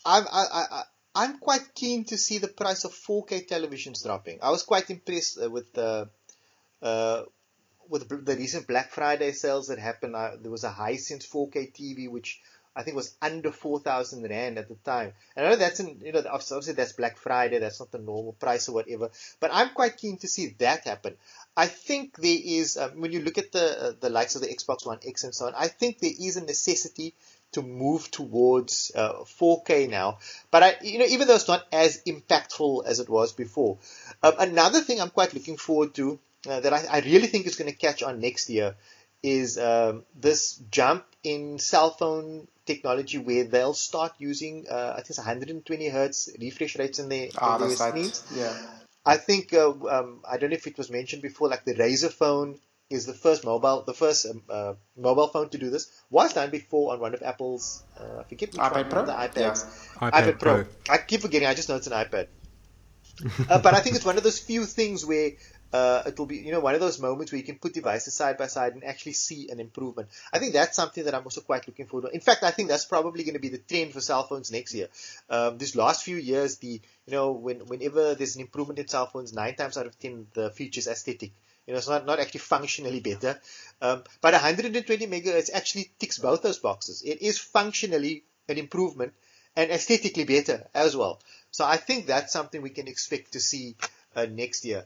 I'm 0.05 0.25
I, 0.31 0.45
I, 0.51 0.83
I'm 1.13 1.39
quite 1.39 1.73
keen 1.75 2.05
to 2.05 2.17
see 2.17 2.37
the 2.37 2.47
price 2.47 2.85
of 2.85 2.91
4K 2.91 3.47
televisions 3.47 4.03
dropping. 4.03 4.39
I 4.41 4.49
was 4.49 4.63
quite 4.63 4.89
impressed 4.89 5.39
uh, 5.43 5.49
with 5.49 5.73
the 5.73 6.09
uh, 6.81 7.23
with 7.89 8.25
the 8.25 8.35
recent 8.35 8.67
Black 8.67 8.91
Friday 8.91 9.33
sales 9.33 9.67
that 9.67 9.77
happened. 9.77 10.15
Uh, 10.15 10.31
there 10.39 10.51
was 10.51 10.63
a 10.63 10.71
Hisense 10.71 11.27
4K 11.27 11.73
TV 11.73 12.09
which 12.09 12.39
I 12.73 12.83
think 12.83 12.95
was 12.95 13.13
under 13.21 13.51
4,000 13.51 14.23
rand 14.29 14.57
at 14.57 14.69
the 14.69 14.75
time. 14.75 15.11
And 15.35 15.45
I 15.45 15.49
know 15.49 15.55
that's 15.57 15.81
in, 15.81 15.99
you 15.99 16.13
know 16.13 16.23
obviously 16.31 16.73
that's 16.73 16.93
Black 16.93 17.17
Friday. 17.17 17.59
That's 17.59 17.81
not 17.81 17.91
the 17.91 17.99
normal 17.99 18.31
price 18.31 18.69
or 18.69 18.73
whatever. 18.73 19.09
But 19.41 19.51
I'm 19.53 19.71
quite 19.71 19.97
keen 19.97 20.17
to 20.19 20.29
see 20.29 20.55
that 20.59 20.85
happen. 20.85 21.17
I 21.57 21.67
think 21.67 22.15
there 22.15 22.39
is 22.41 22.77
um, 22.77 23.01
when 23.01 23.11
you 23.11 23.21
look 23.21 23.37
at 23.37 23.51
the 23.51 23.87
uh, 23.87 23.91
the 23.99 24.09
likes 24.09 24.35
of 24.35 24.41
the 24.41 24.47
Xbox 24.47 24.85
One 24.85 24.99
X 25.05 25.25
and 25.25 25.35
so 25.35 25.47
on. 25.47 25.53
I 25.57 25.67
think 25.67 25.99
there 25.99 26.13
is 26.17 26.37
a 26.37 26.45
necessity 26.45 27.13
to 27.53 27.61
move 27.61 28.09
towards 28.11 28.91
uh, 28.95 29.23
4K 29.39 29.89
now. 29.89 30.19
But 30.49 30.63
I, 30.63 30.75
you 30.81 30.99
know, 30.99 31.05
even 31.05 31.27
though 31.27 31.35
it's 31.35 31.47
not 31.47 31.65
as 31.71 32.01
impactful 32.07 32.85
as 32.85 32.99
it 32.99 33.09
was 33.09 33.33
before, 33.33 33.77
um, 34.23 34.33
another 34.39 34.81
thing 34.81 35.01
I'm 35.01 35.09
quite 35.09 35.33
looking 35.33 35.57
forward 35.57 35.93
to 35.95 36.19
uh, 36.49 36.59
that 36.59 36.73
I, 36.73 36.85
I, 36.91 36.99
really 37.01 37.27
think 37.27 37.45
is 37.45 37.55
going 37.55 37.69
to 37.69 37.77
catch 37.77 38.01
on 38.01 38.19
next 38.19 38.49
year 38.49 38.75
is 39.21 39.57
um, 39.57 40.03
this 40.19 40.55
jump 40.71 41.05
in 41.23 41.59
cell 41.59 41.91
phone 41.91 42.47
technology 42.65 43.17
where 43.17 43.43
they'll 43.43 43.73
start 43.73 44.13
using 44.17 44.65
uh, 44.69 44.93
I 44.93 44.97
think 44.97 45.09
it's 45.11 45.17
120 45.19 45.89
hertz 45.89 46.29
refresh 46.39 46.77
rates 46.77 46.99
in 46.99 47.09
their, 47.09 47.29
ah, 47.37 47.57
in 47.57 47.75
right. 47.75 48.23
Yeah. 48.33 48.55
I 49.05 49.17
think 49.17 49.53
uh, 49.53 49.69
um, 49.69 50.21
I 50.29 50.37
don't 50.37 50.51
know 50.51 50.55
if 50.55 50.67
it 50.67 50.77
was 50.77 50.89
mentioned 50.89 51.21
before, 51.21 51.49
like 51.49 51.65
the 51.65 51.73
Razer 51.73 52.11
phone 52.11 52.59
is 52.91 53.05
the 53.05 53.13
first 53.13 53.45
mobile, 53.45 53.83
the 53.83 53.93
first 53.93 54.25
um, 54.25 54.43
uh, 54.49 54.73
mobile 54.97 55.27
phone 55.27 55.49
to 55.49 55.57
do 55.57 55.69
this. 55.69 55.91
Was 56.09 56.33
done 56.33 56.49
before 56.49 56.93
on 56.93 56.99
one 56.99 57.13
of 57.13 57.21
Apple's, 57.23 57.83
uh, 57.99 58.19
I 58.19 58.23
forget 58.23 58.51
which 58.51 58.61
iPad 58.61 58.73
one, 58.73 58.89
Pro? 58.89 59.05
the 59.05 59.13
iPads. 59.13 59.37
Yeah. 60.01 60.09
iPad 60.09 60.11
iPad 60.11 60.39
Pro. 60.39 60.63
Pro. 60.63 60.65
I 60.89 60.97
keep 60.97 61.21
forgetting. 61.21 61.47
I 61.47 61.53
just 61.53 61.69
know 61.69 61.75
it's 61.75 61.87
an 61.87 61.93
iPad. 61.93 62.27
uh, 63.49 63.59
but 63.59 63.73
I 63.73 63.79
think 63.79 63.95
it's 63.95 64.05
one 64.05 64.17
of 64.17 64.23
those 64.23 64.39
few 64.39 64.65
things 64.65 65.05
where 65.05 65.31
uh, 65.73 66.03
it 66.05 66.19
will 66.19 66.25
be, 66.25 66.37
you 66.37 66.51
know, 66.51 66.59
one 66.59 66.75
of 66.75 66.81
those 66.81 66.99
moments 66.99 67.31
where 67.31 67.37
you 67.37 67.45
can 67.45 67.57
put 67.57 67.73
devices 67.73 68.13
side 68.13 68.37
by 68.37 68.47
side 68.47 68.73
and 68.73 68.83
actually 68.83 69.13
see 69.13 69.49
an 69.49 69.59
improvement. 69.59 70.09
I 70.33 70.39
think 70.39 70.53
that's 70.53 70.75
something 70.75 71.05
that 71.05 71.15
I'm 71.15 71.23
also 71.23 71.41
quite 71.41 71.67
looking 71.67 71.85
forward 71.85 72.09
to. 72.09 72.13
In 72.13 72.21
fact, 72.21 72.43
I 72.43 72.51
think 72.51 72.69
that's 72.69 72.85
probably 72.85 73.23
going 73.23 73.35
to 73.35 73.39
be 73.39 73.49
the 73.49 73.57
trend 73.57 73.93
for 73.93 74.01
cell 74.01 74.23
phones 74.23 74.51
next 74.51 74.73
year. 74.73 74.87
Um, 75.29 75.57
these 75.57 75.75
last 75.75 76.03
few 76.03 76.17
years, 76.17 76.57
the, 76.57 76.81
you 77.05 77.13
know, 77.13 77.31
when, 77.31 77.59
whenever 77.67 78.15
there's 78.15 78.35
an 78.35 78.41
improvement 78.41 78.79
in 78.79 78.87
cell 78.87 79.07
phones, 79.07 79.33
nine 79.33 79.55
times 79.55 79.77
out 79.77 79.85
of 79.85 79.97
ten, 79.97 80.27
the 80.33 80.49
feature's 80.49 80.87
aesthetic. 80.87 81.31
You 81.65 81.73
know, 81.73 81.77
it's 81.77 81.87
not, 81.87 82.05
not 82.05 82.19
actually 82.19 82.39
functionally 82.39 82.99
better. 82.99 83.39
Um, 83.81 84.03
but 84.21 84.33
120 84.33 85.07
megahertz 85.07 85.49
actually 85.53 85.91
ticks 85.99 86.17
both 86.17 86.41
those 86.41 86.59
boxes. 86.59 87.01
It 87.03 87.21
is 87.21 87.37
functionally 87.37 88.23
an 88.49 88.57
improvement 88.57 89.13
and 89.55 89.71
aesthetically 89.71 90.23
better 90.23 90.67
as 90.73 90.95
well. 90.95 91.19
So 91.51 91.65
I 91.65 91.77
think 91.77 92.07
that's 92.07 92.33
something 92.33 92.61
we 92.61 92.69
can 92.69 92.87
expect 92.87 93.33
to 93.33 93.39
see 93.39 93.75
uh, 94.15 94.25
next 94.25 94.65
year. 94.65 94.85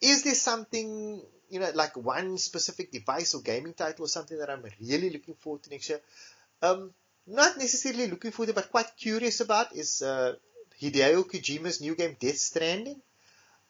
Is 0.00 0.24
there 0.24 0.34
something, 0.34 1.22
you 1.50 1.60
know, 1.60 1.70
like 1.74 1.96
one 1.96 2.38
specific 2.38 2.92
device 2.92 3.34
or 3.34 3.42
gaming 3.42 3.74
title 3.74 4.04
or 4.04 4.08
something 4.08 4.38
that 4.38 4.50
I'm 4.50 4.64
really 4.80 5.10
looking 5.10 5.34
forward 5.34 5.62
to 5.64 5.70
next 5.70 5.88
year? 5.88 6.00
Um, 6.62 6.92
not 7.26 7.58
necessarily 7.58 8.06
looking 8.06 8.30
forward 8.30 8.48
to, 8.48 8.54
but 8.54 8.70
quite 8.70 8.96
curious 8.96 9.40
about 9.40 9.74
is 9.74 10.02
uh, 10.02 10.34
Hideo 10.80 11.24
Kojima's 11.24 11.80
new 11.80 11.94
game 11.94 12.16
Death 12.18 12.38
Stranding. 12.38 13.00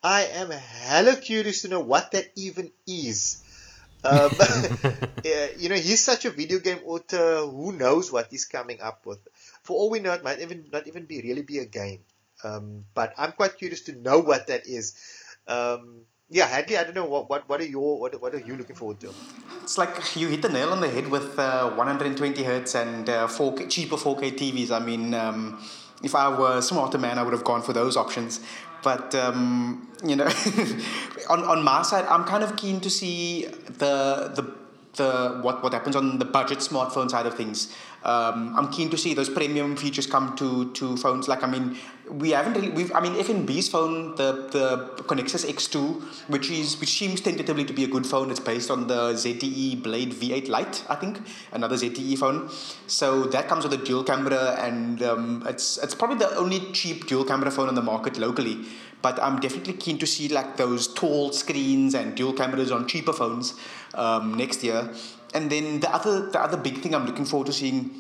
I 0.03 0.23
am 0.25 0.51
hella 0.51 1.17
curious 1.17 1.63
to 1.63 1.69
know 1.69 1.81
what 1.81 2.13
that 2.13 2.27
even 2.37 2.71
is. 2.87 3.43
Um, 4.05 4.31
yeah, 5.25 5.49
you 5.59 5.69
know, 5.69 5.75
he's 5.75 6.05
such 6.05 6.25
a 6.25 6.31
video 6.31 6.59
game 6.59 6.79
author. 6.87 7.39
Who 7.47 7.73
knows 7.73 8.13
what 8.13 8.29
he's 8.31 8.45
coming 8.45 8.81
up 8.81 9.05
with? 9.05 9.19
For 9.63 9.77
all 9.77 9.91
we 9.91 9.99
know, 9.99 10.13
it 10.13 10.23
might 10.23 10.41
even 10.41 10.67
not 10.73 10.87
even 10.87 11.07
be 11.07 11.21
really 11.23 11.43
be 11.43 11.59
a 11.59 11.65
game. 11.65 12.01
Um, 12.45 12.85
but 12.95 13.15
I'm 13.17 13.33
quite 13.33 13.57
curious 13.59 13.83
to 13.83 13.93
know 13.93 14.21
what 14.21 14.47
that 14.49 14.67
is. 14.67 14.95
Um, 15.49 16.03
yeah, 16.29 16.49
Hadlee, 16.49 16.77
I 16.77 16.85
don't 16.85 16.95
know 16.95 17.07
what 17.07 17.31
what 17.31 17.49
what 17.49 17.61
are 17.61 17.67
your 17.67 18.01
what 18.01 18.21
what 18.21 18.35
are 18.35 18.41
you 18.41 18.57
looking 18.57 18.75
forward 18.75 18.99
to? 19.01 19.15
It's 19.63 19.79
like 19.79 20.17
you 20.17 20.29
hit 20.29 20.43
the 20.43 20.49
nail 20.49 20.71
on 20.71 20.81
the 20.81 20.91
head 20.91 21.09
with 21.09 21.39
uh, 21.39 21.71
120 21.71 22.43
hertz 22.43 22.75
and 22.75 23.09
uh, 23.09 23.29
4K, 23.29 23.71
cheaper 23.71 23.97
4K 23.97 24.33
TVs. 24.37 24.71
I 24.71 24.81
mean, 24.81 25.15
um, 25.15 25.63
if 26.03 26.15
I 26.15 26.29
were 26.37 26.59
a 26.59 26.63
smarter 26.63 26.99
man, 26.99 27.19
I 27.19 27.23
would 27.23 27.33
have 27.33 27.45
gone 27.45 27.63
for 27.63 27.73
those 27.73 27.97
options. 27.97 28.41
But 28.83 29.15
um, 29.15 29.89
you 30.05 30.17
know, 30.17 30.27
on 31.31 31.45
on 31.45 31.65
my 31.65 31.83
side, 31.83 32.05
I'm 32.07 32.25
kind 32.25 32.45
of 32.45 32.57
keen 32.57 32.81
to 32.81 32.91
see 32.91 33.47
the 33.67 34.33
the 34.35 34.55
the 34.97 35.39
what 35.43 35.63
what 35.63 35.73
happens 35.73 35.97
on 35.97 36.19
the 36.19 36.25
budget 36.25 36.59
smartphone 36.59 37.11
side 37.11 37.27
of 37.27 37.35
things. 37.35 37.75
Um, 38.07 38.55
I'm 38.57 38.69
keen 38.71 38.89
to 38.91 38.97
see 38.97 39.15
those 39.15 39.29
premium 39.29 39.77
features 39.77 40.07
come 40.07 40.37
to 40.37 40.71
to 40.75 40.97
phones. 40.97 41.27
Like 41.27 41.43
I 41.43 41.49
mean, 41.49 41.77
we 42.09 42.31
haven't 42.31 42.55
really. 42.55 42.71
We've 42.71 42.93
I 42.95 43.01
mean, 43.01 43.15
FNB's 43.15 43.69
phone, 43.69 44.15
the 44.15 44.29
the 44.57 45.03
Connexus 45.03 45.45
X2, 45.45 46.29
which 46.29 46.49
is 46.49 46.79
which 46.81 46.91
seems 46.91 47.21
tentatively 47.21 47.65
to 47.65 47.73
be 47.73 47.83
a 47.83 47.89
good 47.89 48.07
phone. 48.07 48.31
It's 48.31 48.39
based 48.39 48.71
on 48.71 48.87
the 48.87 49.15
ZTE 49.15 49.83
Blade 49.83 50.13
V8 50.13 50.49
Lite, 50.49 50.85
I 50.89 50.95
think, 50.95 51.21
another 51.51 51.75
ZTE 51.75 52.17
phone. 52.17 52.49
So 52.87 53.25
that 53.25 53.49
comes 53.49 53.65
with 53.65 53.73
a 53.73 53.85
dual 53.85 54.05
camera, 54.05 54.55
and 54.61 55.03
um, 55.03 55.45
it's 55.49 55.77
it's 55.79 55.97
probably 55.97 56.19
the 56.19 56.33
only 56.37 56.61
cheap 56.71 57.09
dual 57.09 57.25
camera 57.25 57.51
phone 57.51 57.67
on 57.67 57.75
the 57.75 57.83
market 57.83 58.19
locally. 58.19 58.59
But 59.03 59.21
I'm 59.21 59.41
definitely 59.41 59.75
keen 59.75 59.99
to 59.99 60.07
see 60.07 60.29
like 60.29 60.57
those 60.57 60.87
tall 60.87 61.33
screens 61.33 61.95
and 61.95 62.15
dual 62.15 62.33
cameras 62.33 62.71
on 62.71 62.87
cheaper 62.87 63.13
phones 63.13 63.55
um, 63.95 64.35
next 64.35 64.63
year. 64.63 64.91
And 65.37 65.51
then 65.53 65.81
the 65.81 65.95
other 65.95 66.31
the 66.31 66.41
other 66.41 66.57
big 66.57 66.79
thing 66.79 66.95
I'm 66.95 67.05
looking 67.05 67.27
forward 67.27 67.49
to 67.49 67.53
seeing, 67.53 67.91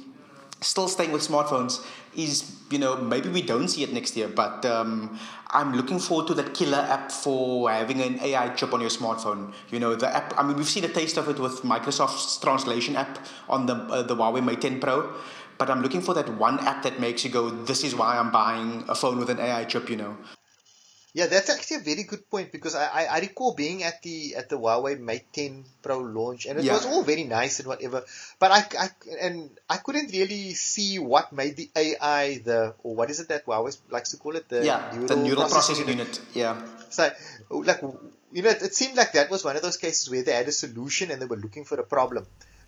still 0.62 0.88
staying 0.88 1.12
with 1.12 1.20
smartphones, 1.20 1.84
is 2.16 2.50
you 2.70 2.78
know 2.78 2.96
maybe 2.96 3.28
we 3.28 3.42
don't 3.42 3.68
see 3.68 3.82
it 3.82 3.92
next 3.92 4.16
year, 4.16 4.26
but 4.26 4.64
um, 4.64 5.18
I'm 5.48 5.74
looking 5.74 5.98
forward 5.98 6.28
to 6.28 6.34
that 6.40 6.54
killer 6.54 6.78
app 6.78 7.12
for 7.12 7.70
having 7.70 8.00
an 8.00 8.18
AI 8.20 8.48
chip 8.60 8.72
on 8.72 8.80
your 8.80 8.88
smartphone. 8.88 9.52
You 9.70 9.80
know 9.80 9.94
the 9.94 10.08
app. 10.08 10.32
I 10.38 10.42
mean 10.44 10.56
we've 10.56 10.72
seen 10.76 10.84
a 10.84 10.88
taste 11.00 11.18
of 11.18 11.28
it 11.28 11.38
with 11.38 11.60
Microsoft's 11.60 12.38
translation 12.38 12.96
app 12.96 13.18
on 13.50 13.66
the 13.66 13.74
uh, 13.74 14.02
the 14.02 14.16
Huawei 14.16 14.42
Mate 14.42 14.62
10 14.62 14.80
Pro. 14.80 15.12
But 15.58 15.70
I'm 15.70 15.82
looking 15.82 16.00
for 16.00 16.14
that 16.14 16.28
one 16.38 16.58
app 16.60 16.82
that 16.84 17.00
makes 17.00 17.24
you 17.24 17.30
go, 17.30 17.48
this 17.50 17.82
is 17.82 17.94
why 17.94 18.18
I'm 18.18 18.30
buying 18.30 18.84
a 18.88 18.94
phone 18.94 19.18
with 19.18 19.30
an 19.30 19.40
AI 19.40 19.64
chip, 19.64 19.88
you 19.88 19.96
know. 19.96 20.16
Yeah, 21.16 21.28
that's 21.32 21.48
actually 21.48 21.78
a 21.78 21.80
very 21.80 22.02
good 22.04 22.28
point 22.28 22.52
because 22.52 22.74
I, 22.74 22.86
I, 23.00 23.02
I 23.16 23.18
recall 23.20 23.54
being 23.54 23.82
at 23.88 24.02
the 24.02 24.36
at 24.36 24.50
the 24.50 24.58
Huawei 24.58 25.00
Mate 25.00 25.24
10 25.32 25.64
Pro 25.80 26.00
launch 26.00 26.44
and 26.44 26.58
it 26.58 26.66
Yeah. 26.66 26.74
was 26.74 26.84
all 26.84 27.04
very 27.04 27.24
nice 27.24 27.58
and 27.60 27.68
whatever, 27.68 28.04
but 28.38 28.50
I, 28.52 28.60
I 28.84 28.88
and 29.22 29.48
I 29.76 29.78
couldn't 29.78 30.12
really 30.12 30.52
see 30.52 30.98
what 30.98 31.32
made 31.32 31.56
the 31.56 31.70
AI 31.74 32.36
the 32.44 32.74
or 32.82 32.94
what 32.94 33.08
is 33.08 33.20
it 33.20 33.28
that 33.32 33.46
Huawei 33.46 33.72
likes 33.88 34.10
to 34.10 34.18
call 34.18 34.36
it 34.36 34.50
the 34.50 34.60
yeah, 34.66 34.80
the 34.90 35.16
neural 35.16 35.48
processing 35.48 35.88
unit. 35.88 36.20
Yeah. 36.34 36.60
So, 36.90 37.10
like, 37.50 37.80
you 38.32 38.42
know, 38.42 38.50
it, 38.50 38.60
it 38.62 38.74
seemed 38.74 38.96
like 38.96 39.12
that 39.12 39.30
was 39.30 39.42
one 39.42 39.56
of 39.56 39.62
those 39.62 39.78
cases 39.78 40.10
where 40.10 40.22
they 40.22 40.32
had 40.32 40.48
a 40.48 40.52
solution 40.52 41.10
and 41.10 41.20
they 41.20 41.26
were 41.26 41.42
looking 41.46 41.64
for 41.64 41.80
a 41.80 41.82
problem 41.96 42.26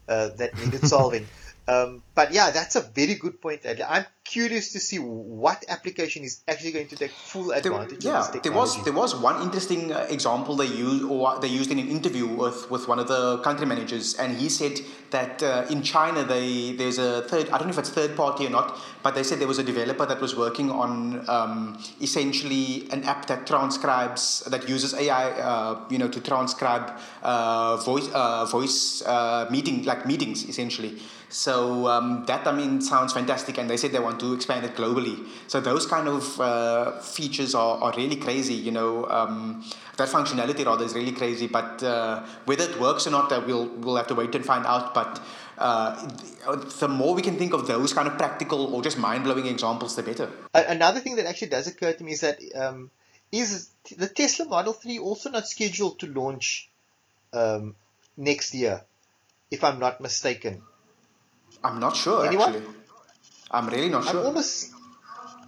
uh, 0.09 0.29
that 0.41 0.57
needed 0.57 0.87
solving. 0.87 1.27
um, 1.69 2.03
but 2.15 2.33
yeah, 2.33 2.51
that's 2.51 2.77
a 2.77 2.81
very 2.81 3.15
good 3.15 3.41
point. 3.43 3.61
I'm 3.67 4.07
curious 4.25 4.73
to 4.73 4.81
see 4.81 4.99
what 4.99 5.65
application 5.69 6.25
is 6.25 6.43
actually 6.49 6.73
going 6.73 6.89
to 6.89 6.97
take 6.97 7.11
full 7.11 7.49
There, 7.49 7.59
advantage 7.59 7.99
of 7.99 8.05
yeah, 8.05 8.27
this 8.33 8.43
there 8.43 8.53
was 8.53 8.83
there 8.85 8.93
was 8.93 9.15
one 9.15 9.43
interesting 9.43 9.93
uh, 9.93 10.07
example 10.09 10.57
they 10.57 10.67
used 10.67 11.05
or 11.05 11.39
they 11.41 11.49
used 11.49 11.71
in 11.71 11.79
an 11.79 11.89
interview 11.89 12.27
with, 12.27 12.71
with 12.71 12.89
one 12.89 12.99
of 12.99 13.09
the 13.09 13.39
country 13.39 13.67
managers, 13.67 14.15
and 14.15 14.37
he 14.39 14.49
said 14.49 14.81
that 15.11 15.43
uh, 15.43 15.67
in 15.71 15.83
China 15.83 16.25
they 16.25 16.73
there's 16.73 16.99
a 16.99 17.23
third 17.23 17.51
I 17.51 17.59
don't 17.59 17.69
know 17.69 17.75
if 17.75 17.79
it's 17.79 17.91
third 17.91 18.17
party 18.17 18.47
or 18.47 18.51
not, 18.51 18.79
but 19.03 19.15
they 19.15 19.23
said 19.23 19.39
there 19.39 19.49
was 19.49 19.59
a 19.59 19.65
developer 19.65 20.07
that 20.07 20.21
was 20.23 20.35
working 20.35 20.71
on 20.71 21.29
um, 21.29 21.79
essentially 22.01 22.89
an 22.91 23.05
app 23.05 23.27
that 23.27 23.47
transcribes 23.47 24.41
that 24.47 24.69
uses 24.69 24.95
AI 24.95 25.33
uh, 25.33 25.81
you 25.91 25.99
know 25.99 26.09
to 26.09 26.21
transcribe 26.21 26.99
uh, 27.23 27.77
voice 27.77 28.09
uh, 28.15 28.47
voice 28.47 29.03
uh, 29.07 29.47
meeting 29.51 29.85
like 29.85 30.07
meetings 30.07 30.49
essentially. 30.49 30.99
So 31.31 31.87
um, 31.89 32.25
that 32.27 32.47
I 32.47 32.53
mean 32.53 32.81
sounds 32.81 33.13
fantastic, 33.13 33.59
and 33.59 33.69
they 33.69 33.77
said 33.77 33.93
they 33.93 33.99
want 33.99 34.19
to 34.21 34.33
expand 34.33 34.65
it 34.65 34.75
globally. 34.75 35.27
So 35.47 35.61
those 35.61 35.87
kind 35.87 36.09
of 36.09 36.41
uh, 36.41 36.99
features 37.01 37.55
are, 37.55 37.79
are 37.83 37.93
really 37.97 38.17
crazy. 38.17 38.55
You 38.55 38.73
know, 38.73 39.07
um, 39.07 39.65
that 39.97 40.09
functionality 40.09 40.65
rather 40.65 40.85
is 40.85 40.95
really 40.95 41.13
crazy. 41.13 41.47
But 41.47 41.83
uh, 41.83 42.25
whether 42.47 42.65
it 42.65 42.81
works 42.81 43.07
or 43.07 43.11
not, 43.11 43.31
uh, 43.31 43.43
we'll 43.47 43.67
we'll 43.67 43.97
have 43.97 44.07
to 44.09 44.15
wait 44.15 44.35
and 44.35 44.45
find 44.45 44.65
out. 44.65 44.95
But 44.95 45.21
uh, 45.59 46.09
the 46.79 46.89
more 46.89 47.15
we 47.15 47.23
can 47.23 47.37
think 47.37 47.53
of 47.53 47.67
those 47.67 47.93
kind 47.93 48.09
of 48.09 48.17
practical 48.17 48.75
or 48.75 48.83
just 48.83 48.97
mind 48.97 49.25
blowing 49.25 49.47
examples, 49.47 49.97
the 49.97 50.03
better. 50.03 50.31
Another 50.55 51.01
thing 51.01 51.17
that 51.17 51.27
actually 51.27 51.49
does 51.49 51.67
occur 51.67 51.93
to 51.93 52.05
me 52.05 52.13
is 52.13 52.23
that 52.23 52.39
um, 52.55 52.91
is 53.33 53.69
the 53.97 54.09
Tesla 54.09 54.47
Model 54.47 54.73
3 54.73 54.99
also 54.99 55.31
not 55.31 55.47
scheduled 55.47 55.99
to 56.01 56.07
launch 56.07 56.71
um, 57.33 57.75
next 58.17 58.55
year, 58.55 58.83
if 59.51 59.63
I'm 59.63 59.79
not 59.79 60.01
mistaken. 60.01 60.63
I'm 61.65 61.81
not 61.81 61.97
sure 61.97 62.27
Anyone? 62.27 62.55
actually. 62.55 62.67
I'm 63.51 63.69
really 63.69 63.89
not 63.89 64.05
sure. 64.05 64.21
I'm 64.21 64.27
almost. 64.27 64.73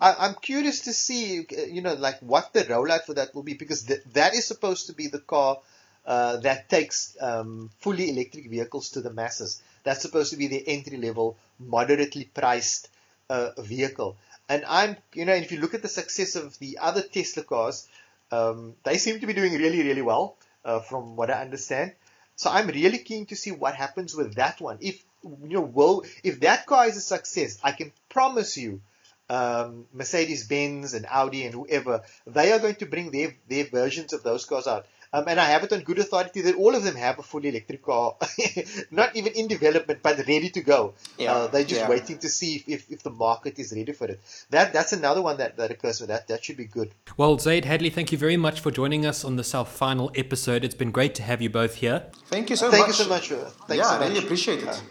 I, 0.00 0.14
I'm 0.20 0.34
curious 0.34 0.80
to 0.82 0.92
see, 0.92 1.40
uh, 1.40 1.62
you 1.62 1.82
know, 1.82 1.94
like 1.94 2.20
what 2.20 2.52
the 2.52 2.64
rollout 2.64 3.04
for 3.04 3.14
that 3.14 3.34
will 3.34 3.42
be 3.42 3.54
because 3.54 3.82
th- 3.82 4.00
that 4.14 4.34
is 4.34 4.46
supposed 4.46 4.86
to 4.86 4.94
be 4.94 5.08
the 5.08 5.18
car 5.18 5.58
uh, 6.06 6.38
that 6.38 6.68
takes 6.68 7.16
um, 7.20 7.70
fully 7.80 8.10
electric 8.10 8.48
vehicles 8.48 8.90
to 8.90 9.00
the 9.00 9.12
masses. 9.12 9.62
That's 9.84 10.00
supposed 10.00 10.30
to 10.32 10.38
be 10.38 10.46
the 10.46 10.66
entry 10.66 10.96
level, 10.96 11.36
moderately 11.58 12.24
priced 12.24 12.88
uh, 13.28 13.50
vehicle. 13.58 14.16
And 14.48 14.64
I'm, 14.66 14.96
you 15.14 15.26
know, 15.26 15.34
if 15.34 15.52
you 15.52 15.60
look 15.60 15.74
at 15.74 15.82
the 15.82 15.88
success 15.88 16.34
of 16.34 16.58
the 16.58 16.78
other 16.80 17.02
Tesla 17.02 17.42
cars, 17.44 17.86
um, 18.32 18.74
they 18.84 18.98
seem 18.98 19.20
to 19.20 19.26
be 19.26 19.34
doing 19.34 19.52
really, 19.52 19.82
really 19.82 20.02
well, 20.02 20.36
uh, 20.64 20.80
from 20.80 21.16
what 21.16 21.30
I 21.30 21.42
understand. 21.42 21.92
So 22.36 22.50
I'm 22.50 22.68
really 22.68 22.98
keen 22.98 23.26
to 23.26 23.36
see 23.36 23.52
what 23.52 23.74
happens 23.74 24.14
with 24.14 24.34
that 24.36 24.60
one. 24.60 24.78
If 24.80 25.04
you 25.22 25.54
know, 25.56 25.60
will 25.60 26.04
if 26.24 26.40
that 26.40 26.66
car 26.66 26.86
is 26.86 26.96
a 26.96 27.00
success, 27.00 27.58
I 27.62 27.72
can 27.72 27.92
promise 28.08 28.56
you, 28.56 28.80
um, 29.28 29.86
Mercedes 29.92 30.46
Benz 30.48 30.92
and 30.94 31.06
Audi 31.08 31.44
and 31.44 31.54
whoever, 31.54 32.02
they 32.26 32.52
are 32.52 32.58
going 32.58 32.74
to 32.76 32.86
bring 32.86 33.10
their 33.10 33.36
their 33.48 33.64
versions 33.64 34.12
of 34.12 34.22
those 34.22 34.44
cars 34.44 34.66
out. 34.66 34.86
Um, 35.12 35.24
and 35.26 35.40
I 35.40 35.46
have 35.46 35.64
it 35.64 35.72
on 35.72 35.80
good 35.80 35.98
authority 35.98 36.42
that 36.42 36.54
all 36.54 36.76
of 36.76 36.84
them 36.84 36.94
have 36.94 37.18
a 37.18 37.22
fully 37.24 37.48
electric 37.48 37.82
car, 37.82 38.14
not 38.92 39.16
even 39.16 39.32
in 39.32 39.48
development, 39.48 40.04
but 40.04 40.18
ready 40.18 40.50
to 40.50 40.60
go. 40.60 40.94
Yeah, 41.18 41.32
Uh, 41.34 41.46
they're 41.48 41.64
just 41.64 41.80
yeah. 41.80 41.88
waiting 41.88 42.18
to 42.18 42.28
see 42.28 42.54
if, 42.54 42.68
if, 42.68 42.90
if 42.92 43.02
the 43.02 43.10
market 43.10 43.58
is 43.58 43.72
ready 43.76 43.90
for 43.90 44.06
it. 44.06 44.20
That 44.50 44.72
that's 44.72 44.92
another 44.92 45.20
one 45.20 45.38
that, 45.38 45.56
that 45.56 45.72
occurs 45.72 46.00
with 46.00 46.10
that. 46.10 46.28
That 46.28 46.44
should 46.44 46.56
be 46.56 46.66
good. 46.66 46.92
Well, 47.16 47.36
Zaid 47.40 47.64
Hadlee, 47.64 47.92
thank 47.92 48.12
you 48.12 48.18
very 48.18 48.36
much 48.36 48.60
for 48.60 48.70
joining 48.70 49.04
us 49.04 49.24
on 49.24 49.34
this 49.34 49.52
our 49.52 49.64
final 49.64 50.12
episode. 50.14 50.64
It's 50.64 50.76
been 50.76 50.92
great 50.92 51.16
to 51.16 51.24
have 51.24 51.42
you 51.42 51.50
both 51.50 51.74
here. 51.76 52.06
Thank 52.26 52.50
you 52.50 52.54
so 52.54 52.70
Thank 52.70 52.86
much. 52.86 52.96
Thank 52.96 53.10
you 53.10 53.26
so 53.26 53.34
much. 53.36 53.46
uh, 53.46 53.50
Thanks 53.66 53.84
yeah, 53.84 53.90
so 53.90 53.96
I 54.04 54.06
really 54.06 54.18
appreciate 54.24 54.62
it. 54.62 54.82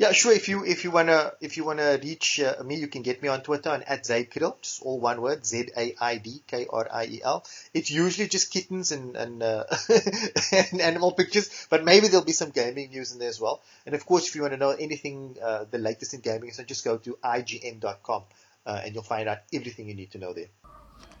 Yeah, 0.00 0.12
sure. 0.12 0.32
If 0.32 0.48
you 0.48 0.64
if 0.64 0.84
you 0.84 0.90
wanna 0.90 1.32
if 1.42 1.58
you 1.58 1.64
wanna 1.66 1.98
reach 2.02 2.40
uh, 2.40 2.62
me, 2.64 2.76
you 2.76 2.88
can 2.88 3.02
get 3.02 3.20
me 3.20 3.28
on 3.28 3.42
Twitter 3.42 3.68
on 3.68 3.82
at 3.82 4.04
Zaidkriel, 4.04 4.58
just 4.62 4.80
all 4.80 4.98
one 4.98 5.20
word, 5.20 5.44
Z 5.44 5.68
A 5.76 5.94
I 6.00 6.16
D 6.16 6.40
K 6.46 6.66
R 6.72 6.88
I 6.90 7.04
E 7.04 7.20
L. 7.22 7.44
It's 7.74 7.90
usually 7.90 8.26
just 8.26 8.50
kittens 8.50 8.92
and 8.92 9.14
and, 9.14 9.42
uh, 9.42 9.64
and 10.52 10.80
animal 10.80 11.12
pictures, 11.12 11.50
but 11.68 11.84
maybe 11.84 12.08
there'll 12.08 12.24
be 12.24 12.32
some 12.32 12.48
gaming 12.48 12.88
news 12.88 13.12
in 13.12 13.18
there 13.18 13.28
as 13.28 13.38
well. 13.38 13.60
And 13.84 13.94
of 13.94 14.06
course, 14.06 14.26
if 14.26 14.34
you 14.34 14.40
want 14.40 14.54
to 14.54 14.56
know 14.56 14.70
anything 14.70 15.36
uh, 15.44 15.66
the 15.70 15.76
latest 15.76 16.14
in 16.14 16.20
gaming, 16.20 16.52
so 16.52 16.64
just 16.64 16.82
go 16.82 16.96
to 16.96 17.18
ign.com 17.22 18.22
uh, 18.64 18.80
and 18.82 18.94
you'll 18.94 19.02
find 19.02 19.28
out 19.28 19.40
everything 19.52 19.86
you 19.86 19.94
need 19.94 20.12
to 20.12 20.18
know 20.18 20.32
there. 20.32 20.48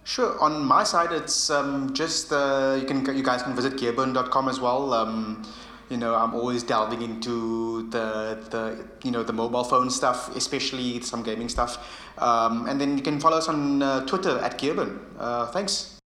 Sure. 0.04 0.40
On 0.40 0.64
my 0.64 0.84
side, 0.84 1.12
it's 1.12 1.50
um, 1.50 1.92
just 1.92 2.32
uh, 2.32 2.78
you 2.80 2.86
can 2.86 3.04
you 3.14 3.22
guys 3.22 3.42
can 3.42 3.54
visit 3.54 3.76
gearburn.com 3.76 4.48
as 4.48 4.58
well. 4.58 4.94
Um, 4.94 5.44
you 5.90 5.96
know, 5.96 6.14
I'm 6.14 6.34
always 6.34 6.62
delving 6.62 7.02
into 7.02 7.90
the 7.90 8.38
the 8.50 8.86
you 9.02 9.10
know 9.10 9.22
the 9.22 9.32
mobile 9.32 9.64
phone 9.64 9.90
stuff, 9.90 10.34
especially 10.36 11.00
some 11.02 11.22
gaming 11.22 11.48
stuff. 11.48 11.78
Um, 12.18 12.68
and 12.68 12.80
then 12.80 12.96
you 12.96 13.02
can 13.02 13.20
follow 13.20 13.38
us 13.38 13.48
on 13.48 13.82
uh, 13.82 14.06
Twitter 14.06 14.38
at 14.38 14.58
Gearburn. 14.58 15.00
Uh, 15.18 15.46
thanks. 15.46 15.99